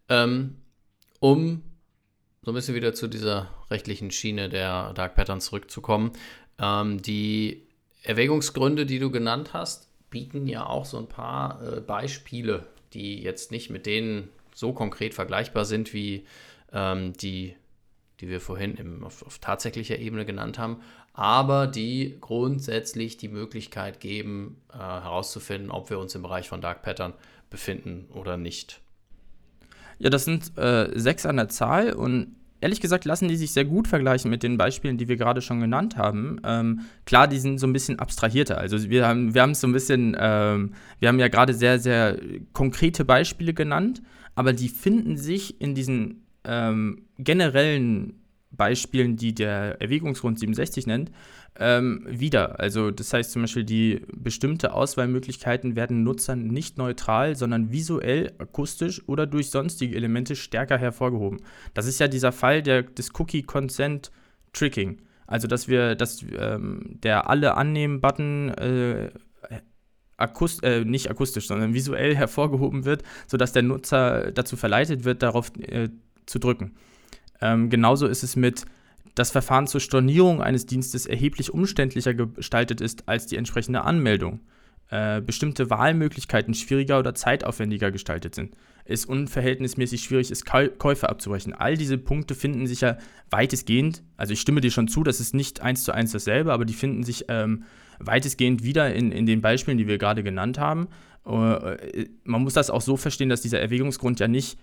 Ähm, 0.10 0.56
um 1.20 1.62
so 2.42 2.50
ein 2.50 2.56
bisschen 2.56 2.74
wieder 2.74 2.96
zu 2.96 3.08
dieser 3.08 3.52
rechtlichen 3.70 4.10
Schiene 4.10 4.50
der 4.50 4.94
Dark 4.94 5.14
Patterns 5.14 5.46
zurückzukommen, 5.46 6.14
ähm, 6.58 7.04
die 7.04 7.68
Erwägungsgründe, 8.02 8.88
die 8.88 8.98
du 8.98 9.12
genannt 9.12 9.54
hast, 9.54 9.88
bieten 10.10 10.48
ja 10.48 10.66
auch 10.66 10.86
so 10.86 10.98
ein 10.98 11.08
paar 11.08 11.62
äh, 11.62 11.82
Beispiele, 11.82 12.66
die 12.94 13.22
jetzt 13.22 13.52
nicht 13.52 13.70
mit 13.70 13.86
denen 13.86 14.30
so 14.56 14.74
konkret 14.74 15.14
vergleichbar 15.14 15.66
sind 15.66 15.94
wie 15.94 16.26
ähm, 16.74 17.14
die, 17.14 17.56
die 18.22 18.28
wir 18.28 18.42
vorhin 18.42 18.74
im, 18.74 19.04
auf, 19.04 19.22
auf 19.22 19.38
tatsächlicher 19.38 20.00
Ebene 20.00 20.26
genannt 20.26 20.58
haben, 20.58 20.78
aber 21.16 21.66
die 21.66 22.18
grundsätzlich 22.20 23.16
die 23.16 23.30
Möglichkeit 23.30 24.02
geben, 24.02 24.58
äh, 24.74 24.78
herauszufinden, 24.78 25.72
ob 25.72 25.90
wir 25.90 25.98
uns 25.98 26.14
im 26.14 26.22
Bereich 26.22 26.50
von 26.50 26.60
Dark 26.60 26.84
Pattern 26.84 27.14
befinden 27.50 28.08
oder 28.14 28.36
nicht. 28.36 28.82
Ja, 29.98 30.10
das 30.10 30.26
sind 30.26 30.58
äh, 30.58 30.92
sechs 30.94 31.26
an 31.26 31.38
der 31.38 31.48
Zahl 31.48 31.94
und 31.94 32.36
ehrlich 32.60 32.82
gesagt 32.82 33.06
lassen 33.06 33.30
die 33.30 33.38
sich 33.38 33.54
sehr 33.54 33.64
gut 33.64 33.88
vergleichen 33.88 34.30
mit 34.30 34.44
den 34.44 34.58
Beispielen, 34.58 34.98
die 34.98 35.08
wir 35.08 35.16
gerade 35.16 35.42
schon 35.42 35.62
genannt 35.62 35.96
haben. 35.96 36.42
Ähm, 36.44 36.82
klar, 37.06 37.30
die 37.30 37.40
sind 37.40 37.60
so 37.60 37.68
ein 37.68 37.74
bisschen 37.74 37.98
abstrahierter. 38.00 38.58
Also 38.58 38.90
wir 38.90 39.08
haben 39.08 39.34
wir 39.34 39.42
haben 39.42 39.56
so 39.56 39.68
ein 39.68 39.74
bisschen, 39.74 40.18
ähm, 40.20 40.74
wir 41.00 41.08
haben 41.08 41.20
ja 41.20 41.30
gerade 41.30 41.54
sehr, 41.54 41.80
sehr 41.80 42.20
konkrete 42.52 43.06
Beispiele 43.06 43.54
genannt, 43.54 44.02
aber 44.36 44.52
die 44.52 44.68
finden 44.68 45.16
sich 45.16 45.62
in 45.62 45.76
diesen 45.76 46.26
ähm, 46.44 47.04
generellen 47.18 48.25
Beispielen, 48.56 49.16
die 49.18 49.34
der 49.34 49.82
Erwägungsgrund 49.82 50.40
67 50.40 50.88
nennt, 50.88 51.12
ähm, 51.58 52.06
wieder. 52.10 52.60
Also 52.60 52.92
das 52.92 53.14
heißt 53.14 53.32
zum 53.32 53.44
Beispiel, 53.44 53.64
die 53.64 54.02
bestimmte 54.14 54.74
Auswahlmöglichkeiten 54.74 55.76
werden 55.76 56.04
Nutzern 56.04 56.48
nicht 56.48 56.78
neutral, 56.78 57.36
sondern 57.36 57.72
visuell, 57.72 58.34
akustisch 58.38 59.08
oder 59.08 59.26
durch 59.26 59.50
sonstige 59.50 59.96
Elemente 59.96 60.36
stärker 60.36 60.78
hervorgehoben. 60.78 61.42
Das 61.74 61.86
ist 61.86 62.00
ja 62.00 62.08
dieser 62.08 62.32
Fall 62.32 62.62
der, 62.62 62.84
des 62.84 63.12
Cookie-Consent-Tricking. 63.18 65.02
Also 65.28 65.48
dass 65.48 65.68
wir, 65.68 65.96
dass 65.96 66.24
ähm, 66.38 67.00
der 67.02 67.30
alle 67.30 67.56
annehmen-Button 67.56 68.50
äh, 68.50 69.10
Akust 70.18 70.64
äh, 70.64 70.86
nicht 70.86 71.10
akustisch, 71.10 71.48
sondern 71.48 71.74
visuell 71.74 72.16
hervorgehoben 72.16 72.86
wird, 72.86 73.04
sodass 73.28 73.52
der 73.52 73.64
Nutzer 73.64 74.32
dazu 74.32 74.56
verleitet 74.56 75.04
wird, 75.04 75.24
darauf 75.24 75.52
äh, 75.60 75.90
zu 76.26 76.40
drücken. 76.40 76.76
Ähm, 77.42 77.70
genauso 77.70 78.08
ist 78.08 78.24
es 78.24 78.36
mit 78.36 78.66
das 79.16 79.32
Verfahren 79.32 79.68
zur 79.68 79.80
Stornierung 79.80 80.42
eines 80.42 80.66
Dienstes 80.66 81.06
erheblich 81.06 81.54
umständlicher 81.54 82.14
gestaltet 82.14 82.82
ist 82.82 83.08
als 83.08 83.28
die 83.28 83.38
entsprechende 83.38 83.84
Anmeldung. 83.84 84.42
Äh, 84.90 85.22
bestimmte 85.22 85.72
Wahlmöglichkeiten 85.72 86.54
schwieriger 86.54 87.00
oder 87.00 87.16
zeitaufwendiger 87.16 87.92
gestaltet 87.92 88.36
sind. 88.36 88.56
Es 88.84 89.06
unverhältnismäßig 89.06 90.04
schwierig 90.04 90.30
ist, 90.30 90.46
Käufe 90.46 91.10
abzubrechen. 91.10 91.54
All 91.54 91.76
diese 91.76 91.98
Punkte 91.98 92.36
finden 92.36 92.68
sich 92.68 92.82
ja 92.82 92.98
weitestgehend, 93.32 94.04
also 94.16 94.34
ich 94.34 94.42
stimme 94.42 94.62
dir 94.62 94.70
schon 94.70 94.88
zu, 94.88 95.04
das 95.04 95.20
ist 95.20 95.34
nicht 95.34 95.62
eins 95.62 95.84
zu 95.86 95.92
eins 95.92 96.12
dasselbe, 96.12 96.54
aber 96.54 96.66
die 96.66 96.76
finden 96.76 97.02
sich 97.02 97.26
ähm, 97.30 97.64
weitestgehend 97.98 98.64
wieder 98.64 98.94
in, 98.94 99.12
in 99.12 99.26
den 99.26 99.42
Beispielen, 99.42 99.80
die 99.80 99.88
wir 99.88 99.98
gerade 99.98 100.22
genannt 100.22 100.60
haben. 100.60 100.88
Äh, 101.26 102.06
man 102.24 102.44
muss 102.44 102.54
das 102.54 102.70
auch 102.70 102.82
so 102.82 102.96
verstehen, 102.96 103.30
dass 103.30 103.42
dieser 103.42 103.60
Erwägungsgrund 103.60 104.20
ja 104.20 104.28
nicht 104.28 104.60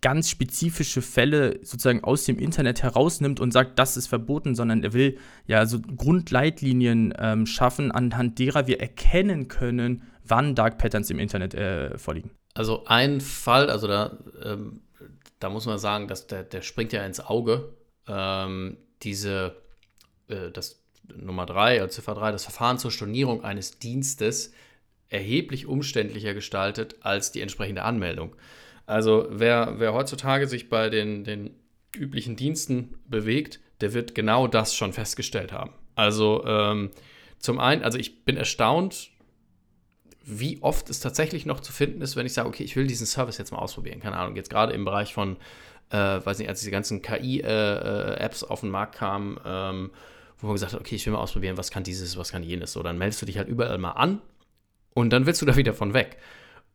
ganz 0.00 0.30
spezifische 0.30 1.02
Fälle 1.02 1.58
sozusagen 1.62 2.04
aus 2.04 2.24
dem 2.24 2.38
Internet 2.38 2.82
herausnimmt 2.82 3.40
und 3.40 3.52
sagt, 3.52 3.78
das 3.78 3.96
ist 3.96 4.06
verboten, 4.06 4.54
sondern 4.54 4.84
er 4.84 4.92
will 4.92 5.18
ja 5.46 5.66
so 5.66 5.80
Grundleitlinien 5.80 7.12
ähm, 7.18 7.46
schaffen, 7.46 7.90
anhand 7.90 8.38
derer 8.38 8.66
wir 8.66 8.80
erkennen 8.80 9.48
können, 9.48 10.02
wann 10.24 10.54
Dark 10.54 10.78
Patterns 10.78 11.10
im 11.10 11.18
Internet 11.18 11.54
äh, 11.54 11.98
vorliegen. 11.98 12.30
Also 12.54 12.84
ein 12.86 13.20
Fall, 13.20 13.70
also 13.70 13.88
da, 13.88 14.18
ähm, 14.44 14.82
da 15.40 15.48
muss 15.48 15.66
man 15.66 15.78
sagen, 15.78 16.08
dass 16.08 16.26
der, 16.26 16.44
der 16.44 16.62
springt 16.62 16.92
ja 16.92 17.04
ins 17.04 17.20
Auge. 17.20 17.72
Ähm, 18.06 18.76
diese, 19.02 19.56
äh, 20.28 20.50
das 20.52 20.82
Nummer 21.14 21.46
3, 21.46 21.80
also 21.80 21.94
Ziffer 21.94 22.14
3, 22.14 22.32
das 22.32 22.44
Verfahren 22.44 22.78
zur 22.78 22.90
Stornierung 22.90 23.44
eines 23.44 23.78
Dienstes 23.78 24.52
erheblich 25.08 25.66
umständlicher 25.66 26.34
gestaltet 26.34 26.96
als 27.00 27.32
die 27.32 27.40
entsprechende 27.40 27.82
Anmeldung. 27.82 28.36
Also 28.88 29.26
wer, 29.28 29.74
wer 29.76 29.92
heutzutage 29.92 30.48
sich 30.48 30.70
bei 30.70 30.88
den, 30.88 31.22
den 31.22 31.50
üblichen 31.94 32.36
Diensten 32.36 32.94
bewegt, 33.06 33.60
der 33.82 33.92
wird 33.92 34.14
genau 34.14 34.46
das 34.46 34.74
schon 34.74 34.94
festgestellt 34.94 35.52
haben. 35.52 35.72
Also 35.94 36.42
ähm, 36.46 36.90
zum 37.38 37.60
einen, 37.60 37.82
also 37.82 37.98
ich 37.98 38.24
bin 38.24 38.38
erstaunt, 38.38 39.10
wie 40.24 40.62
oft 40.62 40.88
es 40.88 41.00
tatsächlich 41.00 41.44
noch 41.44 41.60
zu 41.60 41.70
finden 41.70 42.00
ist, 42.00 42.16
wenn 42.16 42.24
ich 42.24 42.32
sage, 42.32 42.48
okay, 42.48 42.64
ich 42.64 42.76
will 42.76 42.86
diesen 42.86 43.06
Service 43.06 43.36
jetzt 43.36 43.52
mal 43.52 43.58
ausprobieren. 43.58 44.00
Keine 44.00 44.16
Ahnung, 44.16 44.36
jetzt 44.36 44.48
gerade 44.48 44.72
im 44.72 44.86
Bereich 44.86 45.12
von, 45.12 45.36
äh, 45.90 45.96
weiß 46.24 46.38
nicht, 46.38 46.48
als 46.48 46.60
diese 46.60 46.70
ganzen 46.70 47.02
KI-Apps 47.02 48.42
äh, 48.42 48.46
auf 48.46 48.60
den 48.60 48.70
Markt 48.70 48.94
kamen, 48.94 49.38
ähm, 49.44 49.90
wo 50.38 50.46
man 50.46 50.54
gesagt 50.54 50.72
hat, 50.72 50.80
okay, 50.80 50.94
ich 50.94 51.04
will 51.04 51.12
mal 51.12 51.20
ausprobieren, 51.20 51.58
was 51.58 51.70
kann 51.70 51.82
dieses, 51.82 52.16
was 52.16 52.32
kann 52.32 52.42
jenes. 52.42 52.72
So, 52.72 52.82
dann 52.82 52.96
meldest 52.96 53.20
du 53.20 53.26
dich 53.26 53.36
halt 53.36 53.48
überall 53.48 53.76
mal 53.76 53.92
an 53.92 54.22
und 54.94 55.10
dann 55.10 55.26
willst 55.26 55.42
du 55.42 55.46
da 55.46 55.56
wieder 55.56 55.74
von 55.74 55.92
weg. 55.92 56.16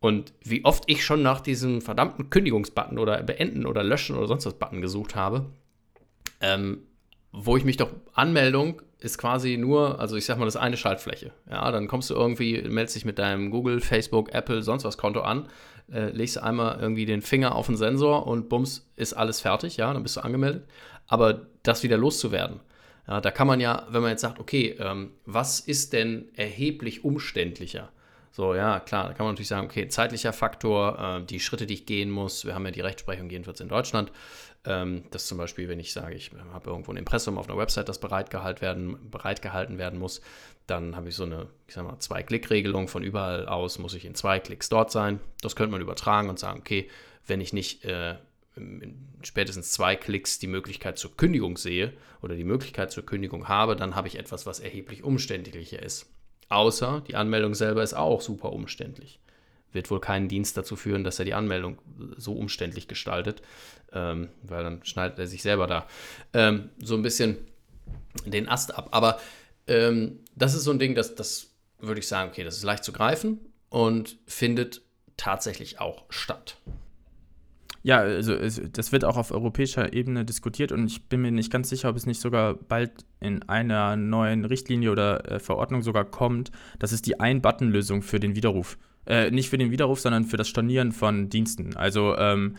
Und 0.03 0.33
wie 0.43 0.65
oft 0.65 0.83
ich 0.87 1.05
schon 1.05 1.21
nach 1.21 1.39
diesem 1.39 1.81
verdammten 1.81 2.29
Kündigungsbutton 2.29 2.99
oder 2.99 3.23
beenden 3.23 3.65
oder 3.65 3.83
löschen 3.83 4.17
oder 4.17 4.27
sonst 4.27 4.45
was 4.45 4.55
Button 4.55 4.81
gesucht 4.81 5.15
habe, 5.15 5.45
ähm, 6.41 6.79
wo 7.31 7.55
ich 7.55 7.63
mich 7.63 7.77
doch 7.77 7.89
Anmeldung 8.13 8.81
ist 8.99 9.17
quasi 9.17 9.55
nur, 9.55 10.01
also 10.01 10.17
ich 10.17 10.25
sag 10.25 10.37
mal, 10.37 10.43
das 10.43 10.55
ist 10.55 10.61
eine 10.61 10.75
Schaltfläche. 10.75 11.31
Ja, 11.49 11.71
dann 11.71 11.87
kommst 11.87 12.09
du 12.09 12.15
irgendwie, 12.15 12.61
meldest 12.63 12.97
dich 12.97 13.05
mit 13.05 13.17
deinem 13.17 13.49
Google, 13.49 13.79
Facebook, 13.79 14.33
Apple, 14.33 14.61
sonst 14.61 14.83
was 14.83 14.97
Konto 14.97 15.21
an, 15.21 15.47
äh, 15.89 16.09
legst 16.09 16.37
einmal 16.37 16.81
irgendwie 16.81 17.05
den 17.05 17.21
Finger 17.21 17.55
auf 17.55 17.67
den 17.67 17.77
Sensor 17.77 18.27
und 18.27 18.49
bums, 18.49 18.91
ist 18.97 19.13
alles 19.13 19.39
fertig, 19.39 19.77
ja, 19.77 19.93
dann 19.93 20.03
bist 20.03 20.17
du 20.17 20.21
angemeldet. 20.21 20.65
Aber 21.07 21.47
das 21.63 21.81
wieder 21.81 21.95
loszuwerden, 21.95 22.59
ja, 23.07 23.21
da 23.21 23.31
kann 23.31 23.47
man 23.47 23.61
ja, 23.61 23.87
wenn 23.89 24.01
man 24.01 24.11
jetzt 24.11 24.21
sagt, 24.21 24.41
okay, 24.41 24.75
ähm, 24.79 25.11
was 25.25 25.61
ist 25.61 25.93
denn 25.93 26.25
erheblich 26.35 27.05
umständlicher? 27.05 27.89
So, 28.35 28.55
ja, 28.55 28.79
klar, 28.79 29.09
da 29.09 29.13
kann 29.13 29.27
man 29.27 29.35
natürlich 29.35 29.49
sagen, 29.49 29.67
okay, 29.67 29.87
zeitlicher 29.87 30.33
Faktor, 30.33 31.19
äh, 31.19 31.23
die 31.23 31.39
Schritte, 31.39 31.67
die 31.67 31.75
ich 31.75 31.85
gehen 31.85 32.09
muss. 32.09 32.45
Wir 32.45 32.55
haben 32.55 32.65
ja 32.65 32.71
die 32.71 32.81
Rechtsprechung 32.81 33.29
jedenfalls 33.29 33.59
in 33.59 33.69
Deutschland. 33.69 34.11
Ähm, 34.65 35.03
das 35.11 35.27
zum 35.27 35.37
Beispiel, 35.37 35.69
wenn 35.69 35.79
ich 35.79 35.93
sage, 35.93 36.15
ich 36.15 36.31
habe 36.51 36.71
irgendwo 36.71 36.91
ein 36.91 36.97
Impressum 36.97 37.37
auf 37.37 37.47
einer 37.47 37.59
Website, 37.59 37.89
das 37.89 37.99
bereitgehalten 37.99 38.61
werden, 38.61 39.11
bereitgehalten 39.11 39.77
werden 39.77 39.99
muss, 39.99 40.19
dann 40.65 40.95
habe 40.95 41.09
ich 41.09 41.15
so 41.15 41.25
eine, 41.25 41.47
ich 41.67 41.75
sag 41.75 41.85
mal, 41.85 41.99
Zwei-Klick-Regelung. 41.99 42.87
Von 42.87 43.03
überall 43.03 43.47
aus 43.47 43.77
muss 43.77 43.93
ich 43.93 44.03
in 44.03 44.15
zwei 44.15 44.39
Klicks 44.39 44.67
dort 44.67 44.91
sein. 44.91 45.19
Das 45.41 45.55
könnte 45.55 45.71
man 45.71 45.81
übertragen 45.81 46.29
und 46.29 46.39
sagen, 46.39 46.57
okay, 46.59 46.89
wenn 47.27 47.39
ich 47.39 47.53
nicht 47.53 47.85
äh, 47.85 48.15
spätestens 49.21 49.73
zwei 49.73 49.95
Klicks 49.95 50.39
die 50.39 50.47
Möglichkeit 50.47 50.97
zur 50.97 51.15
Kündigung 51.15 51.55
sehe 51.55 51.93
oder 52.23 52.35
die 52.35 52.45
Möglichkeit 52.45 52.91
zur 52.91 53.05
Kündigung 53.05 53.47
habe, 53.47 53.75
dann 53.75 53.95
habe 53.95 54.07
ich 54.07 54.17
etwas, 54.17 54.47
was 54.47 54.59
erheblich 54.59 55.03
umständlicher 55.03 55.83
ist. 55.83 56.07
Außer 56.49 57.03
die 57.07 57.15
Anmeldung 57.15 57.55
selber 57.55 57.83
ist 57.83 57.93
auch 57.93 58.21
super 58.21 58.53
umständlich. 58.53 59.19
Wird 59.71 59.89
wohl 59.89 59.99
keinen 59.99 60.27
Dienst 60.27 60.55
dazu 60.55 60.75
führen, 60.75 61.03
dass 61.03 61.19
er 61.19 61.25
die 61.25 61.33
Anmeldung 61.33 61.79
so 62.17 62.33
umständlich 62.33 62.87
gestaltet, 62.87 63.41
ähm, 63.91 64.29
weil 64.43 64.63
dann 64.63 64.85
schneidet 64.85 65.17
er 65.19 65.27
sich 65.27 65.41
selber 65.41 65.67
da 65.67 65.87
ähm, 66.33 66.69
so 66.77 66.95
ein 66.95 67.01
bisschen 67.01 67.37
den 68.25 68.47
Ast 68.47 68.75
ab. 68.75 68.89
Aber 68.91 69.19
ähm, 69.67 70.19
das 70.35 70.53
ist 70.53 70.63
so 70.63 70.71
ein 70.71 70.79
Ding, 70.79 70.95
das, 70.95 71.15
das 71.15 71.51
würde 71.79 71.99
ich 71.99 72.07
sagen, 72.07 72.29
okay, 72.29 72.43
das 72.43 72.57
ist 72.57 72.63
leicht 72.63 72.83
zu 72.83 72.91
greifen 72.93 73.39
und 73.69 74.17
findet 74.27 74.81
tatsächlich 75.17 75.79
auch 75.79 76.05
statt. 76.09 76.57
Ja, 77.85 77.97
also 77.99 78.33
das 78.71 78.93
wird 78.93 79.03
auch 79.03 79.17
auf 79.17 79.31
europäischer 79.31 79.91
Ebene 79.91 80.23
diskutiert 80.23 80.71
und 80.71 80.85
ich 80.85 81.09
bin 81.09 81.21
mir 81.21 81.31
nicht 81.31 81.51
ganz 81.51 81.67
sicher, 81.67 81.89
ob 81.89 81.97
es 81.97 82.05
nicht 82.05 82.21
sogar 82.21 82.53
bald 82.53 82.91
in 83.19 83.43
einer 83.43 83.97
neuen 83.97 84.45
Richtlinie 84.45 84.89
oder 84.89 85.29
äh, 85.29 85.39
Verordnung 85.39 85.81
sogar 85.81 86.05
kommt. 86.05 86.51
Das 86.79 86.93
ist 86.93 87.05
die 87.07 87.19
Ein-Button-Lösung 87.19 88.01
für 88.01 88.21
den 88.21 88.37
Widerruf. 88.37 88.77
Äh, 89.05 89.31
nicht 89.31 89.49
für 89.49 89.57
den 89.57 89.69
Widerruf, 89.69 89.99
sondern 89.99 90.23
für 90.23 90.37
das 90.37 90.47
Stornieren 90.47 90.93
von 90.93 91.27
Diensten. 91.27 91.75
Also 91.75 92.15
ähm, 92.17 92.55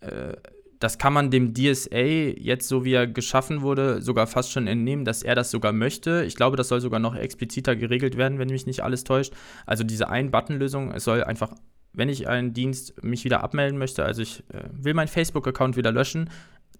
äh, 0.00 0.32
das 0.80 0.96
kann 0.96 1.12
man 1.12 1.30
dem 1.30 1.52
DSA 1.52 1.98
jetzt, 1.98 2.66
so 2.66 2.86
wie 2.86 2.94
er 2.94 3.06
geschaffen 3.06 3.60
wurde, 3.60 4.00
sogar 4.00 4.26
fast 4.26 4.50
schon 4.50 4.66
entnehmen, 4.66 5.04
dass 5.04 5.22
er 5.22 5.34
das 5.34 5.50
sogar 5.50 5.72
möchte. 5.72 6.24
Ich 6.26 6.36
glaube, 6.36 6.56
das 6.56 6.68
soll 6.68 6.80
sogar 6.80 7.00
noch 7.00 7.14
expliziter 7.14 7.76
geregelt 7.76 8.16
werden, 8.16 8.38
wenn 8.38 8.48
mich 8.48 8.66
nicht 8.66 8.82
alles 8.82 9.04
täuscht. 9.04 9.34
Also 9.66 9.84
diese 9.84 10.08
Ein-Button-Lösung, 10.08 10.92
es 10.92 11.04
soll 11.04 11.22
einfach 11.22 11.54
wenn 11.94 12.08
ich 12.08 12.28
einen 12.28 12.52
Dienst 12.52 13.02
mich 13.02 13.24
wieder 13.24 13.42
abmelden 13.42 13.78
möchte, 13.78 14.04
also 14.04 14.22
ich 14.22 14.40
äh, 14.50 14.64
will 14.72 14.94
meinen 14.94 15.08
Facebook-Account 15.08 15.76
wieder 15.76 15.92
löschen, 15.92 16.28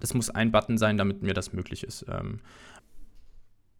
das 0.00 0.12
muss 0.12 0.28
ein 0.28 0.52
Button 0.52 0.76
sein, 0.76 0.98
damit 0.98 1.22
mir 1.22 1.34
das 1.34 1.52
möglich 1.52 1.84
ist. 1.84 2.04
Ähm. 2.08 2.40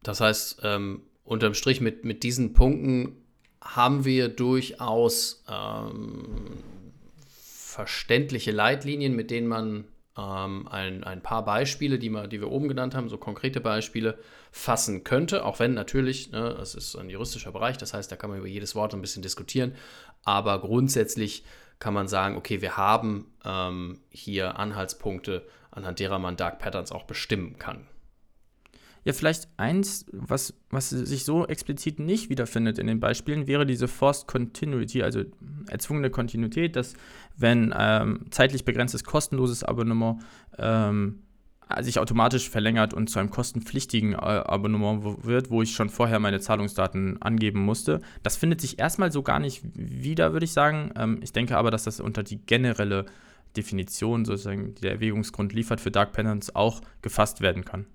Das 0.02 0.20
heißt, 0.20 0.60
ähm, 0.62 1.02
unterm 1.24 1.54
Strich 1.54 1.80
mit, 1.80 2.04
mit 2.04 2.22
diesen 2.22 2.52
Punkten 2.52 3.16
haben 3.60 4.04
wir 4.04 4.28
durchaus 4.28 5.42
ähm, 5.48 6.58
verständliche 7.26 8.52
Leitlinien, 8.52 9.16
mit 9.16 9.30
denen 9.30 9.48
man 9.48 9.84
ähm, 10.16 10.68
ein, 10.68 11.02
ein 11.02 11.22
paar 11.22 11.44
Beispiele, 11.44 11.98
die, 11.98 12.10
wir, 12.10 12.28
die 12.28 12.40
wir 12.40 12.50
oben 12.50 12.68
genannt 12.68 12.94
haben, 12.94 13.08
so 13.08 13.18
konkrete 13.18 13.60
Beispiele, 13.60 14.18
fassen 14.52 15.02
könnte, 15.02 15.44
auch 15.44 15.58
wenn 15.58 15.74
natürlich, 15.74 16.30
ne, 16.30 16.56
ist 16.60 16.94
ein 16.96 17.10
juristischer 17.10 17.50
Bereich, 17.50 17.76
das 17.76 17.92
heißt, 17.92 18.12
da 18.12 18.16
kann 18.16 18.30
man 18.30 18.38
über 18.38 18.46
jedes 18.46 18.76
Wort 18.76 18.94
ein 18.94 19.00
bisschen 19.00 19.22
diskutieren, 19.22 19.74
aber 20.24 20.60
grundsätzlich 20.60 21.44
kann 21.78 21.94
man 21.94 22.08
sagen, 22.08 22.36
okay, 22.36 22.62
wir 22.62 22.76
haben 22.76 23.26
ähm, 23.44 24.00
hier 24.10 24.58
Anhaltspunkte, 24.58 25.46
anhand 25.70 25.98
derer 25.98 26.18
man 26.18 26.36
Dark 26.36 26.58
Patterns 26.58 26.92
auch 26.92 27.04
bestimmen 27.04 27.58
kann. 27.58 27.86
Ja, 29.04 29.12
vielleicht 29.12 29.48
eins, 29.58 30.06
was, 30.12 30.54
was 30.70 30.88
sich 30.88 31.24
so 31.24 31.46
explizit 31.46 31.98
nicht 31.98 32.30
wiederfindet 32.30 32.78
in 32.78 32.86
den 32.86 33.00
Beispielen, 33.00 33.46
wäre 33.46 33.66
diese 33.66 33.86
Forced 33.86 34.26
Continuity, 34.26 35.02
also 35.02 35.24
erzwungene 35.68 36.08
Kontinuität, 36.08 36.74
dass 36.74 36.94
wenn 37.36 37.74
ähm, 37.76 38.26
zeitlich 38.30 38.64
begrenztes 38.64 39.04
kostenloses 39.04 39.62
Abonnement 39.62 40.22
ähm, 40.56 41.22
sich 41.82 41.98
automatisch 41.98 42.48
verlängert 42.48 42.94
und 42.94 43.08
zu 43.08 43.18
einem 43.18 43.30
kostenpflichtigen 43.30 44.12
äh, 44.12 44.16
Abonnement 44.16 45.24
wird, 45.24 45.50
wo 45.50 45.62
ich 45.62 45.72
schon 45.74 45.90
vorher 45.90 46.18
meine 46.18 46.40
Zahlungsdaten 46.40 47.20
angeben 47.20 47.60
musste. 47.60 48.00
Das 48.22 48.36
findet 48.36 48.60
sich 48.60 48.78
erstmal 48.78 49.12
so 49.12 49.22
gar 49.22 49.38
nicht 49.38 49.62
wieder, 49.74 50.32
würde 50.32 50.44
ich 50.44 50.52
sagen. 50.52 50.92
Ähm, 50.96 51.20
ich 51.22 51.32
denke 51.32 51.56
aber, 51.56 51.70
dass 51.70 51.84
das 51.84 52.00
unter 52.00 52.22
die 52.22 52.38
generelle 52.38 53.06
Definition, 53.56 54.24
sozusagen, 54.24 54.74
die 54.74 54.82
der 54.82 54.92
Erwägungsgrund 54.92 55.52
liefert, 55.52 55.80
für 55.80 55.90
Dark 55.90 56.12
Penance 56.12 56.54
auch 56.54 56.80
gefasst 57.02 57.40
werden 57.40 57.64
kann. 57.64 57.86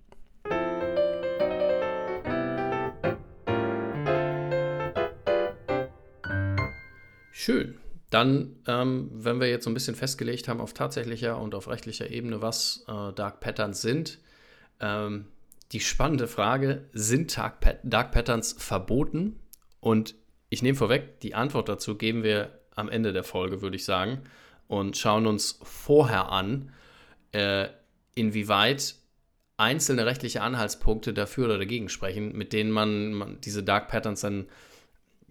Schön. 7.32 7.78
Dann, 8.10 8.55
ähm, 8.68 9.12
wenn 9.14 9.39
wir 9.39 9.49
jetzt 9.49 9.66
so 9.66 9.70
ein 9.70 9.76
bisschen 9.76 9.95
festgelegt 9.95 10.47
haben 10.47 10.62
auf 10.62 10.74
tatsächlicher 10.74 11.39
und 11.39 11.53
auf 11.53 11.68
rechtlicher 11.68 12.10
Ebene, 12.10 12.41
was 12.41 12.84
äh, 12.88 13.14
Dark 13.14 13.39
Patterns 13.39 13.82
sind, 13.82 14.20
ähm, 14.80 15.26
die 15.72 15.80
spannende 15.80 16.28
Frage, 16.28 16.86
sind 16.93 17.38
Dark, 17.38 17.60
Pat 17.60 17.80
Dark 17.84 18.12
Patterns 18.12 18.55
verboten? 18.57 19.39
Und 19.80 20.16
ich 20.49 20.64
nehme 20.64 20.78
vorweg, 20.78 21.20
die 21.20 21.36
Antwort 21.36 21.70
dazu 21.70 21.95
geben 21.95 22.24
wir 22.24 22.60
am 22.76 22.89
Ende 22.89 23.14
der 23.14 23.24
Folge, 23.24 23.62
würde 23.62 23.76
ich 23.76 23.86
sagen, 23.86 24.24
und 24.68 24.97
schauen 24.97 25.28
uns 25.28 25.60
vorher 25.62 26.32
an, 26.32 26.72
äh, 27.32 27.68
inwieweit 28.16 28.95
einzelne 29.57 30.05
rechtliche 30.05 30.41
Anhaltspunkte 30.41 31.14
dafür 31.14 31.45
oder 31.45 31.57
dagegen 31.57 31.89
sprechen, 31.89 32.32
mit 32.32 32.53
denen 32.53 32.72
man, 32.72 33.14
man 33.14 33.41
diese 33.41 33.62
Dark 33.62 33.89
Patterns 33.89 34.22
dann 34.22 34.47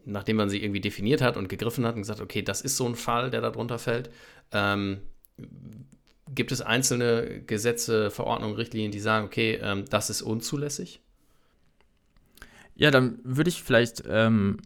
nachdem 0.08 0.36
man 0.36 0.48
sie 0.48 0.62
irgendwie 0.62 0.80
definiert 0.80 1.20
hat 1.20 1.36
und 1.36 1.48
gegriffen 1.48 1.84
hat 1.86 1.94
und 1.94 2.02
gesagt, 2.02 2.20
okay, 2.20 2.42
das 2.42 2.60
ist 2.60 2.76
so 2.76 2.86
ein 2.86 2.94
Fall, 2.94 3.30
der 3.30 3.40
darunter 3.40 3.78
fällt, 3.78 4.10
ähm, 4.52 4.98
gibt 6.34 6.52
es 6.52 6.60
einzelne 6.60 7.42
Gesetze, 7.46 8.10
Verordnungen, 8.10 8.56
Richtlinien, 8.56 8.90
die 8.90 9.00
sagen, 9.00 9.26
okay, 9.26 9.58
ähm, 9.62 9.84
das 9.88 10.10
ist 10.10 10.22
unzulässig? 10.22 11.00
Ja, 12.74 12.90
dann 12.90 13.18
würde 13.24 13.50
ich 13.50 13.62
vielleicht 13.62 14.04
ähm, 14.08 14.58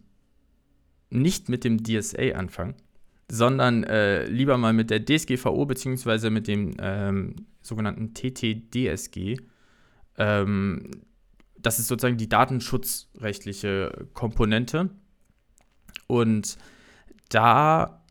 nicht 1.11 1.49
mit 1.49 1.65
dem 1.65 1.83
DSA 1.83 2.33
anfangen, 2.35 2.75
sondern 3.31 3.85
äh, 3.85 4.27
lieber 4.27 4.59
mal 4.59 4.73
mit 4.73 4.91
der 4.91 5.05
DSGVO 5.05 5.67
beziehungsweise 5.67 6.31
mit 6.31 6.47
dem 6.47 6.75
ähm, 6.79 7.47
sogenannten 7.63 8.15
TTDSG. 8.15 9.39
Ähm, 10.19 10.91
das 11.59 11.79
ist 11.79 11.89
sozusagen 11.89 12.19
die 12.19 12.29
datenschutzrechtliche 12.29 14.09
Komponente. 14.15 14.91
Und 16.13 16.59
da 17.31 18.03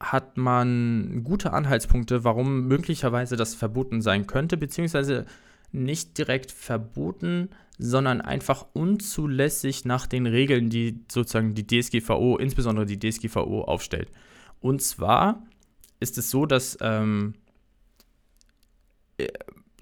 hat 0.00 0.38
man 0.38 1.24
gute 1.24 1.52
Anhaltspunkte, 1.52 2.24
warum 2.24 2.68
möglicherweise 2.68 3.36
das 3.36 3.54
verboten 3.54 4.00
sein 4.00 4.26
könnte, 4.26 4.56
beziehungsweise 4.56 5.26
nicht 5.70 6.16
direkt 6.16 6.50
verboten, 6.50 7.50
sondern 7.76 8.22
einfach 8.22 8.64
unzulässig 8.72 9.84
nach 9.84 10.06
den 10.06 10.24
Regeln, 10.24 10.70
die 10.70 11.04
sozusagen 11.12 11.54
die 11.54 11.66
DSGVO, 11.66 12.38
insbesondere 12.38 12.86
die 12.86 12.98
DSGVO, 12.98 13.64
aufstellt. 13.64 14.10
Und 14.60 14.80
zwar 14.80 15.42
ist 16.00 16.16
es 16.16 16.30
so, 16.30 16.46
dass 16.46 16.78
ähm, 16.80 17.34
äh, 19.18 19.28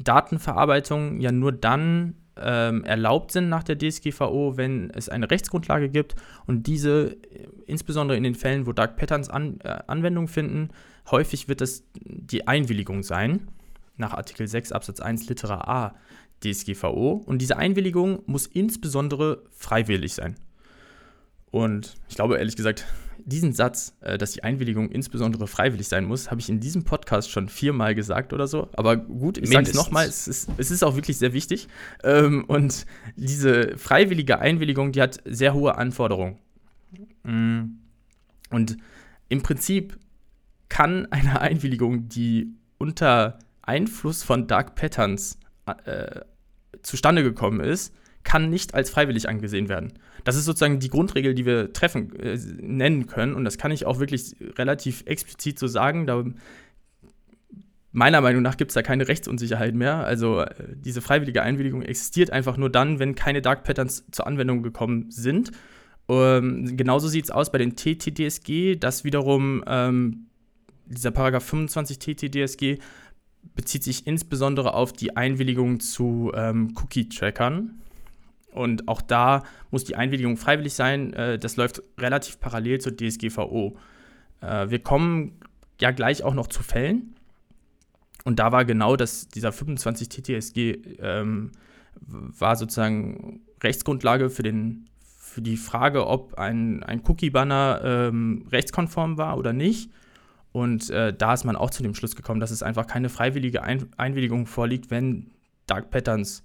Datenverarbeitung 0.01 1.21
ja 1.21 1.31
nur 1.31 1.53
dann 1.53 2.22
ähm, 2.37 2.85
erlaubt 2.85 3.33
sind 3.33 3.49
nach 3.49 3.63
der 3.63 3.79
DSGVO, 3.79 4.57
wenn 4.57 4.91
es 4.91 5.09
eine 5.09 5.31
Rechtsgrundlage 5.31 5.89
gibt 5.89 6.15
und 6.47 6.67
diese, 6.67 7.17
äh, 7.31 7.49
insbesondere 7.67 8.17
in 8.17 8.23
den 8.23 8.35
Fällen, 8.35 8.67
wo 8.67 8.73
Dark 8.73 8.97
Patterns 8.97 9.29
an, 9.29 9.59
äh, 9.61 9.79
Anwendung 9.87 10.29
finden, 10.29 10.71
häufig 11.11 11.49
wird 11.49 11.61
es 11.61 11.85
die 11.95 12.49
Einwilligung 12.49 13.03
sein, 13.03 13.49
nach 13.97 14.15
Artikel 14.15 14.47
6 14.47 14.73
Absatz 14.73 15.01
1 15.01 15.29
Litera 15.29 15.61
A 15.69 15.95
DSGVO. 16.43 17.23
Und 17.25 17.39
diese 17.39 17.57
Einwilligung 17.57 18.23
muss 18.27 18.47
insbesondere 18.47 19.43
freiwillig 19.51 20.15
sein. 20.15 20.37
Und 21.51 21.97
ich 22.09 22.17
glaube 22.17 22.39
ehrlich 22.39 22.57
gesagt, 22.57 22.87
diesen 23.25 23.53
Satz, 23.53 23.95
äh, 24.01 24.19
dass 24.19 24.33
die 24.33 24.43
Einwilligung 24.43 24.91
insbesondere 24.91 25.47
freiwillig 25.47 25.89
sein 25.89 26.05
muss, 26.05 26.31
habe 26.31 26.41
ich 26.41 26.49
in 26.49 26.61
diesem 26.61 26.85
Podcast 26.85 27.31
schon 27.31 27.49
viermal 27.49 27.95
gesagt 27.95 28.33
oder 28.33 28.47
so. 28.47 28.69
Aber 28.75 28.97
gut, 28.97 29.39
ich 29.39 29.51
sage 29.51 29.69
es 29.69 29.75
nochmal, 29.75 30.07
es 30.07 30.29
ist, 30.29 30.49
es 30.57 30.71
ist 30.71 30.83
auch 30.83 30.97
wirklich 30.97 31.19
sehr 31.19 31.33
wichtig. 31.33 31.69
Ähm, 32.03 32.45
und 32.47 32.87
diese 33.17 33.77
freiwillige 33.79 34.39
Einwilligung, 34.39 34.93
die 34.93 35.03
hat 35.03 35.21
sehr 35.25 35.55
hohe 35.55 35.77
Anforderungen. 35.77 36.39
Mm. 37.25 37.79
Und 38.51 38.77
im 39.29 39.43
Prinzip 39.43 39.99
kann 40.69 41.07
eine 41.11 41.41
Einwilligung, 41.41 42.09
die 42.09 42.55
unter 42.79 43.39
Einfluss 43.63 44.23
von 44.23 44.47
Dark 44.47 44.75
Patterns 44.75 45.39
äh, 45.85 46.21
zustande 46.83 47.23
gekommen 47.23 47.61
ist, 47.61 47.95
kann 48.25 48.51
nicht 48.51 48.75
als 48.75 48.91
freiwillig 48.91 49.29
angesehen 49.29 49.69
werden. 49.69 49.93
Das 50.25 50.37
ist 50.37 50.45
sozusagen 50.45 50.79
die 50.79 50.89
Grundregel, 50.89 51.35
die 51.35 51.47
wir 51.47 51.73
treffen, 51.73 52.15
äh, 52.19 52.39
nennen 52.61 53.07
können. 53.07 53.35
Und 53.35 53.45
das 53.45 53.59
kann 53.59 53.71
ich 53.71 53.87
auch 53.87 53.99
wirklich 53.99 54.37
relativ 54.57 55.03
explizit 55.07 55.59
so 55.59 55.67
sagen. 55.67 56.07
Da, 56.07 56.25
meiner 57.93 58.21
Meinung 58.21 58.43
nach 58.43 58.57
gibt 58.57 58.71
es 58.71 58.75
da 58.75 58.83
keine 58.83 59.09
Rechtsunsicherheit 59.09 59.75
mehr. 59.75 60.05
Also 60.05 60.41
äh, 60.41 60.55
diese 60.75 61.01
freiwillige 61.01 61.43
Einwilligung 61.43 61.83
existiert 61.83 62.31
einfach 62.31 62.57
nur 62.57 62.71
dann, 62.71 62.99
wenn 62.99 63.15
keine 63.15 63.43
Dark 63.43 63.65
Patterns 63.65 64.07
zur 64.11 64.27
Anwendung 64.27 64.63
gekommen 64.63 65.11
sind. 65.11 65.53
Ähm, 66.09 66.77
genauso 66.77 67.09
sieht 67.09 67.25
es 67.25 67.31
aus 67.31 67.53
bei 67.53 67.59
den 67.59 67.77
TTDSG, 67.77 68.77
das 68.77 69.05
wiederum, 69.05 69.63
ähm, 69.67 70.27
dieser 70.87 71.11
Paragraph 71.11 71.45
25 71.45 71.99
TTDSG 71.99 72.79
bezieht 73.55 73.83
sich 73.83 74.07
insbesondere 74.07 74.75
auf 74.75 74.93
die 74.93 75.17
Einwilligung 75.17 75.81
zu 75.81 76.33
ähm, 76.35 76.75
Cookie-Trackern. 76.77 77.79
Und 78.53 78.87
auch 78.87 79.03
da 79.03 79.43
muss 79.71 79.85
die 79.85 79.97
Einwilligung 79.97 80.37
freiwillig 80.37 80.75
sein. 80.75 81.13
Äh, 81.15 81.39
das 81.39 81.57
läuft 81.57 81.83
relativ 81.99 82.39
parallel 82.39 82.81
zur 82.81 82.97
DSGVO. 82.97 83.77
Äh, 84.41 84.71
wir 84.71 84.79
kommen 84.81 85.41
ja 85.81 85.91
gleich 85.91 86.23
auch 86.23 86.35
noch 86.35 86.47
zu 86.47 86.63
Fällen. 86.63 87.15
Und 88.25 88.39
da 88.39 88.53
war 88.53 88.65
genau 88.65 88.95
das, 88.97 89.29
dieser 89.29 89.53
25 89.53 90.09
TTSG 90.09 90.59
ähm, 91.01 91.51
war 92.01 92.57
sozusagen 92.57 93.41
Rechtsgrundlage 93.63 94.31
für, 94.31 94.43
den, 94.43 94.89
für 95.01 95.43
die 95.43 95.57
Frage, 95.57 96.07
ob 96.07 96.35
ein, 96.39 96.83
ein 96.83 97.03
Cookie-Banner 97.07 97.81
ähm, 97.85 98.47
rechtskonform 98.51 99.19
war 99.19 99.39
oder 99.39 99.53
nicht. 99.53 99.91
Und 100.53 100.91
äh, 100.91 101.15
da 101.15 101.33
ist 101.33 101.45
man 101.45 101.57
auch 101.57 101.71
zu 101.71 101.83
dem 101.83 101.95
Schluss 101.95 102.15
gekommen, 102.15 102.39
dass 102.39 102.51
es 102.51 102.63
einfach 102.63 102.87
keine 102.87 103.09
freiwillige 103.09 103.63
Ein 103.63 103.89
Einwilligung 103.97 104.47
vorliegt, 104.47 104.91
wenn 104.91 105.31
Dark 105.67 105.91
Patterns 105.91 106.45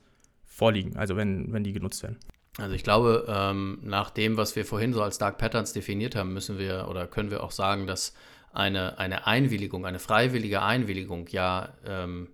vorliegen, 0.58 0.98
also 0.98 1.16
wenn, 1.16 1.54
wenn 1.54 1.64
die 1.64 1.72
genutzt 1.72 2.02
werden. 2.02 2.18
Also 2.58 2.74
ich 2.74 2.84
glaube, 2.84 3.26
ähm, 3.30 3.78
nach 3.84 4.10
dem, 4.10 4.38
was 4.38 4.56
wir 4.56 4.66
vorhin 4.66 4.92
so 4.92 5.04
als 5.04 5.20
Dark 5.20 5.38
Patterns 5.38 5.72
definiert 5.72 6.16
haben, 6.16 6.34
müssen 6.34 6.58
wir 6.58 6.88
oder 6.90 7.06
können 7.06 7.30
wir 7.30 7.44
auch 7.44 7.52
sagen, 7.52 7.86
dass 7.86 8.16
eine, 8.52 8.98
eine 8.98 9.28
Einwilligung, 9.28 9.86
eine 9.86 10.00
freiwillige 10.00 10.64
Einwilligung 10.64 11.28
ja 11.28 11.76
ähm, 11.86 12.30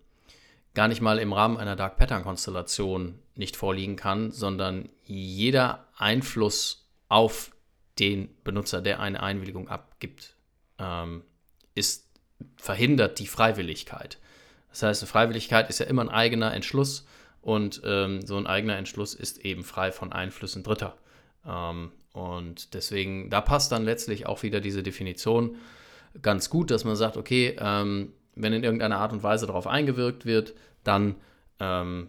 gar 0.74 0.88
nicht 0.88 1.02
mal 1.02 1.20
im 1.20 1.34
Rahmen 1.34 1.58
einer 1.58 1.76
Dark 1.76 1.98
Pattern 1.98 2.24
Konstellation 2.24 3.20
nicht 3.36 3.58
vorliegen 3.58 3.98
kann, 3.98 4.32
sondern 4.32 4.88
jeder 5.04 5.90
Einfluss 5.98 6.88
auf 7.10 7.52
den 8.00 8.30
Benutzer, 8.46 8.82
der 8.82 9.02
eine 9.02 9.22
Einwilligung 9.22 9.68
abgibt, 9.68 10.36
ähm, 10.80 11.24
ist 11.76 12.08
verhindert 12.56 13.20
die 13.20 13.28
Freiwilligkeit. 13.28 14.18
Das 14.70 14.84
heißt, 14.84 15.04
eine 15.04 15.10
Freiwilligkeit 15.10 15.70
ist 15.70 15.80
ja 15.80 15.86
immer 15.88 16.04
ein 16.04 16.10
eigener 16.10 16.54
Entschluss 16.54 17.06
und 17.44 17.82
ähm, 17.84 18.26
so 18.26 18.38
ein 18.38 18.48
eigener 18.48 18.78
Entschluss 18.78 19.14
ist 19.14 19.44
eben 19.46 19.64
frei 19.64 19.92
von 19.92 20.14
Einflüssen 20.14 20.64
Dritter. 20.64 20.96
Ähm, 21.46 21.92
und 22.14 22.74
deswegen, 22.74 23.30
da 23.30 23.42
passt 23.42 23.72
dann 23.72 23.84
letztlich 23.84 24.26
auch 24.26 24.44
wieder 24.44 24.62
diese 24.62 24.82
Definition 24.82 25.58
ganz 26.22 26.50
gut, 26.50 26.72
dass 26.72 26.86
man 26.86 26.96
sagt, 26.96 27.18
okay, 27.18 27.56
ähm, 27.60 28.14
wenn 28.36 28.54
in 28.54 28.64
irgendeiner 28.64 28.98
Art 28.98 29.12
und 29.12 29.24
Weise 29.24 29.46
darauf 29.46 29.68
eingewirkt 29.68 30.26
wird, 30.26 30.54
dann, 30.84 31.16
ähm, 31.60 32.08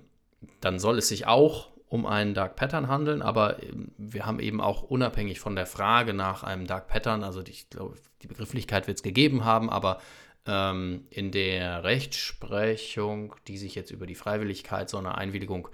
dann 0.61 0.79
soll 0.79 0.99
es 0.99 1.09
sich 1.09 1.27
auch 1.27 1.71
um 1.89 2.07
einen 2.07 2.35
Dark 2.35 2.55
Pattern 2.55 2.87
handeln, 2.87 3.21
aber 3.21 3.63
ähm, 3.63 3.91
wir 3.99 4.27
haben 4.27 4.39
eben 4.39 4.61
auch 4.61 4.83
unabhängig 4.83 5.41
von 5.41 5.57
der 5.57 5.67
Frage 5.67 6.15
nach 6.15 6.45
einem 6.45 6.67
Dark 6.69 6.87
Pattern, 6.87 7.25
also 7.25 7.43
ich 7.47 7.71
glaube, 7.71 7.97
die 8.23 8.29
Begrifflichkeit 8.29 8.87
wird 8.87 8.99
es 8.99 9.03
gegeben 9.03 9.45
haben, 9.45 9.69
aber 9.69 10.01
ähm, 10.47 11.07
in 11.11 11.31
der 11.31 11.85
Rechtsprechung, 11.85 13.35
die 13.49 13.59
sich 13.59 13.75
jetzt 13.75 13.91
über 13.91 14.07
die 14.07 14.15
Freiwilligkeit 14.15 14.91
so 14.91 14.99
einer 14.99 15.19
Einwilligung 15.19 15.69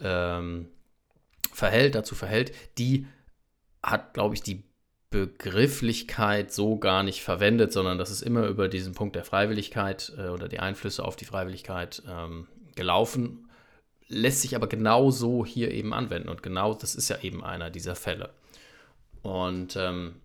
ähm, 0.00 0.68
verhält, 1.52 1.94
dazu 1.94 2.14
verhält, 2.14 2.52
die 2.78 3.06
hat, 3.82 4.14
glaube 4.14 4.34
ich, 4.34 4.42
die 4.42 4.64
Begrifflichkeit 5.10 6.52
so 6.52 6.78
gar 6.78 7.02
nicht 7.02 7.22
verwendet, 7.22 7.72
sondern 7.72 7.98
das 7.98 8.10
ist 8.10 8.22
immer 8.22 8.46
über 8.46 8.68
diesen 8.68 8.94
Punkt 8.94 9.14
der 9.14 9.24
Freiwilligkeit 9.24 10.12
äh, 10.16 10.28
oder 10.28 10.48
die 10.48 10.58
Einflüsse 10.58 11.04
auf 11.04 11.16
die 11.16 11.26
Freiwilligkeit 11.26 12.02
ähm, 12.08 12.48
gelaufen, 12.74 13.48
lässt 14.08 14.40
sich 14.40 14.56
aber 14.56 14.66
genau 14.66 15.10
so 15.10 15.44
hier 15.44 15.70
eben 15.70 15.92
anwenden 15.92 16.28
und 16.28 16.42
genau 16.42 16.74
das 16.74 16.94
ist 16.94 17.08
ja 17.08 17.18
eben 17.20 17.44
einer 17.44 17.70
dieser 17.70 17.94
Fälle. 17.94 18.30
Und 19.20 19.76
ähm, 19.76 20.16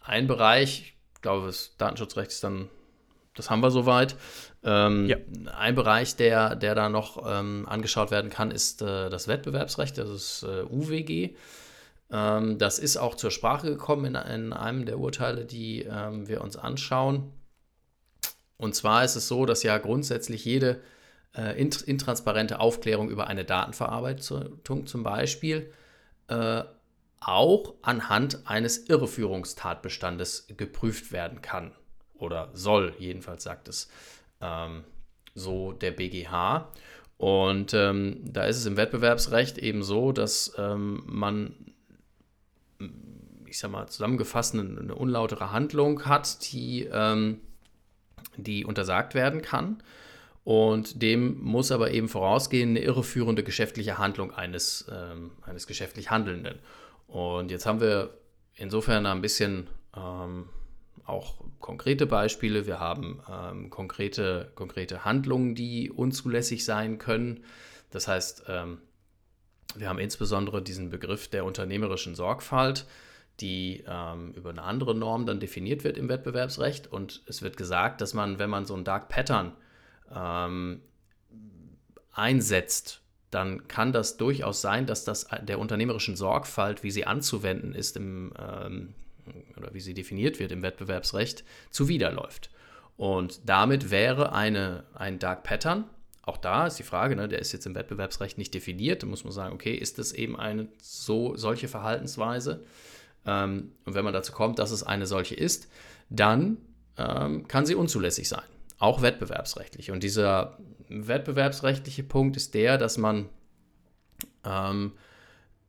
ein 0.00 0.26
Bereich, 0.26 0.80
ich 0.80 0.97
glaube, 1.22 1.46
das 1.46 1.76
Datenschutzrecht 1.76 2.30
ist 2.30 2.44
dann, 2.44 2.68
das 3.34 3.50
haben 3.50 3.60
wir 3.60 3.70
soweit. 3.70 4.16
Ähm, 4.64 5.06
ja. 5.06 5.16
Ein 5.56 5.74
Bereich, 5.74 6.16
der, 6.16 6.56
der 6.56 6.74
da 6.74 6.88
noch 6.88 7.24
ähm, 7.26 7.66
angeschaut 7.68 8.10
werden 8.10 8.30
kann, 8.30 8.50
ist 8.50 8.82
äh, 8.82 9.10
das 9.10 9.28
Wettbewerbsrecht, 9.28 9.98
das 9.98 10.08
ist 10.08 10.42
äh, 10.42 10.62
UWG. 10.62 11.36
Ähm, 12.10 12.58
das 12.58 12.78
ist 12.78 12.96
auch 12.96 13.14
zur 13.14 13.30
Sprache 13.30 13.68
gekommen 13.68 14.04
in, 14.06 14.14
in 14.14 14.52
einem 14.52 14.86
der 14.86 14.98
Urteile, 14.98 15.44
die 15.44 15.82
ähm, 15.82 16.26
wir 16.28 16.40
uns 16.40 16.56
anschauen. 16.56 17.32
Und 18.56 18.74
zwar 18.74 19.04
ist 19.04 19.14
es 19.14 19.28
so, 19.28 19.46
dass 19.46 19.62
ja 19.62 19.78
grundsätzlich 19.78 20.44
jede 20.44 20.80
äh, 21.36 21.60
intransparente 21.60 22.58
Aufklärung 22.58 23.10
über 23.10 23.28
eine 23.28 23.44
Datenverarbeitung 23.44 24.86
zum 24.86 25.02
Beispiel 25.02 25.72
äh, 26.28 26.62
auch 27.20 27.74
anhand 27.82 28.46
eines 28.46 28.88
Irreführungstatbestandes 28.88 30.46
geprüft 30.56 31.12
werden 31.12 31.42
kann 31.42 31.72
oder 32.14 32.50
soll, 32.52 32.94
jedenfalls 32.98 33.44
sagt 33.44 33.68
es 33.68 33.88
ähm, 34.40 34.84
so 35.34 35.72
der 35.72 35.92
BGH. 35.92 36.70
Und 37.16 37.74
ähm, 37.74 38.20
da 38.24 38.44
ist 38.44 38.58
es 38.58 38.66
im 38.66 38.76
Wettbewerbsrecht 38.76 39.58
eben 39.58 39.82
so, 39.82 40.12
dass 40.12 40.54
ähm, 40.56 41.02
man 41.06 41.68
ich 43.48 43.58
sag 43.58 43.70
mal, 43.70 43.86
zusammengefasst 43.88 44.54
eine, 44.54 44.78
eine 44.78 44.94
unlautere 44.94 45.52
Handlung 45.52 46.04
hat, 46.04 46.52
die, 46.52 46.88
ähm, 46.92 47.40
die 48.36 48.64
untersagt 48.64 49.14
werden 49.14 49.42
kann. 49.42 49.82
Und 50.44 51.02
dem 51.02 51.42
muss 51.42 51.72
aber 51.72 51.90
eben 51.90 52.08
vorausgehen 52.08 52.70
eine 52.70 52.80
irreführende 52.80 53.42
geschäftliche 53.42 53.98
Handlung 53.98 54.32
eines, 54.32 54.86
ähm, 54.90 55.32
eines 55.42 55.66
geschäftlich 55.66 56.10
Handelnden. 56.10 56.58
Und 57.08 57.50
jetzt 57.50 57.66
haben 57.66 57.80
wir 57.80 58.14
insofern 58.54 59.06
ein 59.06 59.22
bisschen 59.22 59.68
ähm, 59.96 60.48
auch 61.04 61.40
konkrete 61.58 62.06
Beispiele. 62.06 62.66
Wir 62.66 62.78
haben 62.78 63.20
ähm, 63.28 63.70
konkrete, 63.70 64.52
konkrete 64.54 65.04
Handlungen, 65.04 65.54
die 65.54 65.90
unzulässig 65.90 66.64
sein 66.64 66.98
können. 66.98 67.44
Das 67.90 68.06
heißt, 68.06 68.44
ähm, 68.48 68.82
wir 69.74 69.88
haben 69.88 69.98
insbesondere 69.98 70.62
diesen 70.62 70.90
Begriff 70.90 71.28
der 71.28 71.44
unternehmerischen 71.44 72.14
Sorgfalt, 72.14 72.86
die 73.40 73.84
ähm, 73.86 74.32
über 74.32 74.50
eine 74.50 74.62
andere 74.62 74.94
Norm 74.94 75.24
dann 75.24 75.40
definiert 75.40 75.84
wird 75.84 75.96
im 75.96 76.10
Wettbewerbsrecht. 76.10 76.92
Und 76.92 77.22
es 77.26 77.40
wird 77.40 77.56
gesagt, 77.56 78.02
dass 78.02 78.12
man, 78.12 78.38
wenn 78.38 78.50
man 78.50 78.66
so 78.66 78.74
ein 78.74 78.84
Dark 78.84 79.08
Pattern 79.08 79.52
ähm, 80.14 80.82
einsetzt, 82.12 83.00
dann 83.30 83.68
kann 83.68 83.92
das 83.92 84.16
durchaus 84.16 84.60
sein, 84.60 84.86
dass 84.86 85.04
das 85.04 85.28
der 85.42 85.58
unternehmerischen 85.58 86.16
Sorgfalt, 86.16 86.82
wie 86.82 86.90
sie 86.90 87.04
anzuwenden 87.04 87.74
ist 87.74 87.96
im, 87.96 88.32
ähm, 88.38 88.94
oder 89.56 89.74
wie 89.74 89.80
sie 89.80 89.94
definiert 89.94 90.38
wird 90.38 90.52
im 90.52 90.62
Wettbewerbsrecht, 90.62 91.44
zuwiderläuft. 91.70 92.50
Und 92.96 93.40
damit 93.44 93.90
wäre 93.90 94.32
eine, 94.32 94.84
ein 94.94 95.18
Dark 95.18 95.44
Pattern, 95.44 95.84
auch 96.28 96.36
da 96.36 96.66
ist 96.66 96.78
die 96.78 96.82
Frage, 96.82 97.16
ne, 97.16 97.26
der 97.26 97.38
ist 97.38 97.52
jetzt 97.52 97.64
im 97.64 97.74
Wettbewerbsrecht 97.74 98.36
nicht 98.36 98.52
definiert. 98.52 99.02
Da 99.02 99.06
muss 99.06 99.24
man 99.24 99.32
sagen, 99.32 99.54
okay, 99.54 99.74
ist 99.74 99.98
das 99.98 100.12
eben 100.12 100.38
eine 100.38 100.68
so, 100.78 101.34
solche 101.36 101.68
Verhaltensweise? 101.68 102.64
Ähm, 103.24 103.72
und 103.86 103.94
wenn 103.94 104.04
man 104.04 104.12
dazu 104.12 104.32
kommt, 104.32 104.58
dass 104.58 104.70
es 104.70 104.82
eine 104.82 105.06
solche 105.06 105.34
ist, 105.34 105.68
dann 106.10 106.58
ähm, 106.98 107.48
kann 107.48 107.64
sie 107.64 107.74
unzulässig 107.74 108.28
sein, 108.28 108.44
auch 108.78 109.00
wettbewerbsrechtlich. 109.00 109.90
Und 109.90 110.02
dieser 110.02 110.58
wettbewerbsrechtliche 110.88 112.02
Punkt 112.02 112.36
ist 112.36 112.54
der, 112.54 112.78
dass 112.78 112.98
man 112.98 113.28
ähm, 114.44 114.92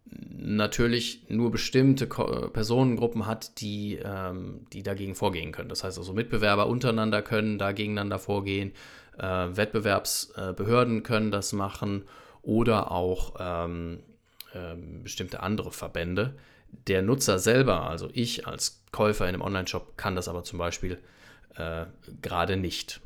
natürlich 0.05 1.25
nur 1.29 1.51
bestimmte 1.51 2.07
Personengruppen 2.07 3.25
hat, 3.25 3.61
die, 3.61 3.99
ähm, 4.03 4.65
die 4.73 4.83
dagegen 4.83 5.15
vorgehen 5.15 5.51
können. 5.51 5.69
Das 5.69 5.83
heißt 5.83 5.97
also, 5.97 6.13
Mitbewerber 6.13 6.67
untereinander 6.67 7.21
können 7.21 7.57
da 7.57 7.71
gegeneinander 7.71 8.19
vorgehen 8.19 8.73
äh, 9.19 9.23
Wettbewerbsbehörden 9.55 11.03
können 11.03 11.31
das 11.31 11.53
machen 11.53 12.03
oder 12.41 12.91
auch 12.91 13.35
ähm, 13.39 13.99
äh, 14.53 14.75
bestimmte 15.03 15.41
andere 15.41 15.71
Verbände. 15.71 16.35
Der 16.87 17.01
Nutzer 17.01 17.39
selber, 17.39 17.89
also 17.89 18.09
ich 18.13 18.47
als 18.47 18.83
Käufer 18.91 19.27
in 19.27 19.35
einem 19.35 19.41
Online-Shop, 19.41 19.97
kann 19.97 20.15
das 20.15 20.27
aber 20.27 20.43
zum 20.43 20.59
Beispiel 20.59 20.99
äh, 21.55 21.85
gerade 22.21 22.57
nicht. 22.57 23.01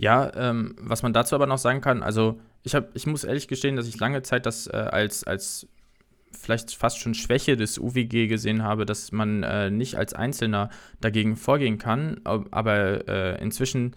Ja, 0.00 0.32
ähm, 0.34 0.76
was 0.80 1.02
man 1.02 1.12
dazu 1.12 1.34
aber 1.34 1.46
noch 1.46 1.58
sagen 1.58 1.82
kann, 1.82 2.02
also 2.02 2.40
ich, 2.62 2.74
hab, 2.74 2.96
ich 2.96 3.06
muss 3.06 3.22
ehrlich 3.22 3.48
gestehen, 3.48 3.76
dass 3.76 3.86
ich 3.86 4.00
lange 4.00 4.22
Zeit 4.22 4.46
das 4.46 4.66
äh, 4.66 4.70
als, 4.70 5.24
als 5.24 5.68
vielleicht 6.32 6.74
fast 6.74 6.98
schon 6.98 7.12
Schwäche 7.12 7.54
des 7.54 7.76
UWG 7.78 8.26
gesehen 8.26 8.62
habe, 8.62 8.86
dass 8.86 9.12
man 9.12 9.42
äh, 9.42 9.70
nicht 9.70 9.96
als 9.96 10.14
Einzelner 10.14 10.70
dagegen 11.02 11.36
vorgehen 11.36 11.76
kann, 11.76 12.22
aber 12.24 13.08
äh, 13.08 13.42
inzwischen 13.42 13.94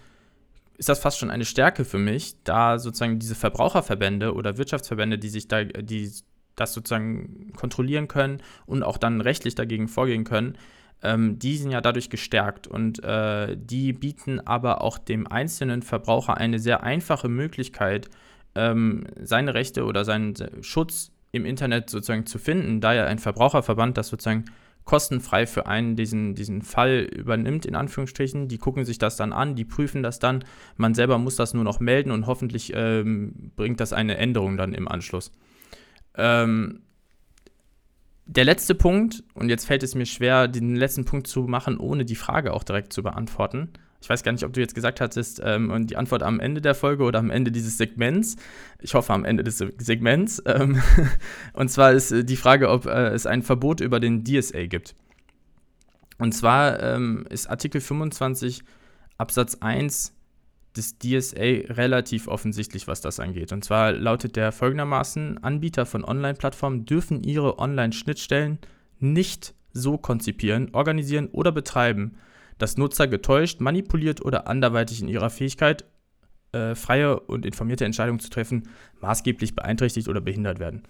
ist 0.78 0.90
das 0.90 1.00
fast 1.00 1.20
schon 1.20 1.32
eine 1.32 1.46
Stärke 1.46 1.86
für 1.86 2.00
mich, 2.00 2.36
da 2.44 2.80
sozusagen 2.80 3.20
diese 3.20 3.36
Verbraucherverbände 3.36 4.34
oder 4.34 4.58
Wirtschaftsverbände, 4.58 5.18
die 5.18 5.30
sich 5.30 5.48
da, 5.48 5.64
die 5.64 6.12
das 6.58 6.74
sozusagen 6.74 7.54
kontrollieren 7.56 8.10
können 8.10 8.42
und 8.66 8.84
auch 8.84 8.98
dann 8.98 9.22
rechtlich 9.22 9.56
dagegen 9.56 9.88
vorgehen 9.88 10.26
können, 10.26 10.58
ähm, 11.04 11.38
die 11.38 11.58
sind 11.58 11.72
ja 11.72 11.82
dadurch 11.82 12.10
gestärkt 12.10 12.66
und 12.66 13.04
äh, 13.04 13.56
die 13.58 13.94
bieten 13.94 14.40
aber 14.40 14.82
auch 14.82 14.98
dem 14.98 15.28
einzelnen 15.28 15.82
Verbraucher 15.82 16.38
eine 16.38 16.60
sehr 16.60 16.84
einfache 16.84 17.28
Möglichkeit, 17.30 18.10
ähm, 18.56 19.06
seine 19.22 19.54
Rechte 19.54 19.84
oder 19.84 20.06
seinen 20.06 20.34
Schutz 20.62 21.12
im 21.32 21.46
Internet 21.46 21.90
sozusagen 21.90 22.26
zu 22.26 22.40
finden, 22.40 22.80
da 22.80 22.94
ja 22.94 23.06
ein 23.06 23.20
Verbraucherverband 23.20 23.98
das 23.98 24.08
sozusagen 24.08 24.46
kostenfrei 24.86 25.46
für 25.48 25.66
einen 25.66 25.96
diesen, 25.96 26.36
diesen 26.36 26.62
Fall 26.62 27.08
übernimmt, 27.12 27.66
in 27.66 27.76
Anführungsstrichen. 27.76 28.48
Die 28.48 28.58
gucken 28.58 28.86
sich 28.86 28.98
das 28.98 29.16
dann 29.16 29.34
an, 29.34 29.56
die 29.56 29.66
prüfen 29.66 30.04
das 30.04 30.20
dann. 30.20 30.44
Man 30.78 30.94
selber 30.94 31.18
muss 31.18 31.36
das 31.36 31.54
nur 31.54 31.64
noch 31.64 31.80
melden 31.80 32.12
und 32.12 32.28
hoffentlich 32.28 32.74
ähm, 32.76 33.52
bringt 33.56 33.80
das 33.80 33.94
eine 33.94 34.18
Änderung 34.18 34.58
dann 34.58 34.74
im 34.74 34.88
Anschluss. 34.88 35.32
Ähm, 36.16 36.82
der 38.26 38.46
letzte 38.46 38.76
Punkt, 38.76 39.24
und 39.34 39.50
jetzt 39.50 39.66
fällt 39.66 39.84
es 39.84 39.96
mir 39.96 40.06
schwer, 40.06 40.48
den 40.48 40.76
letzten 40.76 41.06
Punkt 41.06 41.28
zu 41.28 41.42
machen, 41.42 41.78
ohne 41.78 42.06
die 42.06 42.16
Frage 42.16 42.54
auch 42.54 42.64
direkt 42.64 42.94
zu 42.94 43.04
beantworten 43.04 43.70
ich 44.04 44.10
weiß 44.10 44.22
gar 44.24 44.34
nicht, 44.34 44.44
ob 44.44 44.52
du 44.52 44.60
jetzt 44.60 44.76
gesagt 44.76 45.00
hattest, 45.00 45.42
ähm, 45.46 45.88
die 45.88 45.96
Antwort 45.96 46.24
am 46.24 46.42
Ende 46.42 46.60
der 46.60 46.76
Folge 46.76 47.04
oder 47.04 47.20
am 47.20 47.30
Ende 47.30 47.54
dieses 47.54 47.78
Segments. 47.78 48.36
Ich 48.82 48.96
hoffe 48.96 49.14
am 49.14 49.24
Ende 49.24 49.46
des 49.46 49.64
Segments. 49.78 50.44
Ähm, 50.46 50.82
und 51.54 51.70
zwar 51.70 51.94
ist 51.94 52.12
äh, 52.12 52.26
die 52.26 52.36
Frage, 52.36 52.70
ob 52.70 52.86
äh, 52.86 53.08
es 53.12 53.26
ein 53.26 53.44
Verbot 53.44 53.80
über 53.80 54.02
den 54.02 54.26
DSA 54.26 54.66
gibt. 54.66 54.94
Und 56.18 56.34
zwar 56.34 56.84
ähm, 56.84 57.26
ist 57.30 57.50
Artikel 57.50 57.80
25 57.80 58.64
Absatz 59.18 59.56
1 59.62 60.13
des 60.76 60.98
DSA 60.98 61.74
relativ 61.74 62.28
offensichtlich, 62.28 62.88
was 62.88 63.02
das 63.02 63.20
angeht. 63.20 63.52
Und 63.52 63.64
zwar 63.64 63.92
lautet 63.92 64.36
der 64.36 64.52
folgendermaßen, 64.52 65.44
Anbieter 65.44 65.86
von 65.86 66.04
Online-Plattformen 66.04 66.86
dürfen 66.86 67.24
ihre 67.24 67.60
Online-Schnittstellen 67.60 68.60
nicht 69.00 69.54
so 69.72 69.98
konzipieren, 69.98 70.70
organisieren 70.74 71.28
oder 71.32 71.52
betreiben, 71.52 72.16
dass 72.58 72.78
Nutzer 72.78 73.08
getäuscht, 73.08 73.60
manipuliert 73.62 74.24
oder 74.24 74.48
anderweitig 74.48 75.02
in 75.02 75.08
ihrer 75.08 75.30
Fähigkeit, 75.30 75.86
äh, 76.54 76.76
freie 76.76 77.20
und 77.20 77.46
informierte 77.46 77.86
Entscheidungen 77.86 78.20
zu 78.20 78.30
treffen, 78.30 78.70
maßgeblich 79.02 79.56
beeinträchtigt 79.56 80.08
oder 80.08 80.22
behindert 80.22 80.60
werden. 80.60 80.84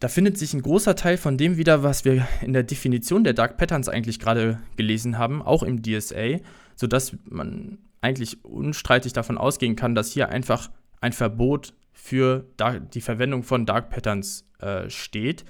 Da 0.00 0.08
findet 0.08 0.36
sich 0.36 0.52
ein 0.52 0.62
großer 0.62 0.96
Teil 0.96 1.16
von 1.16 1.38
dem 1.38 1.56
wieder, 1.56 1.82
was 1.82 2.04
wir 2.04 2.26
in 2.42 2.52
der 2.52 2.62
Definition 2.62 3.24
der 3.24 3.32
Dark 3.32 3.56
Patterns 3.56 3.88
eigentlich 3.88 4.18
gerade 4.18 4.58
gelesen 4.76 5.18
haben, 5.18 5.40
auch 5.40 5.62
im 5.62 5.82
DSA, 5.82 6.40
sodass 6.76 7.16
man 7.24 7.78
eigentlich 8.04 8.44
unstreitig 8.44 9.12
davon 9.14 9.38
ausgehen 9.38 9.76
kann, 9.76 9.94
dass 9.94 10.12
hier 10.12 10.28
einfach 10.28 10.70
ein 11.00 11.12
Verbot 11.12 11.74
für 11.92 12.46
die 12.92 13.00
Verwendung 13.00 13.42
von 13.42 13.66
Dark 13.66 13.90
Patterns 13.90 14.46
äh, 14.58 14.90
steht. 14.90 15.44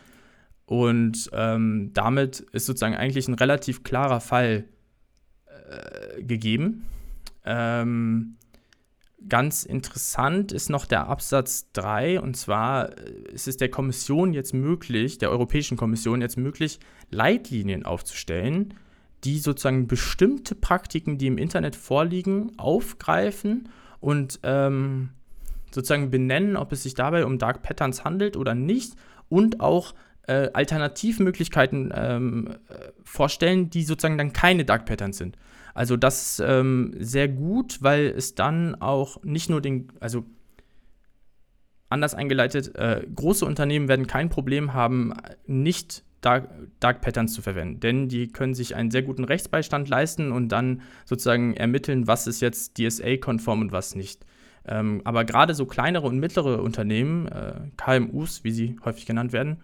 Und 0.66 1.30
ähm, 1.32 1.90
damit 1.92 2.40
ist 2.40 2.66
sozusagen 2.66 2.94
eigentlich 2.94 3.28
ein 3.28 3.34
relativ 3.34 3.82
klarer 3.82 4.20
Fall 4.20 4.64
äh, 5.68 6.22
gegeben. 6.22 6.86
Ähm, 7.44 8.36
ganz 9.28 9.64
interessant 9.64 10.52
ist 10.52 10.70
noch 10.70 10.86
der 10.86 11.08
Absatz 11.08 11.70
3, 11.72 12.20
und 12.20 12.36
zwar 12.36 12.96
äh, 12.98 13.32
ist 13.32 13.48
es 13.48 13.56
der 13.56 13.70
Kommission 13.70 14.32
jetzt 14.32 14.54
möglich, 14.54 15.18
der 15.18 15.30
Europäischen 15.30 15.76
Kommission 15.76 16.20
jetzt 16.22 16.38
möglich, 16.38 16.78
Leitlinien 17.10 17.84
aufzustellen, 17.84 18.74
die 19.24 19.38
sozusagen 19.38 19.86
bestimmte 19.86 20.54
Praktiken, 20.54 21.18
die 21.18 21.26
im 21.26 21.38
Internet 21.38 21.76
vorliegen, 21.76 22.52
aufgreifen 22.58 23.68
und 24.00 24.40
ähm, 24.42 25.10
sozusagen 25.70 26.10
benennen, 26.10 26.56
ob 26.56 26.72
es 26.72 26.82
sich 26.82 26.94
dabei 26.94 27.24
um 27.24 27.38
Dark 27.38 27.62
Patterns 27.62 28.04
handelt 28.04 28.36
oder 28.36 28.54
nicht 28.54 28.94
und 29.28 29.60
auch 29.60 29.94
äh, 30.26 30.50
Alternativmöglichkeiten 30.52 31.92
ähm, 31.94 32.48
äh, 32.68 32.92
vorstellen, 33.02 33.70
die 33.70 33.82
sozusagen 33.82 34.18
dann 34.18 34.32
keine 34.32 34.64
Dark 34.64 34.86
Patterns 34.86 35.18
sind. 35.18 35.36
Also 35.74 35.96
das 35.96 36.40
ähm, 36.44 36.94
sehr 36.98 37.28
gut, 37.28 37.78
weil 37.82 38.06
es 38.06 38.34
dann 38.34 38.76
auch 38.76 39.22
nicht 39.24 39.50
nur 39.50 39.60
den, 39.60 39.88
also 40.00 40.24
anders 41.88 42.14
eingeleitet, 42.14 42.74
äh, 42.76 43.06
große 43.14 43.44
Unternehmen 43.44 43.88
werden 43.88 44.06
kein 44.06 44.28
Problem 44.28 44.72
haben, 44.72 45.14
nicht 45.46 46.04
Dark, 46.24 46.48
Dark, 46.80 47.00
Patterns 47.00 47.34
zu 47.34 47.42
verwenden, 47.42 47.80
denn 47.80 48.08
die 48.08 48.28
können 48.28 48.54
sich 48.54 48.74
einen 48.74 48.90
sehr 48.90 49.02
guten 49.02 49.24
Rechtsbeistand 49.24 49.88
leisten 49.88 50.32
und 50.32 50.48
dann 50.48 50.82
sozusagen 51.04 51.54
ermitteln, 51.54 52.06
was 52.06 52.26
ist 52.26 52.40
jetzt 52.40 52.78
DSA-konform 52.78 53.60
und 53.60 53.72
was 53.72 53.94
nicht. 53.94 54.24
Ähm, 54.66 55.02
aber 55.04 55.24
gerade 55.24 55.54
so 55.54 55.66
kleinere 55.66 56.06
und 56.06 56.18
mittlere 56.18 56.62
Unternehmen, 56.62 57.28
äh, 57.28 57.54
KMUs, 57.76 58.44
wie 58.44 58.50
sie 58.50 58.76
häufig 58.84 59.04
genannt 59.04 59.32
werden, 59.32 59.58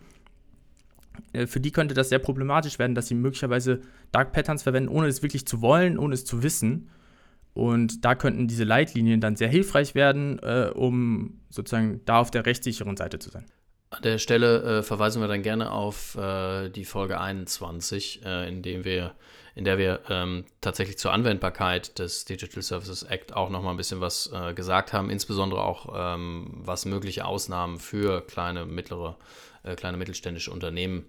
äh, 1.32 1.46
für 1.46 1.60
die 1.60 1.70
könnte 1.70 1.94
das 1.94 2.08
sehr 2.10 2.18
problematisch 2.18 2.78
werden, 2.78 2.94
dass 2.94 3.08
sie 3.08 3.14
möglicherweise 3.14 3.80
Dark 4.12 4.32
Patterns 4.32 4.62
verwenden, 4.62 4.90
ohne 4.90 5.06
es 5.06 5.22
wirklich 5.22 5.46
zu 5.46 5.60
wollen, 5.62 5.98
ohne 5.98 6.14
es 6.14 6.24
zu 6.24 6.42
wissen. 6.42 6.90
Und 7.52 8.04
da 8.04 8.14
könnten 8.14 8.46
diese 8.46 8.64
Leitlinien 8.64 9.20
dann 9.20 9.36
sehr 9.36 9.48
hilfreich 9.48 9.94
werden, 9.94 10.38
äh, 10.40 10.70
um 10.74 11.40
sozusagen 11.48 12.00
da 12.04 12.18
auf 12.20 12.30
der 12.30 12.46
rechtssicheren 12.46 12.96
Seite 12.96 13.18
zu 13.18 13.30
sein. 13.30 13.46
An 13.92 14.02
der 14.02 14.18
Stelle 14.18 14.78
äh, 14.78 14.82
verweisen 14.84 15.20
wir 15.20 15.26
dann 15.26 15.42
gerne 15.42 15.72
auf 15.72 16.14
äh, 16.14 16.68
die 16.68 16.84
Folge 16.84 17.20
21, 17.20 18.24
äh, 18.24 18.48
in, 18.48 18.62
dem 18.62 18.84
wir, 18.84 19.16
in 19.56 19.64
der 19.64 19.78
wir 19.78 20.02
ähm, 20.08 20.44
tatsächlich 20.60 20.96
zur 20.96 21.12
Anwendbarkeit 21.12 21.98
des 21.98 22.24
Digital 22.24 22.62
Services 22.62 23.02
Act 23.02 23.34
auch 23.34 23.50
nochmal 23.50 23.74
ein 23.74 23.76
bisschen 23.76 24.00
was 24.00 24.30
äh, 24.32 24.54
gesagt 24.54 24.92
haben, 24.92 25.10
insbesondere 25.10 25.64
auch 25.64 25.92
ähm, 25.92 26.52
was 26.64 26.84
mögliche 26.84 27.24
Ausnahmen 27.24 27.80
für 27.80 28.24
kleine, 28.24 28.64
mittlere, 28.64 29.16
äh, 29.64 29.74
kleine 29.74 29.96
mittelständische 29.96 30.52
Unternehmen 30.52 31.04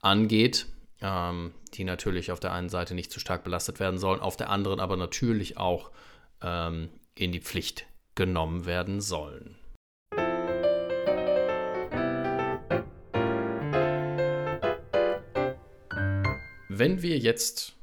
angeht, 0.00 0.66
ähm, 1.02 1.54
die 1.74 1.84
natürlich 1.84 2.32
auf 2.32 2.40
der 2.40 2.52
einen 2.52 2.68
Seite 2.68 2.96
nicht 2.96 3.12
zu 3.12 3.20
stark 3.20 3.44
belastet 3.44 3.78
werden 3.78 3.98
sollen, 3.98 4.18
auf 4.18 4.36
der 4.36 4.50
anderen 4.50 4.80
aber 4.80 4.96
natürlich 4.96 5.56
auch 5.56 5.92
ähm, 6.42 6.88
in 7.14 7.30
die 7.30 7.40
Pflicht 7.40 7.86
genommen 8.16 8.66
werden 8.66 9.00
sollen. 9.00 9.54
Wenn 16.78 17.02
wir 17.02 17.18
jetzt 17.18 17.74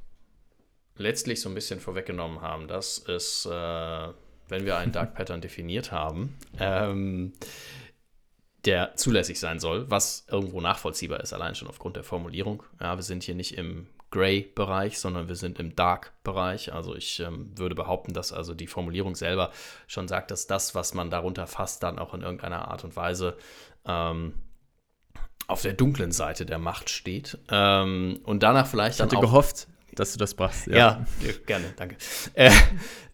letztlich 0.97 1.39
so 1.41 1.49
ein 1.49 1.55
bisschen 1.55 1.79
vorweggenommen 1.79 2.41
haben, 2.41 2.67
dass 2.67 2.97
es, 3.07 3.45
äh, 3.45 3.49
wenn 4.49 4.65
wir 4.65 4.77
einen 4.77 4.91
Dark 4.91 5.13
Pattern 5.15 5.41
definiert 5.41 5.91
haben, 5.91 6.37
ähm, 6.59 7.33
der 8.65 8.95
zulässig 8.95 9.39
sein 9.39 9.59
soll, 9.59 9.89
was 9.89 10.25
irgendwo 10.29 10.61
nachvollziehbar 10.61 11.21
ist, 11.21 11.33
allein 11.33 11.55
schon 11.55 11.67
aufgrund 11.67 11.95
der 11.95 12.03
Formulierung. 12.03 12.63
Ja, 12.79 12.95
wir 12.95 13.03
sind 13.03 13.23
hier 13.23 13.33
nicht 13.33 13.57
im 13.57 13.87
Gray-Bereich, 14.11 14.99
sondern 14.99 15.29
wir 15.29 15.35
sind 15.35 15.57
im 15.59 15.73
Dark-Bereich. 15.75 16.73
Also 16.73 16.93
ich 16.93 17.21
ähm, 17.21 17.57
würde 17.57 17.75
behaupten, 17.75 18.13
dass 18.13 18.33
also 18.33 18.53
die 18.53 18.67
Formulierung 18.67 19.15
selber 19.15 19.51
schon 19.87 20.07
sagt, 20.09 20.31
dass 20.31 20.47
das, 20.47 20.75
was 20.75 20.93
man 20.93 21.09
darunter 21.09 21.47
fasst, 21.47 21.81
dann 21.81 21.97
auch 21.97 22.13
in 22.13 22.21
irgendeiner 22.21 22.67
Art 22.67 22.83
und 22.83 22.95
Weise 22.97 23.37
ähm, 23.85 24.33
auf 25.51 25.61
der 25.61 25.73
dunklen 25.73 26.11
Seite 26.11 26.45
der 26.45 26.59
Macht 26.59 26.89
steht. 26.89 27.37
Ähm, 27.49 28.19
und 28.23 28.41
danach 28.41 28.67
vielleicht 28.67 28.95
ich 28.95 29.01
hatte 29.01 29.17
auch, 29.17 29.21
gehofft, 29.21 29.67
dass 29.93 30.13
du 30.13 30.17
das 30.17 30.37
machst. 30.37 30.67
Ja, 30.67 30.75
ja 30.75 31.05
gerne, 31.45 31.73
danke. 31.75 31.97
Äh, 32.33 32.51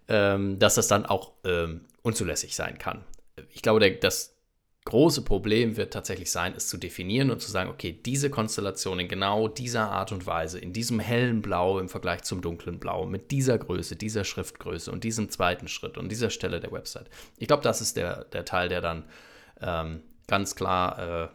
ähm, 0.08 0.60
dass 0.60 0.76
das 0.76 0.88
dann 0.88 1.06
auch 1.06 1.34
ähm, 1.44 1.82
unzulässig 2.02 2.56
sein 2.56 2.78
kann. 2.78 3.04
Ich 3.52 3.62
glaube, 3.62 3.80
der, 3.80 3.92
das 3.92 4.36
große 4.86 5.24
Problem 5.24 5.76
wird 5.76 5.92
tatsächlich 5.92 6.32
sein, 6.32 6.54
es 6.56 6.70
zu 6.70 6.78
definieren 6.78 7.30
und 7.30 7.42
zu 7.42 7.52
sagen, 7.52 7.70
okay, 7.70 7.92
diese 8.06 8.30
Konstellation 8.30 9.00
in 9.00 9.10
genau 9.10 9.50
dieser 9.50 9.92
Art 9.92 10.14
und 10.14 10.26
Weise, 10.26 10.60
in 10.60 10.72
diesem 10.72 11.00
hellen 11.00 11.42
Blau 11.42 11.80
im 11.80 11.90
Vergleich 11.90 12.22
zum 12.22 12.42
dunklen 12.42 12.80
Blau, 12.80 13.06
mit 13.06 13.32
dieser 13.32 13.58
Größe, 13.58 13.98
dieser 13.98 14.24
Schriftgröße 14.24 14.92
und 14.92 15.04
diesem 15.04 15.30
zweiten 15.30 15.68
Schritt 15.68 15.98
und 15.98 16.10
dieser 16.10 16.30
Stelle 16.30 16.62
der 16.62 16.72
Website. 16.72 17.10
Ich 17.38 17.48
glaube, 17.48 17.64
das 17.64 17.82
ist 17.82 17.98
der, 17.98 18.24
der 18.26 18.46
Teil, 18.46 18.70
der 18.70 18.80
dann 18.80 19.04
ähm, 19.60 20.04
ganz 20.28 20.56
klar 20.56 21.24
äh, 21.24 21.28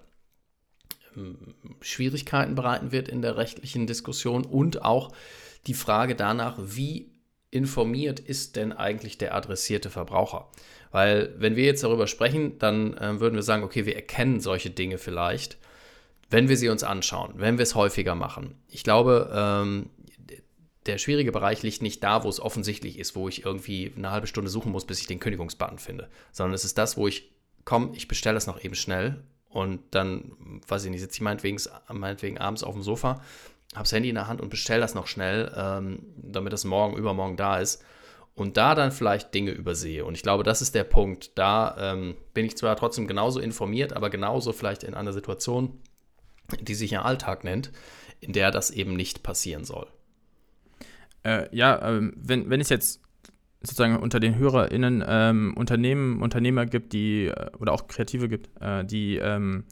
Schwierigkeiten 1.81 2.55
bereiten 2.55 2.93
wird 2.93 3.09
in 3.09 3.23
der 3.23 3.37
rechtlichen 3.37 3.87
Diskussion 3.87 4.45
und 4.45 4.85
auch 4.85 5.13
die 5.67 5.75
Frage 5.75 6.15
danach, 6.15 6.57
wie 6.59 7.11
informiert 7.51 8.19
ist 8.19 8.57
denn 8.57 8.73
eigentlich 8.73 9.19
der 9.19 9.35
adressierte 9.35 9.91
Verbraucher? 9.91 10.49
Weil 10.91 11.35
wenn 11.39 11.57
wir 11.57 11.65
jetzt 11.65 11.85
darüber 11.85 12.07
sprechen, 12.07 12.59
dann 12.59 12.97
äh, 12.97 13.21
würden 13.21 13.35
wir 13.35 13.43
sagen, 13.43 13.63
okay, 13.63 13.87
wir 13.87 13.97
erkennen 13.97 14.41
solche 14.41 14.71
Dinge 14.71 14.99
vielleicht, 14.99 15.59
wenn 16.31 16.49
wir 16.49 16.57
sie 16.57 16.69
uns 16.69 16.83
anschauen, 16.83 17.35
wenn 17.37 17.59
wir 17.59 17.63
es 17.63 17.75
häufiger 17.75 18.15
machen. 18.15 18.55
Ich 18.69 18.85
glaube, 18.85 19.31
ähm, 19.35 19.91
der 20.87 20.99
schwierige 20.99 21.33
Bereich 21.33 21.63
liegt 21.63 21.83
nicht 21.83 22.03
da, 22.03 22.25
wo 22.25 22.29
es 22.29 22.41
offensichtlich 22.41 22.99
ist, 22.99 23.15
wo 23.15 23.29
ich 23.29 23.45
irgendwie 23.45 23.93
eine 23.97 24.11
halbe 24.11 24.27
Stunde 24.27 24.51
suchen 24.51 24.73
muss, 24.73 24.87
bis 24.87 25.01
ich 25.01 25.07
den 25.07 25.21
Kündigungsbutton 25.21 25.79
finde, 25.79 26.09
sondern 26.33 26.55
es 26.55 26.65
ist 26.65 26.77
das, 26.79 26.97
wo 26.97 27.07
ich, 27.07 27.31
komm, 27.65 27.93
ich 27.95 28.09
bestelle 28.09 28.37
es 28.37 28.47
noch 28.47 28.63
eben 28.63 28.75
schnell 28.75 29.23
und 29.53 29.81
dann, 29.91 30.33
weiß 30.67 30.85
ich 30.85 30.91
nicht, 30.91 31.01
sitze 31.01 31.17
ich 31.17 31.21
meinetwegen, 31.21 31.59
meinetwegen 31.93 32.39
abends 32.39 32.65
auf 32.65 32.75
dem 32.75 32.83
Sofa, 32.83 33.21
habe 33.75 33.85
das 33.85 33.93
Handy 33.93 34.09
in 34.09 34.15
der 34.15 34.27
Hand 34.27 34.41
und 34.41 34.49
bestelle 34.49 34.81
das 34.81 34.95
noch 34.95 35.07
schnell, 35.07 35.53
ähm, 35.57 36.01
damit 36.17 36.53
es 36.53 36.65
morgen, 36.65 36.97
übermorgen 36.97 37.37
da 37.37 37.59
ist. 37.59 37.85
Und 38.35 38.57
da 38.57 38.75
dann 38.75 38.93
vielleicht 38.93 39.35
Dinge 39.35 39.51
übersehe. 39.51 40.07
Und 40.07 40.15
ich 40.15 40.23
glaube, 40.23 40.43
das 40.43 40.63
ist 40.63 40.75
der 40.75 40.85
Punkt. 40.85 41.33
Da 41.35 41.77
ähm, 41.79 42.17
bin 42.33 42.47
ich 42.47 42.57
zwar 42.57 42.77
trotzdem 42.77 43.07
genauso 43.07 43.41
informiert, 43.41 43.93
aber 43.93 44.09
genauso 44.09 44.55
vielleicht 44.55 44.85
in 44.85 44.95
einer 44.95 45.13
Situation, 45.13 45.79
die 46.59 46.75
sich 46.75 46.93
ja 46.93 47.03
Alltag 47.03 47.45
nennt, 47.45 47.73
in 48.21 48.33
der 48.33 48.51
das 48.51 48.71
eben 48.71 48.97
nicht 48.97 49.23
passieren 49.23 49.65
soll. 49.65 49.87
Äh, 51.25 51.55
ja, 51.55 51.87
ähm, 51.87 52.15
wenn, 52.17 52.49
wenn 52.49 52.61
es 52.63 52.71
jetzt 52.71 53.02
sozusagen 53.63 53.97
unter 53.97 54.21
den 54.21 54.37
HörerInnen 54.37 55.05
ähm, 55.07 55.55
Unternehmen, 55.57 56.21
Unternehmer 56.21 56.67
gibt, 56.67 56.93
die, 56.93 57.27
äh, 57.27 57.51
oder 57.59 57.73
auch 57.73 57.87
Kreative 57.87 58.29
gibt, 58.29 58.51
äh, 58.61 58.85
die 58.85 59.17
ähm, 59.17 59.65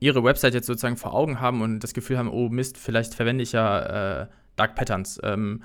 ihre 0.00 0.22
Website 0.22 0.54
jetzt 0.54 0.66
sozusagen 0.66 0.96
vor 0.96 1.14
Augen 1.14 1.40
haben 1.40 1.62
und 1.62 1.80
das 1.80 1.94
Gefühl 1.94 2.18
haben, 2.18 2.28
oh 2.28 2.48
Mist, 2.48 2.76
vielleicht 2.76 3.14
verwende 3.14 3.42
ich 3.42 3.52
ja 3.52 4.22
äh, 4.22 4.26
Dark 4.56 4.74
Patterns, 4.74 5.18
ähm, 5.22 5.62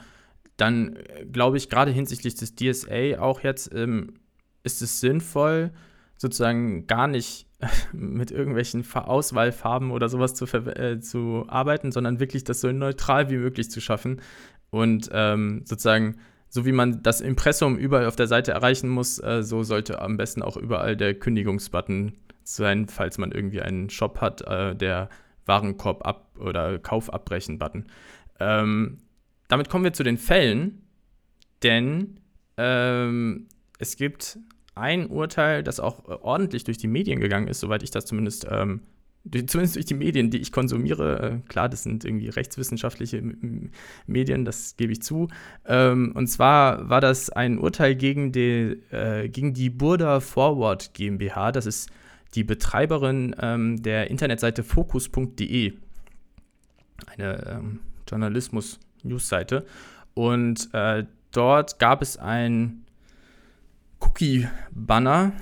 dann 0.57 0.95
äh, 0.95 1.25
glaube 1.25 1.57
ich, 1.57 1.69
gerade 1.69 1.91
hinsichtlich 1.91 2.35
des 2.35 2.55
DSA 2.55 3.19
auch 3.19 3.41
jetzt 3.41 3.73
ähm, 3.73 4.13
ist 4.63 4.81
es 4.81 4.99
sinnvoll, 4.99 5.71
sozusagen 6.15 6.87
gar 6.87 7.07
nicht 7.07 7.47
mit 7.93 8.31
irgendwelchen 8.31 8.85
Auswahlfarben 8.93 9.91
oder 9.91 10.07
sowas 10.07 10.33
zu, 10.33 10.45
äh, 10.45 10.99
zu 10.99 11.45
arbeiten, 11.47 11.91
sondern 11.91 12.19
wirklich 12.19 12.45
das 12.45 12.61
so 12.61 12.71
neutral 12.71 13.29
wie 13.29 13.37
möglich 13.37 13.69
zu 13.69 13.81
schaffen 13.81 14.21
und 14.69 15.09
ähm, 15.11 15.63
sozusagen 15.65 16.17
so 16.49 16.65
wie 16.65 16.71
man 16.71 17.03
das 17.03 17.21
Impressum 17.21 17.77
überall 17.77 18.07
auf 18.07 18.15
der 18.15 18.27
Seite 18.27 18.51
erreichen 18.51 18.89
muss, 18.89 19.19
äh, 19.19 19.43
so 19.43 19.63
sollte 19.63 20.01
am 20.01 20.17
besten 20.17 20.41
auch 20.41 20.57
überall 20.57 20.97
der 20.97 21.13
Kündigungsbutton 21.13 22.13
sein, 22.43 22.87
falls 22.87 23.17
man 23.17 23.31
irgendwie 23.31 23.61
einen 23.61 23.89
Shop 23.89 24.19
hat, 24.21 24.41
äh, 24.41 24.75
der 24.75 25.09
Warenkorb 25.45 26.05
ab 26.05 26.35
oder 26.39 26.79
Kauf 26.79 27.13
abbrechen 27.13 27.59
Button. 27.59 27.85
Ähm, 28.39 28.97
damit 29.47 29.69
kommen 29.69 29.83
wir 29.83 29.93
zu 29.93 30.03
den 30.03 30.17
Fällen, 30.17 30.83
denn 31.63 32.19
ähm, 32.57 33.47
es 33.77 33.95
gibt 33.95 34.39
ein 34.75 35.07
Urteil, 35.07 35.63
das 35.63 35.79
auch 35.79 36.05
ordentlich 36.05 36.63
durch 36.63 36.77
die 36.77 36.87
Medien 36.87 37.19
gegangen 37.19 37.47
ist, 37.47 37.59
soweit 37.59 37.83
ich 37.83 37.91
das 37.91 38.05
zumindest 38.05 38.47
ähm, 38.49 38.81
zumindest 39.31 39.75
durch 39.75 39.85
die 39.85 39.93
Medien, 39.93 40.29
die 40.29 40.39
ich 40.39 40.51
konsumiere. 40.51 41.41
Äh, 41.45 41.49
klar, 41.49 41.69
das 41.69 41.83
sind 41.83 42.05
irgendwie 42.05 42.29
rechtswissenschaftliche 42.29 43.21
Medien, 44.07 44.45
das 44.45 44.75
gebe 44.77 44.91
ich 44.91 45.01
zu. 45.01 45.27
Ähm, 45.65 46.11
und 46.15 46.27
zwar 46.27 46.89
war 46.89 47.01
das 47.01 47.29
ein 47.29 47.59
Urteil 47.59 47.95
gegen 47.95 48.31
die, 48.31 48.77
äh, 48.91 49.29
gegen 49.29 49.53
die 49.53 49.69
Burda 49.69 50.19
Forward 50.19 50.93
GmbH. 50.93 51.51
Das 51.51 51.65
ist 51.65 51.89
die 52.35 52.43
Betreiberin 52.43 53.35
ähm, 53.41 53.81
der 53.81 54.09
Internetseite 54.09 54.63
focus.de. 54.63 55.73
Eine 57.07 57.47
ähm, 57.47 57.79
Journalismus-News-Seite. 58.07 59.65
Und 60.13 60.69
äh, 60.73 61.05
dort 61.31 61.79
gab 61.79 62.01
es 62.01 62.17
ein 62.17 62.83
Cookie-Banner, 63.99 65.33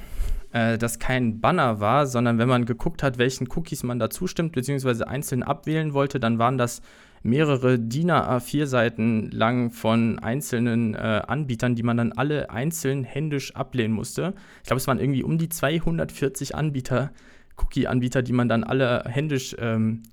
äh, 0.51 0.77
das 0.77 0.99
kein 0.99 1.41
Banner 1.41 1.79
war, 1.79 2.07
sondern 2.07 2.37
wenn 2.37 2.47
man 2.47 2.65
geguckt 2.65 3.03
hat, 3.03 3.17
welchen 3.17 3.47
Cookies 3.55 3.83
man 3.83 3.99
da 3.99 4.09
zustimmt, 4.09 4.53
beziehungsweise 4.53 5.07
einzeln 5.07 5.43
abwählen 5.43 5.93
wollte, 5.93 6.19
dann 6.19 6.39
waren 6.39 6.57
das 6.57 6.81
mehrere 7.23 7.79
DIN 7.79 8.11
A4-Seiten 8.11 9.31
lang 9.31 9.71
von 9.71 10.19
einzelnen 10.19 10.93
äh, 10.93 11.21
Anbietern, 11.27 11.75
die 11.75 11.83
man 11.83 11.97
dann 11.97 12.13
alle 12.13 12.49
einzeln 12.49 13.03
händisch 13.03 13.55
ablehnen 13.55 13.93
musste. 13.93 14.33
Ich 14.61 14.67
glaube, 14.67 14.77
es 14.77 14.87
waren 14.87 14.99
irgendwie 14.99 15.23
um 15.23 15.37
die 15.37 15.49
240 15.49 16.55
Anbieter, 16.55 17.11
Cookie-Anbieter, 17.57 18.21
die 18.21 18.33
man 18.33 18.47
dann 18.47 18.63
alle 18.63 19.03
händisch 19.07 19.55
ähm, 19.59 20.03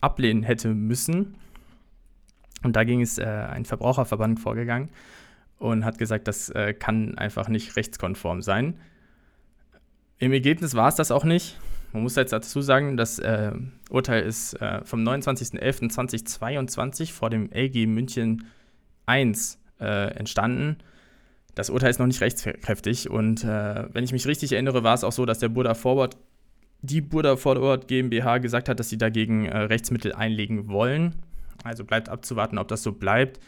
ablehnen 0.00 0.42
hätte 0.42 0.74
müssen. 0.74 1.36
Und 2.62 2.76
da 2.76 2.84
ging 2.84 3.00
es 3.00 3.18
äh, 3.18 3.24
ein 3.24 3.64
Verbraucherverband 3.64 4.40
vorgegangen 4.40 4.90
und 5.58 5.84
hat 5.84 5.98
gesagt, 5.98 6.28
das 6.28 6.50
äh, 6.50 6.74
kann 6.74 7.16
einfach 7.16 7.48
nicht 7.48 7.76
rechtskonform 7.76 8.42
sein. 8.42 8.78
Im 10.20 10.32
Ergebnis 10.32 10.74
war 10.74 10.88
es 10.88 10.94
das 10.96 11.10
auch 11.10 11.24
nicht. 11.24 11.56
Man 11.92 12.02
muss 12.02 12.14
jetzt 12.14 12.32
dazu 12.32 12.60
sagen, 12.60 12.98
das 12.98 13.18
äh, 13.18 13.52
Urteil 13.88 14.22
ist 14.22 14.52
äh, 14.60 14.84
vom 14.84 15.02
29.11.2022 15.02 17.10
vor 17.10 17.30
dem 17.30 17.50
LG 17.50 17.86
München 17.86 18.44
1 19.06 19.58
äh, 19.80 20.14
entstanden. 20.14 20.76
Das 21.54 21.70
Urteil 21.70 21.88
ist 21.90 21.98
noch 21.98 22.06
nicht 22.06 22.20
rechtskräftig 22.20 23.08
und 23.08 23.44
äh, 23.44 23.86
wenn 23.92 24.04
ich 24.04 24.12
mich 24.12 24.26
richtig 24.26 24.52
erinnere, 24.52 24.84
war 24.84 24.92
es 24.94 25.04
auch 25.04 25.12
so, 25.12 25.24
dass 25.24 25.38
der 25.38 25.48
Burda 25.48 25.72
Forward, 25.74 26.18
die 26.82 27.00
Burda 27.00 27.36
Forward 27.36 27.88
GmbH 27.88 28.38
gesagt 28.38 28.68
hat, 28.68 28.78
dass 28.78 28.90
sie 28.90 28.98
dagegen 28.98 29.46
äh, 29.46 29.56
Rechtsmittel 29.56 30.12
einlegen 30.12 30.68
wollen. 30.68 31.16
Also 31.64 31.84
bleibt 31.84 32.10
abzuwarten, 32.10 32.58
ob 32.58 32.68
das 32.68 32.82
so 32.82 32.92
bleibt. 32.92 33.40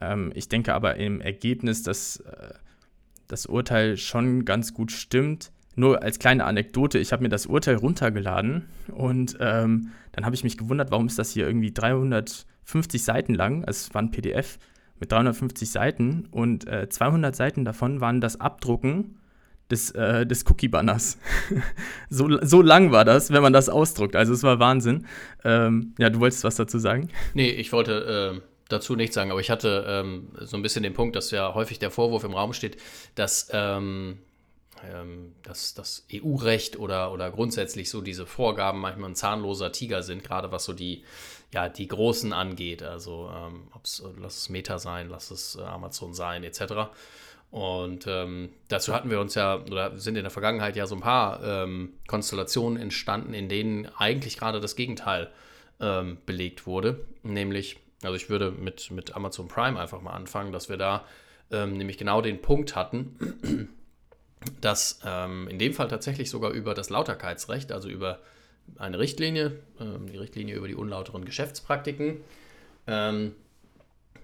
Ähm, 0.00 0.30
ich 0.34 0.48
denke 0.48 0.72
aber 0.72 0.96
im 0.96 1.20
Ergebnis, 1.20 1.82
dass 1.82 2.20
äh, 2.20 2.54
das 3.26 3.46
Urteil 3.46 3.96
schon 3.96 4.44
ganz 4.44 4.72
gut 4.72 4.92
stimmt. 4.92 5.50
Nur 5.74 6.02
als 6.02 6.18
kleine 6.18 6.44
Anekdote, 6.44 6.98
ich 6.98 7.12
habe 7.12 7.22
mir 7.22 7.28
das 7.28 7.46
Urteil 7.46 7.76
runtergeladen 7.76 8.68
und 8.88 9.36
ähm, 9.40 9.92
dann 10.12 10.26
habe 10.26 10.34
ich 10.34 10.44
mich 10.44 10.58
gewundert, 10.58 10.90
warum 10.90 11.06
ist 11.06 11.18
das 11.18 11.32
hier 11.32 11.46
irgendwie 11.46 11.72
350 11.72 13.02
Seiten 13.02 13.34
lang? 13.34 13.64
Es 13.66 13.94
war 13.94 14.02
ein 14.02 14.10
PDF 14.10 14.58
mit 15.00 15.10
350 15.10 15.70
Seiten 15.70 16.28
und 16.30 16.66
äh, 16.68 16.88
200 16.88 17.34
Seiten 17.34 17.64
davon 17.64 18.00
waren 18.00 18.20
das 18.20 18.40
Abdrucken 18.40 19.16
des, 19.70 19.90
äh, 19.92 20.26
des 20.26 20.44
Cookie-Banners. 20.46 21.18
so, 22.10 22.28
so 22.42 22.62
lang 22.62 22.92
war 22.92 23.04
das, 23.04 23.32
wenn 23.32 23.42
man 23.42 23.52
das 23.52 23.68
ausdruckt. 23.68 24.14
Also 24.14 24.32
es 24.32 24.42
war 24.42 24.60
Wahnsinn. 24.60 25.06
Ähm, 25.42 25.94
ja, 25.98 26.10
du 26.10 26.20
wolltest 26.20 26.44
was 26.44 26.56
dazu 26.56 26.78
sagen? 26.78 27.08
Nee, 27.34 27.50
ich 27.50 27.72
wollte 27.72 28.36
äh, 28.36 28.40
dazu 28.68 28.94
nichts 28.94 29.14
sagen, 29.14 29.30
aber 29.30 29.40
ich 29.40 29.50
hatte 29.50 29.84
ähm, 29.88 30.28
so 30.40 30.56
ein 30.56 30.62
bisschen 30.62 30.82
den 30.82 30.92
Punkt, 30.92 31.16
dass 31.16 31.30
ja 31.30 31.54
häufig 31.54 31.78
der 31.78 31.90
Vorwurf 31.90 32.24
im 32.24 32.34
Raum 32.34 32.52
steht, 32.52 32.76
dass 33.14 33.48
ähm, 33.52 34.18
ähm, 34.90 35.34
dass 35.42 35.74
das 35.74 36.06
EU-Recht 36.12 36.78
oder, 36.78 37.12
oder 37.12 37.30
grundsätzlich 37.30 37.90
so 37.90 38.00
diese 38.00 38.26
Vorgaben 38.26 38.80
manchmal 38.80 39.10
ein 39.10 39.14
zahnloser 39.14 39.72
Tiger 39.72 40.02
sind, 40.02 40.24
gerade 40.24 40.52
was 40.52 40.64
so 40.64 40.72
die, 40.72 41.04
ja, 41.52 41.68
die 41.68 41.88
Großen 41.88 42.32
angeht. 42.32 42.82
Also 42.82 43.30
ähm, 43.34 43.68
ob's, 43.74 44.02
lass 44.18 44.38
es 44.38 44.48
Meta 44.48 44.78
sein, 44.78 45.08
lass 45.08 45.30
es 45.30 45.56
äh, 45.56 45.62
Amazon 45.62 46.14
sein, 46.14 46.44
etc. 46.44 46.90
Und 47.50 48.06
ähm, 48.06 48.50
dazu 48.68 48.94
hatten 48.94 49.10
wir 49.10 49.20
uns 49.20 49.34
ja, 49.34 49.60
oder 49.60 49.98
sind 49.98 50.16
in 50.16 50.22
der 50.22 50.30
Vergangenheit 50.30 50.74
ja 50.74 50.86
so 50.86 50.94
ein 50.94 51.02
paar 51.02 51.42
ähm, 51.44 51.92
Konstellationen 52.06 52.80
entstanden, 52.80 53.34
in 53.34 53.48
denen 53.48 53.86
eigentlich 53.98 54.38
gerade 54.38 54.58
das 54.58 54.74
Gegenteil 54.74 55.30
ähm, 55.78 56.18
belegt 56.24 56.66
wurde. 56.66 57.04
Nämlich, 57.22 57.76
also 58.02 58.16
ich 58.16 58.30
würde 58.30 58.50
mit, 58.50 58.90
mit 58.90 59.14
Amazon 59.14 59.48
Prime 59.48 59.78
einfach 59.78 60.00
mal 60.00 60.12
anfangen, 60.12 60.52
dass 60.52 60.70
wir 60.70 60.78
da 60.78 61.04
ähm, 61.50 61.76
nämlich 61.76 61.98
genau 61.98 62.22
den 62.22 62.40
Punkt 62.40 62.74
hatten, 62.74 63.68
dass 64.60 65.00
ähm, 65.04 65.48
in 65.48 65.58
dem 65.58 65.74
Fall 65.74 65.88
tatsächlich 65.88 66.30
sogar 66.30 66.50
über 66.50 66.74
das 66.74 66.90
Lauterkeitsrecht, 66.90 67.72
also 67.72 67.88
über 67.88 68.20
eine 68.76 68.98
Richtlinie, 68.98 69.58
ähm, 69.80 70.06
die 70.10 70.16
Richtlinie 70.16 70.54
über 70.54 70.68
die 70.68 70.74
unlauteren 70.74 71.24
Geschäftspraktiken, 71.24 72.18
ähm, 72.86 73.34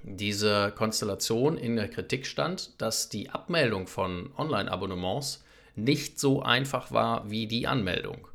diese 0.02 0.72
Konstellation 0.76 1.58
in 1.58 1.76
der 1.76 1.88
Kritik 1.88 2.26
stand, 2.26 2.80
dass 2.80 3.08
die 3.08 3.30
Abmeldung 3.30 3.86
von 3.86 4.30
Online-Abonnements 4.36 5.44
nicht 5.74 6.18
so 6.18 6.42
einfach 6.42 6.92
war 6.92 7.30
wie 7.30 7.46
die 7.46 7.66
Anmeldung. 7.66 8.28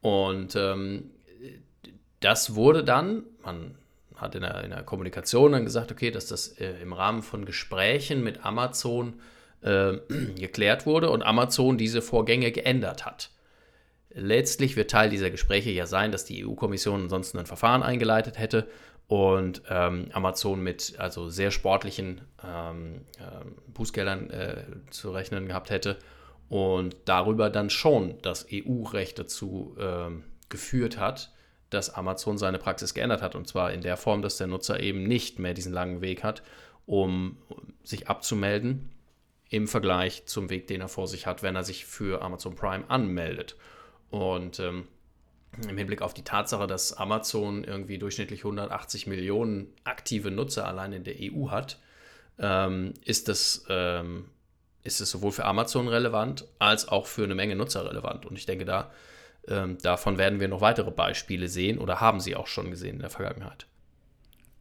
Und 0.00 0.56
ähm, 0.56 1.10
das 2.20 2.54
wurde 2.54 2.84
dann, 2.84 3.24
man 3.42 3.74
hat 4.16 4.34
in 4.34 4.42
der, 4.42 4.64
in 4.64 4.70
der, 4.70 4.82
Kommunikation 4.82 5.52
dann 5.52 5.64
gesagt, 5.64 5.90
okay, 5.90 6.10
dass 6.10 6.26
das 6.26 6.48
äh, 6.58 6.80
im 6.82 6.92
Rahmen 6.92 7.22
von 7.22 7.44
Gesprächen 7.44 8.22
mit 8.22 8.44
Amazon 8.44 9.14
äh, 9.62 9.92
geklärt 10.38 10.86
wurde 10.86 11.10
und 11.10 11.22
Amazon 11.22 11.78
diese 11.78 12.02
Vorgänge 12.02 12.52
geändert 12.52 13.04
hat. 13.04 13.30
Letztlich 14.12 14.76
wird 14.76 14.90
Teil 14.90 15.08
dieser 15.08 15.30
Gespräche 15.30 15.70
ja 15.70 15.86
sein, 15.86 16.10
dass 16.10 16.24
die 16.24 16.44
EU-Kommission 16.44 17.02
ansonsten 17.02 17.38
ein 17.38 17.46
Verfahren 17.46 17.82
eingeleitet 17.82 18.38
hätte 18.38 18.66
und 19.06 19.62
ähm, 19.68 20.08
Amazon 20.12 20.60
mit 20.62 20.94
also 20.98 21.28
sehr 21.28 21.50
sportlichen 21.50 22.20
ähm, 22.44 23.02
äh, 23.18 23.44
Bußgeldern 23.72 24.30
äh, 24.30 24.64
zu 24.90 25.12
rechnen 25.12 25.46
gehabt 25.46 25.70
hätte 25.70 25.98
und 26.48 26.96
darüber 27.04 27.50
dann 27.50 27.70
schon 27.70 28.18
das 28.22 28.46
EU-Recht 28.52 29.18
dazu 29.18 29.76
ähm, 29.78 30.24
geführt 30.48 30.98
hat, 30.98 31.32
dass 31.70 31.90
Amazon 31.94 32.36
seine 32.36 32.58
Praxis 32.58 32.94
geändert 32.94 33.22
hat 33.22 33.36
und 33.36 33.46
zwar 33.46 33.72
in 33.72 33.80
der 33.80 33.96
Form, 33.96 34.22
dass 34.22 34.38
der 34.38 34.48
Nutzer 34.48 34.80
eben 34.80 35.04
nicht 35.04 35.38
mehr 35.38 35.54
diesen 35.54 35.72
langen 35.72 36.00
Weg 36.00 36.24
hat, 36.24 36.42
um 36.84 37.36
sich 37.84 38.08
abzumelden 38.08 38.90
im 39.50 39.66
Vergleich 39.66 40.24
zum 40.26 40.48
Weg, 40.48 40.68
den 40.68 40.80
er 40.80 40.88
vor 40.88 41.08
sich 41.08 41.26
hat, 41.26 41.42
wenn 41.42 41.56
er 41.56 41.64
sich 41.64 41.84
für 41.84 42.22
Amazon 42.22 42.54
Prime 42.54 42.84
anmeldet. 42.88 43.56
Und 44.08 44.60
ähm, 44.60 44.86
im 45.68 45.76
Hinblick 45.76 46.02
auf 46.02 46.14
die 46.14 46.22
Tatsache, 46.22 46.68
dass 46.68 46.92
Amazon 46.92 47.64
irgendwie 47.64 47.98
durchschnittlich 47.98 48.40
180 48.40 49.08
Millionen 49.08 49.66
aktive 49.84 50.30
Nutzer 50.30 50.66
allein 50.66 50.92
in 50.92 51.04
der 51.04 51.16
EU 51.18 51.50
hat, 51.50 51.80
ähm, 52.38 52.94
ist, 53.04 53.28
das, 53.28 53.66
ähm, 53.68 54.26
ist 54.84 55.00
es 55.00 55.10
sowohl 55.10 55.32
für 55.32 55.44
Amazon 55.44 55.88
relevant 55.88 56.46
als 56.60 56.88
auch 56.88 57.06
für 57.06 57.24
eine 57.24 57.34
Menge 57.34 57.56
Nutzer 57.56 57.84
relevant. 57.84 58.26
Und 58.26 58.38
ich 58.38 58.46
denke, 58.46 58.64
da, 58.64 58.92
ähm, 59.48 59.78
davon 59.78 60.16
werden 60.16 60.38
wir 60.38 60.46
noch 60.46 60.60
weitere 60.60 60.92
Beispiele 60.92 61.48
sehen 61.48 61.78
oder 61.78 62.00
haben 62.00 62.20
sie 62.20 62.36
auch 62.36 62.46
schon 62.46 62.70
gesehen 62.70 62.96
in 62.96 63.00
der 63.00 63.10
Vergangenheit. 63.10 63.66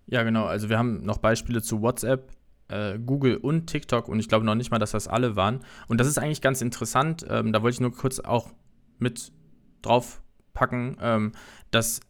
Ja, 0.07 0.23
genau. 0.23 0.45
Also 0.45 0.69
wir 0.69 0.79
haben 0.79 1.03
noch 1.03 1.19
Beispiele 1.19 1.61
zu 1.61 1.83
WhatsApp, 1.83 2.31
äh, 2.69 2.97
Google 2.97 3.37
und 3.37 3.67
TikTok 3.67 4.07
und 4.07 4.19
ich 4.19 4.27
glaube 4.27 4.45
noch 4.45 4.55
nicht 4.55 4.71
mal, 4.71 4.79
dass 4.79 4.91
das 4.91 5.07
alle 5.07 5.35
waren. 5.35 5.59
Und 5.87 5.99
das 5.99 6.07
ist 6.07 6.17
eigentlich 6.17 6.41
ganz 6.41 6.61
interessant. 6.61 7.25
Ähm, 7.29 7.53
da 7.53 7.61
wollte 7.61 7.75
ich 7.75 7.81
nur 7.81 7.93
kurz 7.93 8.19
auch 8.19 8.49
mit 8.97 9.31
drauf 9.81 10.21
packen, 10.53 10.97
ähm, 11.01 11.31
dass 11.71 12.01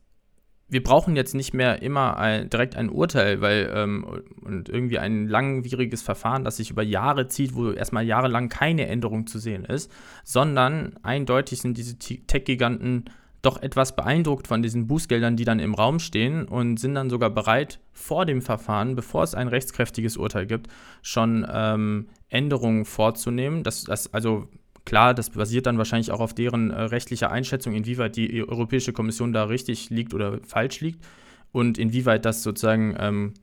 wir 0.72 0.84
brauchen 0.84 1.16
jetzt 1.16 1.34
nicht 1.34 1.54
mehr 1.54 1.82
immer 1.82 2.18
ein, 2.18 2.50
direkt 2.50 2.76
ein 2.76 2.90
Urteil, 2.90 3.42
weil 3.42 3.72
ähm, 3.74 4.06
und 4.42 4.70
irgendwie 4.70 5.00
ein 5.00 5.28
langwieriges 5.28 6.04
Verfahren, 6.04 6.44
das 6.44 6.58
sich 6.58 6.70
über 6.70 6.84
Jahre 6.84 7.28
zieht, 7.28 7.56
wo 7.56 7.72
erstmal 7.72 8.06
jahrelang 8.06 8.50
keine 8.50 8.86
Änderung 8.86 9.26
zu 9.26 9.40
sehen 9.40 9.66
ist, 9.66 9.92
sondern 10.24 10.96
eindeutig 11.02 11.62
sind 11.62 11.78
diese 11.78 11.98
Tech-Giganten 11.98 13.06
doch 13.42 13.62
etwas 13.62 13.96
beeindruckt 13.96 14.48
von 14.48 14.62
diesen 14.62 14.88
Bußgeldern, 14.88 15.38
die 15.38 15.46
dann 15.46 15.60
im 15.60 15.74
Raum 15.74 16.00
stehen 16.00 16.46
und 16.46 16.78
sind 16.78 16.96
dann 16.96 17.10
sogar 17.10 17.30
bereit, 17.30 17.80
vor 17.94 18.26
dem 18.26 18.42
Verfahren, 18.42 18.96
bevor 18.96 19.24
es 19.24 19.36
ein 19.36 19.48
rechtskräftiges 19.48 20.18
Urteil 20.18 20.46
gibt, 20.46 20.68
schon 21.02 21.48
ähm, 21.52 22.08
Änderungen 22.30 22.86
vorzunehmen. 22.86 23.64
Das, 23.64 23.84
das, 23.84 24.14
also 24.14 24.48
klar, 24.86 25.14
das 25.14 25.30
basiert 25.30 25.66
dann 25.66 25.78
wahrscheinlich 25.78 26.12
auch 26.12 26.20
auf 26.20 26.34
deren 26.34 26.72
äh, 26.72 26.82
rechtlicher 26.82 27.32
Einschätzung, 27.32 27.74
inwieweit 27.74 28.16
die 28.16 28.48
Europäische 28.48 28.94
Kommission 28.94 29.32
da 29.32 29.46
richtig 29.46 29.90
liegt 29.90 30.14
oder 30.14 30.40
falsch 30.46 30.82
liegt 30.82 31.06
und 31.52 31.78
inwieweit 31.78 32.26
das 32.26 32.44
sozusagen 32.44 32.96
ähm, 33.00 33.34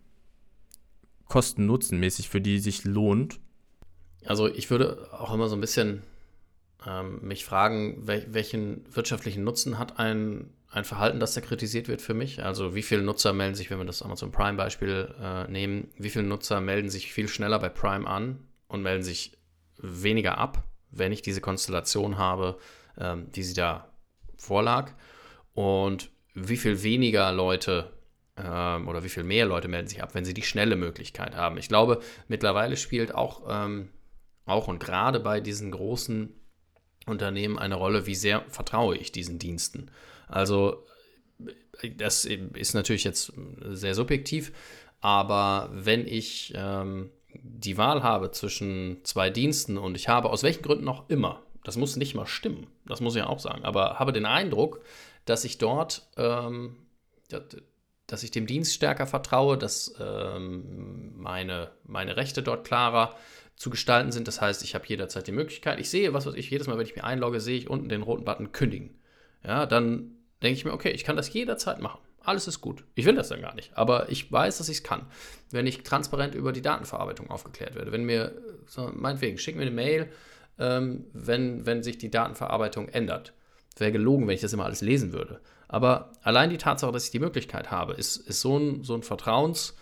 kosten-nutzen-mäßig 1.28 2.28
für 2.28 2.40
die 2.40 2.58
sich 2.58 2.84
lohnt. 2.84 3.40
Also 4.24 4.48
ich 4.48 4.70
würde 4.70 5.08
auch 5.12 5.32
immer 5.32 5.48
so 5.48 5.56
ein 5.56 5.60
bisschen 5.60 6.02
ähm, 6.86 7.20
mich 7.22 7.44
fragen, 7.44 8.06
wel 8.06 8.26
welchen 8.30 8.84
wirtschaftlichen 8.94 9.44
Nutzen 9.44 9.78
hat 9.78 9.98
ein, 9.98 10.50
ein 10.70 10.84
Verhalten, 10.84 11.20
das 11.20 11.34
da 11.34 11.40
kritisiert 11.40 11.88
wird 11.88 12.02
für 12.02 12.14
mich? 12.14 12.42
Also 12.42 12.74
wie 12.74 12.82
viele 12.82 13.02
Nutzer 13.02 13.32
melden 13.32 13.54
sich, 13.54 13.70
wenn 13.70 13.78
wir 13.78 13.84
das 13.84 14.02
Amazon 14.02 14.32
Prime-Beispiel 14.32 15.14
äh, 15.20 15.50
nehmen, 15.50 15.88
wie 15.96 16.10
viele 16.10 16.26
Nutzer 16.26 16.60
melden 16.60 16.90
sich 16.90 17.12
viel 17.12 17.28
schneller 17.28 17.58
bei 17.58 17.68
Prime 17.68 18.06
an 18.06 18.40
und 18.68 18.82
melden 18.82 19.02
sich 19.02 19.38
weniger 19.78 20.38
ab, 20.38 20.64
wenn 20.90 21.12
ich 21.12 21.22
diese 21.22 21.40
Konstellation 21.40 22.18
habe, 22.18 22.58
ähm, 22.98 23.30
die 23.32 23.42
sie 23.42 23.54
da 23.54 23.92
vorlag? 24.36 24.92
und 25.56 26.10
wie 26.34 26.58
viel 26.58 26.82
weniger 26.82 27.32
Leute 27.32 27.90
ähm, 28.36 28.86
oder 28.86 29.02
wie 29.02 29.08
viel 29.08 29.24
mehr 29.24 29.46
Leute 29.46 29.68
melden 29.68 29.88
sich 29.88 30.02
ab, 30.02 30.14
wenn 30.14 30.26
sie 30.26 30.34
die 30.34 30.42
schnelle 30.42 30.76
Möglichkeit 30.76 31.34
haben. 31.34 31.56
Ich 31.56 31.68
glaube, 31.68 32.00
mittlerweile 32.28 32.76
spielt 32.76 33.14
auch, 33.14 33.42
ähm, 33.48 33.88
auch 34.44 34.68
und 34.68 34.78
gerade 34.78 35.18
bei 35.18 35.40
diesen 35.40 35.70
großen 35.70 36.28
Unternehmen 37.06 37.58
eine 37.58 37.76
Rolle, 37.76 38.06
wie 38.06 38.14
sehr 38.14 38.44
vertraue 38.48 38.96
ich 38.96 39.12
diesen 39.12 39.38
Diensten. 39.38 39.90
Also 40.28 40.84
das 41.96 42.24
ist 42.24 42.74
natürlich 42.74 43.04
jetzt 43.04 43.32
sehr 43.70 43.94
subjektiv, 43.94 44.52
aber 45.00 45.70
wenn 45.72 46.06
ich 46.06 46.52
ähm, 46.56 47.10
die 47.32 47.76
Wahl 47.76 48.02
habe 48.02 48.30
zwischen 48.30 49.04
zwei 49.04 49.30
Diensten 49.30 49.78
und 49.78 49.94
ich 49.94 50.08
habe 50.08 50.30
aus 50.30 50.42
welchen 50.42 50.62
Gründen 50.62 50.88
auch 50.88 51.08
immer, 51.08 51.42
das 51.64 51.76
muss 51.76 51.96
nicht 51.96 52.14
mal 52.14 52.26
stimmen, 52.26 52.66
das 52.86 53.00
muss 53.00 53.14
ich 53.14 53.20
ja 53.20 53.28
auch 53.28 53.40
sagen, 53.40 53.64
aber 53.64 53.98
habe 53.98 54.12
den 54.12 54.26
Eindruck, 54.26 54.80
dass 55.26 55.44
ich 55.44 55.58
dort, 55.58 56.08
ähm, 56.16 56.76
dass 58.06 58.22
ich 58.22 58.30
dem 58.30 58.46
Dienst 58.46 58.74
stärker 58.74 59.06
vertraue, 59.06 59.58
dass 59.58 59.94
ähm, 60.00 61.12
meine, 61.16 61.70
meine 61.84 62.16
Rechte 62.16 62.42
dort 62.42 62.66
klarer 62.66 63.14
zu 63.56 63.70
gestalten 63.70 64.12
sind. 64.12 64.28
Das 64.28 64.40
heißt, 64.40 64.62
ich 64.62 64.74
habe 64.74 64.86
jederzeit 64.86 65.26
die 65.26 65.32
Möglichkeit, 65.32 65.80
ich 65.80 65.90
sehe, 65.90 66.12
was 66.12 66.26
weiß 66.26 66.34
ich, 66.34 66.50
jedes 66.50 66.66
Mal, 66.66 66.78
wenn 66.78 66.86
ich 66.86 66.94
mich 66.94 67.04
einlogge, 67.04 67.40
sehe 67.40 67.58
ich 67.58 67.68
unten 67.68 67.88
den 67.88 68.02
roten 68.02 68.24
Button 68.24 68.52
kündigen. 68.52 68.98
Ja, 69.44 69.66
dann 69.66 70.16
denke 70.42 70.58
ich 70.58 70.64
mir, 70.64 70.72
okay, 70.72 70.90
ich 70.90 71.04
kann 71.04 71.16
das 71.16 71.32
jederzeit 71.32 71.80
machen. 71.80 72.00
Alles 72.20 72.48
ist 72.48 72.60
gut. 72.60 72.84
Ich 72.96 73.06
will 73.06 73.14
das 73.14 73.28
dann 73.28 73.40
gar 73.40 73.54
nicht, 73.54 73.76
aber 73.76 74.10
ich 74.10 74.30
weiß, 74.30 74.58
dass 74.58 74.68
ich 74.68 74.78
es 74.78 74.82
kann. 74.82 75.06
Wenn 75.50 75.66
ich 75.66 75.84
transparent 75.84 76.34
über 76.34 76.52
die 76.52 76.62
Datenverarbeitung 76.62 77.30
aufgeklärt 77.30 77.76
werde, 77.76 77.92
wenn 77.92 78.04
mir, 78.04 78.34
so, 78.66 78.90
meinetwegen, 78.92 79.38
schick 79.38 79.54
mir 79.54 79.62
eine 79.62 79.70
Mail, 79.70 80.08
ähm, 80.58 81.04
wenn, 81.12 81.66
wenn 81.66 81.82
sich 81.82 81.98
die 81.98 82.10
Datenverarbeitung 82.10 82.88
ändert. 82.88 83.32
Wäre 83.78 83.92
gelogen, 83.92 84.26
wenn 84.26 84.34
ich 84.34 84.40
das 84.40 84.52
immer 84.52 84.64
alles 84.64 84.80
lesen 84.80 85.12
würde. 85.12 85.40
Aber 85.68 86.12
allein 86.22 86.50
die 86.50 86.58
Tatsache, 86.58 86.92
dass 86.92 87.04
ich 87.04 87.10
die 87.10 87.20
Möglichkeit 87.20 87.70
habe, 87.70 87.92
ist, 87.92 88.16
ist 88.16 88.40
so, 88.40 88.58
ein, 88.58 88.82
so 88.82 88.94
ein 88.94 89.02
Vertrauens, 89.02 89.76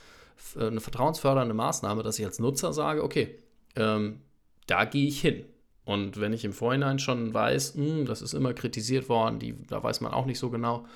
äh, 0.56 0.66
eine 0.66 0.80
vertrauensfördernde 0.80 1.54
Maßnahme, 1.54 2.02
dass 2.02 2.18
ich 2.18 2.26
als 2.26 2.38
Nutzer 2.38 2.72
sage, 2.72 3.02
okay, 3.02 3.38
ähm, 3.76 4.20
da 4.66 4.84
gehe 4.84 5.06
ich 5.06 5.20
hin. 5.20 5.44
Und 5.84 6.18
wenn 6.18 6.32
ich 6.32 6.44
im 6.44 6.52
Vorhinein 6.52 6.98
schon 6.98 7.34
weiß, 7.34 7.74
mh, 7.74 7.84
hm, 7.84 8.06
das 8.06 8.22
ist 8.22 8.32
immer 8.32 8.54
kritisiert 8.54 9.08
worden, 9.08 9.38
die, 9.38 9.54
da 9.66 9.82
weiß 9.82 10.00
man 10.00 10.12
auch 10.12 10.26
nicht 10.26 10.38
so 10.38 10.50
genau, 10.50 10.86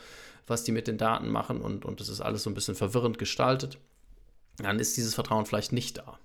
was 0.46 0.64
die 0.64 0.72
mit 0.72 0.86
den 0.86 0.96
Daten 0.96 1.28
machen 1.28 1.60
und, 1.60 1.84
und 1.84 2.00
das 2.00 2.08
ist 2.08 2.22
alles 2.22 2.42
so 2.42 2.50
ein 2.50 2.54
bisschen 2.54 2.74
verwirrend 2.74 3.18
gestaltet, 3.18 3.78
dann 4.56 4.78
ist 4.78 4.96
dieses 4.96 5.14
Vertrauen 5.14 5.44
vielleicht 5.44 5.72
nicht 5.72 5.98
da. 5.98 6.18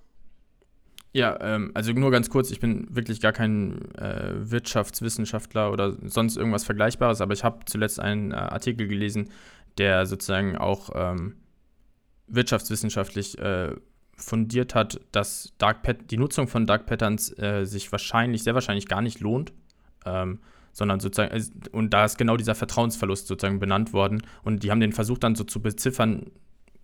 Ja, 1.12 1.38
ähm, 1.42 1.70
also 1.74 1.92
nur 1.92 2.10
ganz 2.10 2.28
kurz, 2.28 2.50
ich 2.50 2.58
bin 2.58 2.86
wirklich 2.90 3.20
gar 3.20 3.32
kein 3.32 3.94
äh, 3.94 4.32
Wirtschaftswissenschaftler 4.50 5.70
oder 5.70 5.96
sonst 6.08 6.36
irgendwas 6.36 6.64
Vergleichbares, 6.64 7.20
aber 7.20 7.34
ich 7.34 7.44
habe 7.44 7.64
zuletzt 7.66 8.00
einen 8.00 8.32
äh, 8.32 8.34
Artikel 8.34 8.88
gelesen, 8.88 9.30
der 9.78 10.06
sozusagen 10.06 10.56
auch 10.56 10.90
ähm, 10.94 11.36
wirtschaftswissenschaftlich 12.26 13.38
äh, 13.38 13.76
fundiert 14.16 14.74
hat, 14.74 15.00
dass 15.12 15.52
Dark 15.58 15.78
die 16.08 16.16
Nutzung 16.16 16.48
von 16.48 16.66
Dark 16.66 16.86
Patterns 16.86 17.36
äh, 17.38 17.64
sich 17.64 17.90
wahrscheinlich, 17.92 18.42
sehr 18.42 18.54
wahrscheinlich 18.54 18.86
gar 18.86 19.02
nicht 19.02 19.20
lohnt, 19.20 19.52
ähm, 20.06 20.40
sondern 20.72 21.00
sozusagen, 21.00 21.42
und 21.72 21.90
da 21.94 22.04
ist 22.04 22.18
genau 22.18 22.36
dieser 22.36 22.54
Vertrauensverlust 22.54 23.26
sozusagen 23.26 23.60
benannt 23.60 23.92
worden 23.92 24.22
und 24.42 24.62
die 24.62 24.70
haben 24.70 24.80
den 24.80 24.92
versucht 24.92 25.24
dann 25.24 25.34
so 25.34 25.44
zu 25.44 25.60
beziffern, 25.60 26.30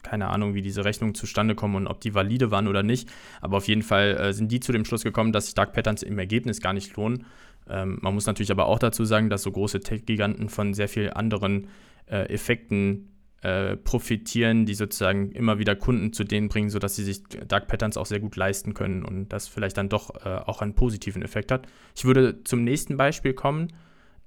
keine 0.03 0.28
Ahnung, 0.28 0.55
wie 0.55 0.62
diese 0.62 0.85
Rechnungen 0.85 1.14
zustande 1.14 1.55
kommen 1.55 1.74
und 1.74 1.87
ob 1.87 2.01
die 2.01 2.14
valide 2.14 2.51
waren 2.51 2.68
oder 2.68 2.83
nicht, 2.83 3.09
aber 3.41 3.59
auf 3.59 3.68
jeden 3.68 3.83
Fall 3.83 4.16
äh, 4.16 4.33
sind 4.33 4.51
die 4.51 4.61
zu 4.61 4.72
dem 4.72 4.85
Schluss 4.85 5.03
gekommen, 5.03 5.33
dass 5.33 5.47
sich 5.47 5.55
Dark 5.55 5.72
Patterns 5.72 6.03
im 6.03 6.18
Ergebnis 6.18 6.61
gar 6.61 6.72
nicht 6.72 6.97
lohnen. 6.97 7.26
Ähm, 7.68 7.99
man 8.01 8.14
muss 8.14 8.26
natürlich 8.26 8.51
aber 8.51 8.66
auch 8.66 8.78
dazu 8.78 9.05
sagen, 9.05 9.28
dass 9.28 9.43
so 9.43 9.53
große 9.53 9.81
Tech-Giganten 9.81 10.49
von 10.49 10.72
sehr 10.74 10.89
vielen 10.89 11.11
anderen 11.11 11.68
äh, 12.07 12.33
Effekten 12.33 13.10
äh, 13.43 13.76
profitieren, 13.76 14.66
die 14.66 14.74
sozusagen 14.74 15.32
immer 15.32 15.59
wieder 15.59 15.74
Kunden 15.74 16.12
zu 16.12 16.24
denen 16.24 16.49
bringen, 16.49 16.70
sodass 16.70 16.97
sie 16.97 17.05
sich 17.05 17.22
Dark 17.24 17.68
Patterns 17.68 17.97
auch 17.97 18.07
sehr 18.07 18.20
gut 18.20 18.36
leisten 18.36 18.74
können 18.74 19.05
und 19.05 19.30
das 19.32 19.49
vielleicht 19.49 19.76
dann 19.76 19.88
doch 19.88 20.26
äh, 20.26 20.28
auch 20.28 20.61
einen 20.61 20.74
positiven 20.74 21.22
Effekt 21.22 21.51
hat. 21.51 21.66
Ich 21.97 22.05
würde 22.05 22.45
zum 22.45 22.64
nächsten 22.64 22.97
Beispiel 22.97 23.32
kommen. 23.32 23.68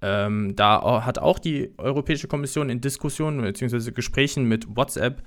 Ähm, 0.02 0.56
da 0.56 1.06
hat 1.06 1.20
auch 1.20 1.40
die 1.40 1.74
Europäische 1.78 2.28
Kommission 2.28 2.70
in 2.70 2.82
Diskussionen 2.82 3.42
bzw. 3.42 3.92
Gesprächen 3.92 4.46
mit 4.46 4.76
WhatsApp 4.76 5.22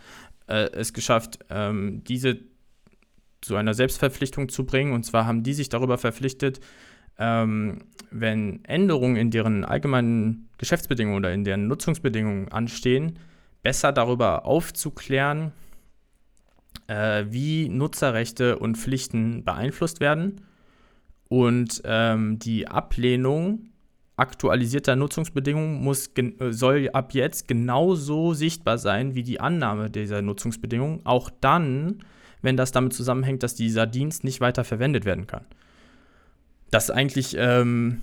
äh, 0.49 0.69
es 0.73 0.93
geschafft, 0.93 1.39
ähm, 1.49 2.03
diese 2.05 2.39
zu 3.41 3.57
einer 3.57 3.75
Selbstverpflichtung 3.75 4.49
zu 4.49 4.67
bringen. 4.67 4.93
Und 4.93 5.05
zwar 5.05 5.27
haben 5.27 5.43
die 5.43 5.55
sich 5.55 5.69
darüber 5.69 5.99
verpflichtet, 5.99 6.61
ähm, 7.19 7.79
wenn 8.11 8.65
Änderungen 8.65 9.17
in 9.17 9.31
deren 9.31 9.65
allgemeinen 9.65 10.49
Geschäftsbedingungen 10.59 11.19
oder 11.19 11.33
in 11.33 11.45
deren 11.45 11.69
Nutzungsbedingungen 11.69 12.49
anstehen, 12.51 13.19
besser 13.67 13.91
darüber 13.91 14.47
aufzuklären, 14.47 15.51
äh, 16.87 17.25
wie 17.31 17.69
Nutzerrechte 17.69 18.61
und 18.61 18.79
Pflichten 18.79 19.43
beeinflusst 19.43 19.99
werden 19.99 20.43
und 21.29 21.83
ähm, 21.85 22.39
die 22.39 22.69
Ablehnung 22.69 23.71
aktualisierter 24.15 24.95
Nutzungsbedingungen 24.95 25.83
muss, 25.83 26.11
soll 26.51 26.91
ab 26.93 27.13
jetzt 27.13 27.49
genauso 27.49 28.35
sichtbar 28.35 28.79
sein 28.79 29.17
wie 29.17 29.25
die 29.25 29.41
Annahme 29.41 29.91
dieser 29.91 30.23
Nutzungsbedingungen, 30.23 31.05
auch 31.05 31.29
dann, 31.41 32.05
wenn 32.43 32.57
das 32.57 32.71
damit 32.71 32.93
zusammenhängt, 32.93 33.43
dass 33.43 33.57
dieser 33.57 33.89
Dienst 33.89 34.23
nicht 34.23 34.41
weiter 34.41 34.63
verwendet 34.63 35.05
werden 35.05 35.27
kann. 35.27 35.45
Das 36.71 36.85
ist 36.85 36.91
eigentlich 36.91 37.35
ähm, 37.37 38.03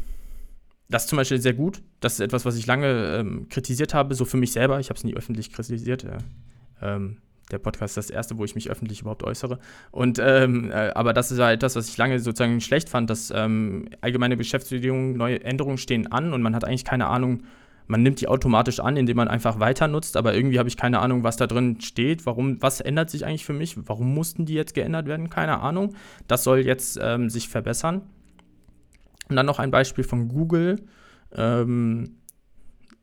das 0.90 1.04
ist 1.04 1.10
zum 1.10 1.18
Beispiel 1.18 1.42
sehr 1.42 1.54
gut. 1.54 1.82
Das 2.00 2.14
ist 2.14 2.20
etwas, 2.20 2.46
was 2.46 2.56
ich 2.56 2.68
lange 2.68 3.18
ähm, 3.18 3.48
kritisiert 3.50 3.94
habe, 3.94 4.16
so 4.16 4.26
für 4.26 4.38
mich 4.38 4.52
selber. 4.52 4.80
Ich 4.80 4.90
habe 4.90 4.98
es 4.98 5.04
nie 5.04 5.16
öffentlich 5.16 5.52
kritisiert. 5.52 6.04
Äh, 6.04 6.18
ähm, 6.82 7.18
der 7.52 7.60
Podcast 7.60 7.98
ist 7.98 8.10
das 8.10 8.16
erste, 8.16 8.38
wo 8.38 8.46
ich 8.46 8.56
mich 8.56 8.70
öffentlich 8.70 9.02
überhaupt 9.02 9.24
äußere. 9.24 9.60
Und 9.92 10.20
ähm, 10.20 10.72
äh, 10.72 10.92
aber 10.96 11.14
das 11.14 11.32
ist 11.32 11.40
halt 11.40 11.56
etwas, 11.56 11.76
was 11.76 11.90
ich 11.90 11.98
lange 11.98 12.20
sozusagen 12.20 12.62
schlecht 12.62 12.90
fand, 12.90 13.10
dass 13.10 13.32
ähm, 13.36 13.90
allgemeine 14.02 14.38
Geschäftsbedingungen, 14.38 15.18
neue 15.18 15.44
Änderungen 15.44 15.78
stehen 15.78 16.12
an 16.12 16.34
und 16.34 16.42
man 16.42 16.56
hat 16.56 16.64
eigentlich 16.64 16.86
keine 16.86 17.08
Ahnung, 17.08 17.44
man 17.88 18.02
nimmt 18.02 18.22
die 18.22 18.28
automatisch 18.28 18.80
an, 18.80 18.96
indem 18.96 19.18
man 19.18 19.28
einfach 19.28 19.60
weiter 19.60 19.88
nutzt, 19.88 20.16
aber 20.16 20.34
irgendwie 20.34 20.58
habe 20.58 20.70
ich 20.70 20.78
keine 20.78 21.00
Ahnung, 21.00 21.24
was 21.24 21.36
da 21.36 21.48
drin 21.48 21.82
steht. 21.82 22.26
Warum, 22.26 22.62
was 22.62 22.80
ändert 22.80 23.10
sich 23.10 23.26
eigentlich 23.26 23.46
für 23.46 23.54
mich? 23.54 23.76
Warum 23.88 24.14
mussten 24.14 24.46
die 24.46 24.54
jetzt 24.54 24.74
geändert 24.74 25.06
werden? 25.06 25.30
Keine 25.30 25.60
Ahnung. 25.60 25.94
Das 26.28 26.44
soll 26.44 26.60
jetzt 26.60 26.98
ähm, 27.02 27.30
sich 27.30 27.50
verbessern. 27.50 28.02
Und 29.34 29.38
dann 29.38 29.48
noch 29.48 29.58
ein 29.58 29.72
Beispiel 29.72 30.04
von 30.04 30.28
Google. 30.28 30.76
Ähm, 31.36 32.18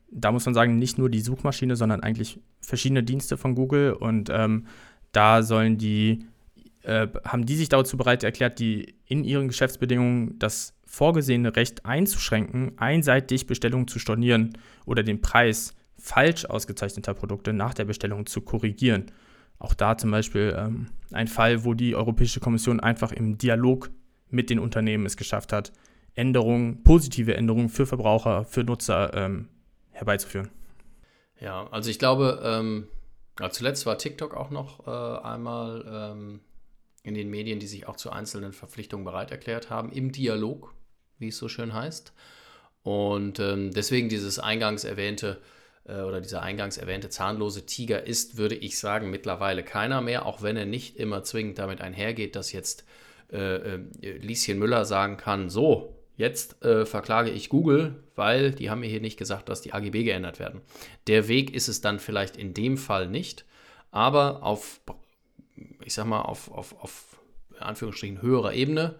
da 0.09 0.31
muss 0.31 0.45
man 0.45 0.53
sagen, 0.53 0.77
nicht 0.79 0.97
nur 0.97 1.09
die 1.09 1.19
Suchmaschine, 1.19 1.75
sondern 1.75 1.99
eigentlich 2.03 2.39
verschiedene 2.61 3.03
Dienste 3.03 3.35
von 3.35 3.53
Google. 3.53 3.91
Und 3.91 4.29
ähm, 4.31 4.65
da 5.11 5.43
sollen 5.43 5.77
die, 5.77 6.23
äh, 6.83 7.09
haben 7.25 7.45
die 7.45 7.57
sich 7.57 7.67
dazu 7.67 7.97
bereit 7.97 8.23
erklärt, 8.23 8.59
die 8.59 8.95
in 9.05 9.25
ihren 9.25 9.49
Geschäftsbedingungen 9.49 10.39
das 10.39 10.73
vorgesehene 10.85 11.53
Recht 11.53 11.85
einzuschränken, 11.85 12.77
einseitig 12.77 13.45
Bestellungen 13.45 13.89
zu 13.89 13.99
stornieren 13.99 14.57
oder 14.85 15.03
den 15.03 15.19
Preis 15.19 15.73
falsch 15.97 16.45
ausgezeichneter 16.45 17.13
Produkte 17.13 17.51
nach 17.51 17.73
der 17.73 17.83
Bestellung 17.83 18.25
zu 18.25 18.39
korrigieren. 18.39 19.07
Auch 19.59 19.73
da 19.73 19.97
zum 19.97 20.11
Beispiel 20.11 20.55
ähm, 20.57 20.87
ein 21.11 21.27
Fall, 21.27 21.65
wo 21.65 21.73
die 21.73 21.93
Europäische 21.93 22.39
Kommission 22.39 22.79
einfach 22.79 23.11
im 23.11 23.37
Dialog 23.37 23.91
mit 24.29 24.49
den 24.49 24.59
Unternehmen 24.59 25.05
es 25.05 25.17
geschafft 25.17 25.51
hat, 25.51 25.73
Änderungen, 26.15 26.83
positive 26.83 27.35
Änderungen 27.35 27.69
für 27.69 27.85
Verbraucher, 27.85 28.45
für 28.45 28.63
Nutzer 28.63 29.13
ähm, 29.13 29.47
herbeizuführen. 29.91 30.49
Ja, 31.39 31.67
also 31.71 31.89
ich 31.89 31.99
glaube, 31.99 32.41
ähm, 32.43 32.87
zuletzt 33.49 33.85
war 33.85 33.97
TikTok 33.97 34.35
auch 34.35 34.49
noch 34.49 34.87
äh, 34.87 35.25
einmal 35.25 36.11
ähm, 36.13 36.41
in 37.03 37.13
den 37.13 37.29
Medien, 37.29 37.59
die 37.59 37.67
sich 37.67 37.87
auch 37.87 37.95
zu 37.95 38.11
einzelnen 38.11 38.53
Verpflichtungen 38.53 39.05
bereit 39.05 39.31
erklärt 39.31 39.69
haben, 39.69 39.91
im 39.91 40.11
Dialog, 40.11 40.73
wie 41.17 41.29
es 41.29 41.37
so 41.37 41.47
schön 41.47 41.73
heißt. 41.73 42.13
Und 42.83 43.39
ähm, 43.39 43.71
deswegen 43.71 44.09
dieses 44.09 44.39
eingangs 44.39 44.83
erwähnte 44.83 45.41
äh, 45.85 46.01
oder 46.01 46.21
dieser 46.21 46.41
eingangs 46.41 46.77
erwähnte 46.77 47.09
zahnlose 47.09 47.65
Tiger 47.65 48.05
ist, 48.05 48.37
würde 48.37 48.55
ich 48.55 48.77
sagen, 48.77 49.09
mittlerweile 49.09 49.63
keiner 49.63 50.01
mehr, 50.01 50.25
auch 50.25 50.41
wenn 50.41 50.57
er 50.57 50.65
nicht 50.65 50.97
immer 50.97 51.23
zwingend 51.23 51.57
damit 51.57 51.81
einhergeht, 51.81 52.35
dass 52.35 52.51
jetzt 52.51 52.85
äh, 53.31 53.55
äh 53.55 53.79
Lieschen 54.01 54.59
Müller 54.59 54.85
sagen 54.85 55.17
kann, 55.17 55.49
so, 55.49 56.00
Jetzt 56.21 56.63
äh, 56.63 56.85
verklage 56.85 57.31
ich 57.31 57.49
Google, 57.49 57.95
weil 58.13 58.51
die 58.51 58.69
haben 58.69 58.81
mir 58.81 58.89
hier 58.91 59.01
nicht 59.01 59.17
gesagt, 59.17 59.49
dass 59.49 59.61
die 59.61 59.73
AGB 59.73 60.03
geändert 60.03 60.37
werden. 60.37 60.61
Der 61.07 61.27
Weg 61.27 61.51
ist 61.51 61.67
es 61.67 61.81
dann 61.81 61.97
vielleicht 61.97 62.37
in 62.37 62.53
dem 62.53 62.77
Fall 62.77 63.07
nicht, 63.07 63.43
aber 63.89 64.43
auf, 64.43 64.81
ich 65.83 65.95
sag 65.95 66.05
mal, 66.05 66.21
auf, 66.21 66.51
auf, 66.51 66.79
auf 66.79 67.19
Anführungsstrichen 67.57 68.21
höherer 68.21 68.53
Ebene 68.53 68.99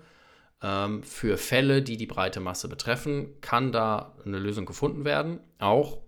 ähm, 0.63 1.03
für 1.03 1.37
Fälle, 1.37 1.83
die 1.83 1.95
die 1.95 2.07
breite 2.07 2.39
Masse 2.39 2.67
betreffen, 2.67 3.39
kann 3.39 3.71
da 3.71 4.15
eine 4.25 4.39
Lösung 4.39 4.65
gefunden 4.65 5.05
werden. 5.05 5.41
Auch 5.59 5.99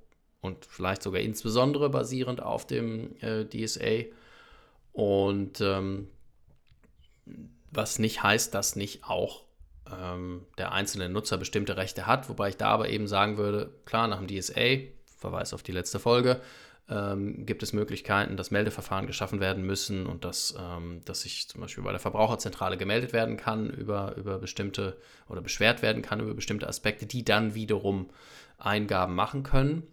und 0.41 0.66
vielleicht 0.66 1.03
sogar 1.03 1.22
insbesondere 1.22 1.91
basierend 1.91 2.41
auf 2.41 2.66
dem 2.66 3.16
äh, 3.22 3.45
DSA. 3.45 4.05
Und 4.93 5.61
ähm, 5.61 6.07
was 7.70 7.99
nicht 7.99 8.24
heißt, 8.24 8.55
dass 8.55 8.76
nicht 8.76 9.03
auch 9.03 9.43
ähm, 10.02 10.46
der 10.58 10.72
einzelne 10.72 11.10
Nutzer 11.10 11.38
bestimmte 11.38 11.78
Rechte 11.78 12.08
hat, 12.08 12.30
wobei 12.30 12.50
ich 12.50 12.58
da 12.58 12.68
aber 12.68 12.89
eben 12.89 13.08
sagen 13.08 13.38
würde, 13.38 13.72
klar, 13.86 14.08
nach 14.08 14.22
dem 14.22 14.28
DSA 14.28 14.91
Verweis 15.18 15.54
auf 15.54 15.64
die 15.64 15.72
letzte 15.72 16.00
Folge, 16.00 16.41
ähm, 16.89 17.46
gibt 17.46 17.64
es 17.64 17.72
Möglichkeiten, 17.72 18.36
dass 18.36 18.52
Meldeverfahren 18.52 19.08
geschaffen 19.08 19.39
werden 19.39 19.64
müssen 19.64 20.06
und 20.06 20.26
dass, 20.26 20.56
ähm, 20.60 21.02
dass 21.06 21.24
ich 21.26 21.48
zum 21.48 21.62
Beispiel 21.62 21.84
bei 21.84 21.91
der 21.91 22.00
Verbraucherzentrale 22.00 22.78
gemeldet 22.78 23.14
werden 23.14 23.38
kann 23.38 23.70
über, 23.70 24.16
über 24.18 24.38
bestimmte 24.38 24.98
oder 25.30 25.41
beschwert 25.41 25.82
werden 25.82 26.02
kann 26.02 26.20
über 26.20 26.34
bestimmte 26.34 26.68
Aspekte, 26.68 27.06
die 27.06 27.24
dann 27.24 27.56
wiederum 27.56 28.10
Eingaben 28.58 29.16
machen 29.16 29.44
können. 29.44 29.84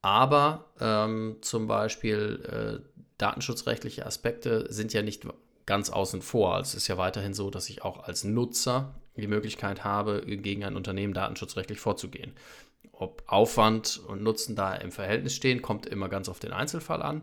Aber 0.00 0.66
ähm, 0.80 1.38
zum 1.40 1.66
Beispiel 1.66 2.80
äh, 2.84 2.88
datenschutzrechtliche 3.18 4.06
Aspekte 4.06 4.72
sind 4.72 4.92
ja 4.92 5.02
nicht 5.02 5.24
ganz 5.68 5.90
außen 5.90 6.22
vor. 6.22 6.54
Also 6.54 6.70
es 6.70 6.74
ist 6.74 6.88
ja 6.88 6.96
weiterhin 6.96 7.34
so, 7.34 7.50
dass 7.50 7.68
ich 7.68 7.84
auch 7.84 8.02
als 8.04 8.24
Nutzer 8.24 8.94
die 9.16 9.26
Möglichkeit 9.26 9.84
habe, 9.84 10.22
gegen 10.26 10.64
ein 10.64 10.76
Unternehmen 10.76 11.12
datenschutzrechtlich 11.12 11.78
vorzugehen. 11.78 12.32
Ob 12.92 13.22
Aufwand 13.26 14.00
und 14.08 14.22
Nutzen 14.22 14.56
da 14.56 14.74
im 14.74 14.90
Verhältnis 14.90 15.34
stehen, 15.34 15.60
kommt 15.62 15.86
immer 15.86 16.08
ganz 16.08 16.28
auf 16.28 16.38
den 16.38 16.52
Einzelfall 16.52 17.02
an. 17.02 17.22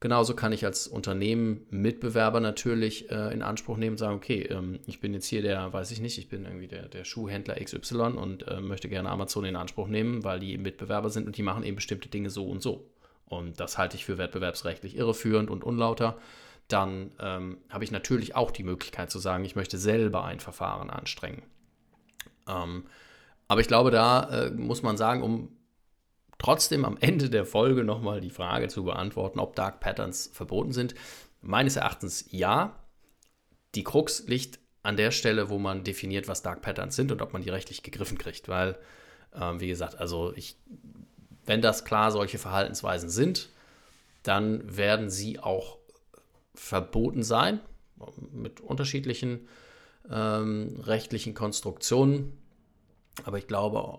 Genauso 0.00 0.34
kann 0.34 0.52
ich 0.52 0.64
als 0.64 0.88
Unternehmen 0.88 1.66
Mitbewerber 1.70 2.40
natürlich 2.40 3.10
äh, 3.10 3.32
in 3.32 3.42
Anspruch 3.42 3.76
nehmen 3.76 3.94
und 3.94 3.98
sagen, 3.98 4.16
okay, 4.16 4.42
ähm, 4.42 4.80
ich 4.86 5.00
bin 5.00 5.14
jetzt 5.14 5.26
hier 5.26 5.42
der, 5.42 5.72
weiß 5.72 5.90
ich 5.90 6.00
nicht, 6.00 6.18
ich 6.18 6.28
bin 6.28 6.44
irgendwie 6.44 6.68
der, 6.68 6.88
der 6.88 7.04
Schuhhändler 7.04 7.56
XY 7.56 8.14
und 8.16 8.46
äh, 8.48 8.60
möchte 8.60 8.88
gerne 8.88 9.08
Amazon 9.10 9.44
in 9.44 9.56
Anspruch 9.56 9.88
nehmen, 9.88 10.22
weil 10.24 10.38
die 10.38 10.58
Mitbewerber 10.58 11.08
sind 11.10 11.26
und 11.26 11.36
die 11.36 11.42
machen 11.42 11.64
eben 11.64 11.76
bestimmte 11.76 12.08
Dinge 12.08 12.30
so 12.30 12.46
und 12.46 12.62
so. 12.62 12.86
Und 13.26 13.58
das 13.58 13.78
halte 13.78 13.96
ich 13.96 14.04
für 14.04 14.18
wettbewerbsrechtlich 14.18 14.96
irreführend 14.96 15.50
und 15.50 15.64
unlauter. 15.64 16.18
Dann 16.68 17.12
ähm, 17.20 17.58
habe 17.68 17.84
ich 17.84 17.90
natürlich 17.90 18.34
auch 18.34 18.50
die 18.50 18.64
Möglichkeit 18.64 19.10
zu 19.10 19.18
sagen, 19.18 19.44
ich 19.44 19.56
möchte 19.56 19.78
selber 19.78 20.24
ein 20.24 20.40
Verfahren 20.40 20.90
anstrengen. 20.90 21.42
Ähm, 22.48 22.86
aber 23.48 23.60
ich 23.60 23.68
glaube, 23.68 23.90
da 23.90 24.46
äh, 24.46 24.50
muss 24.50 24.82
man 24.82 24.96
sagen, 24.96 25.22
um 25.22 25.56
trotzdem 26.38 26.84
am 26.84 26.96
Ende 27.00 27.30
der 27.30 27.46
Folge 27.46 27.84
nochmal 27.84 28.20
die 28.20 28.30
Frage 28.30 28.68
zu 28.68 28.84
beantworten, 28.84 29.38
ob 29.38 29.54
Dark 29.56 29.80
Patterns 29.80 30.30
verboten 30.32 30.72
sind. 30.72 30.94
Meines 31.40 31.76
Erachtens 31.76 32.26
ja. 32.30 32.82
Die 33.74 33.84
Krux 33.84 34.26
liegt 34.26 34.58
an 34.82 34.96
der 34.96 35.10
Stelle, 35.10 35.50
wo 35.50 35.58
man 35.58 35.84
definiert, 35.84 36.28
was 36.28 36.42
Dark 36.42 36.62
Patterns 36.62 36.96
sind 36.96 37.12
und 37.12 37.22
ob 37.22 37.32
man 37.32 37.42
die 37.42 37.50
rechtlich 37.50 37.82
gegriffen 37.82 38.18
kriegt. 38.18 38.48
Weil, 38.48 38.76
äh, 39.32 39.52
wie 39.58 39.68
gesagt, 39.68 39.98
also 39.98 40.32
ich, 40.34 40.56
wenn 41.44 41.62
das 41.62 41.84
klar 41.84 42.10
solche 42.10 42.38
Verhaltensweisen 42.38 43.08
sind, 43.08 43.50
dann 44.22 44.76
werden 44.76 45.10
sie 45.10 45.38
auch 45.38 45.78
verboten 46.58 47.22
sein 47.22 47.60
mit 48.32 48.60
unterschiedlichen 48.60 49.48
ähm, 50.10 50.80
rechtlichen 50.82 51.34
Konstruktionen. 51.34 52.36
Aber 53.24 53.38
ich 53.38 53.46
glaube, 53.46 53.98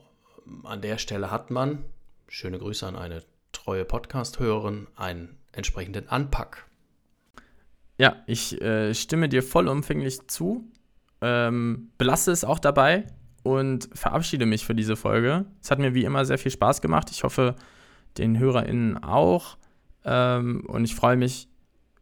an 0.64 0.82
der 0.82 0.98
Stelle 0.98 1.32
hat 1.32 1.52
man, 1.52 1.84
schöne 2.28 2.60
Grüße 2.60 2.86
an 2.86 2.96
eine 2.96 3.24
treue 3.52 3.86
Podcast-Hörerin, 3.86 4.88
einen 4.96 5.38
entsprechenden 5.52 6.08
Anpack. 6.10 6.68
Ja, 7.98 8.18
ich 8.28 8.62
äh, 8.62 8.94
stimme 8.94 9.28
dir 9.28 9.42
vollumfänglich 9.42 10.28
zu. 10.28 10.70
Ähm, 11.20 11.90
belasse 11.98 12.32
es 12.32 12.44
auch 12.44 12.60
dabei 12.60 13.08
und 13.42 13.90
verabschiede 13.94 14.46
mich 14.46 14.66
für 14.66 14.76
diese 14.76 14.96
Folge. 14.96 15.46
Es 15.64 15.72
hat 15.72 15.80
mir 15.80 15.96
wie 15.96 16.04
immer 16.04 16.26
sehr 16.26 16.38
viel 16.38 16.52
Spaß 16.52 16.82
gemacht. 16.82 17.10
Ich 17.10 17.24
hoffe, 17.24 17.56
den 18.20 18.38
HörerInnen 18.38 19.04
auch. 19.04 19.58
Ähm, 20.06 20.64
und 20.68 20.86
ich 20.86 20.94
freue 20.94 21.18
mich, 21.18 21.48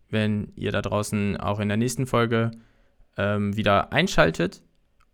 wenn 0.09 0.51
ihr 0.55 0.71
da 0.71 0.81
draußen 0.81 1.37
auch 1.37 1.59
in 1.59 1.67
der 1.67 1.77
nächsten 1.77 2.07
Folge 2.07 2.51
ähm, 3.17 3.55
wieder 3.55 3.93
einschaltet. 3.93 4.61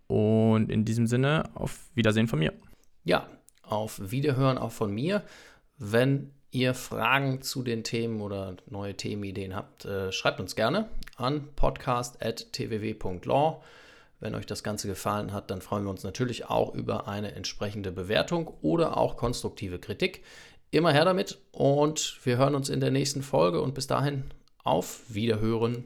Und 0.08 0.70
in 0.70 0.84
diesem 0.84 1.08
Sinne, 1.08 1.50
auf 1.56 1.89
Wiedersehen 1.96 2.28
von 2.28 2.39
mir. 2.39 2.54
Ja, 3.04 3.28
auf 3.64 4.12
Wiederhören 4.12 4.58
auch 4.58 4.72
von 4.72 4.94
mir. 4.94 5.24
Wenn 5.78 6.32
ihr 6.52 6.74
Fragen 6.74 7.42
zu 7.42 7.64
den 7.64 7.84
Themen 7.84 8.22
oder 8.22 8.56
neue 8.70 8.96
Themenideen 8.96 9.56
habt, 9.56 9.86
äh, 9.86 10.12
schreibt 10.12 10.42
uns 10.42 10.56
gerne 10.56 10.89
an 11.16 11.48
podcast.tww.law. 11.56 13.62
Wenn 14.20 14.36
euch 14.36 14.46
das 14.46 14.64
Ganze 14.64 14.88
gefallen 14.88 15.34
hat, 15.34 15.50
dann 15.50 15.62
freuen 15.62 15.86
wir 15.86 15.89
uns 15.89 16.04
natürlich 16.04 16.48
auch 16.50 16.76
über 16.76 17.08
eine 17.08 17.32
entsprechende 17.32 17.92
Bewertung 17.92 18.54
oder 18.62 18.98
auch 18.98 19.18
konstruktive 19.18 19.80
Kritik. 19.80 20.24
Immer 20.70 20.92
her 20.92 21.06
damit 21.06 21.39
und 21.52 22.20
wir 22.24 22.38
hören 22.38 22.54
uns 22.54 22.70
in 22.70 22.82
der 22.82 22.92
nächsten 22.92 23.24
Folge 23.24 23.62
und 23.62 23.74
bis 23.74 23.88
dahin 23.88 24.26
auf 24.64 25.01
Wiederhören. 25.09 25.86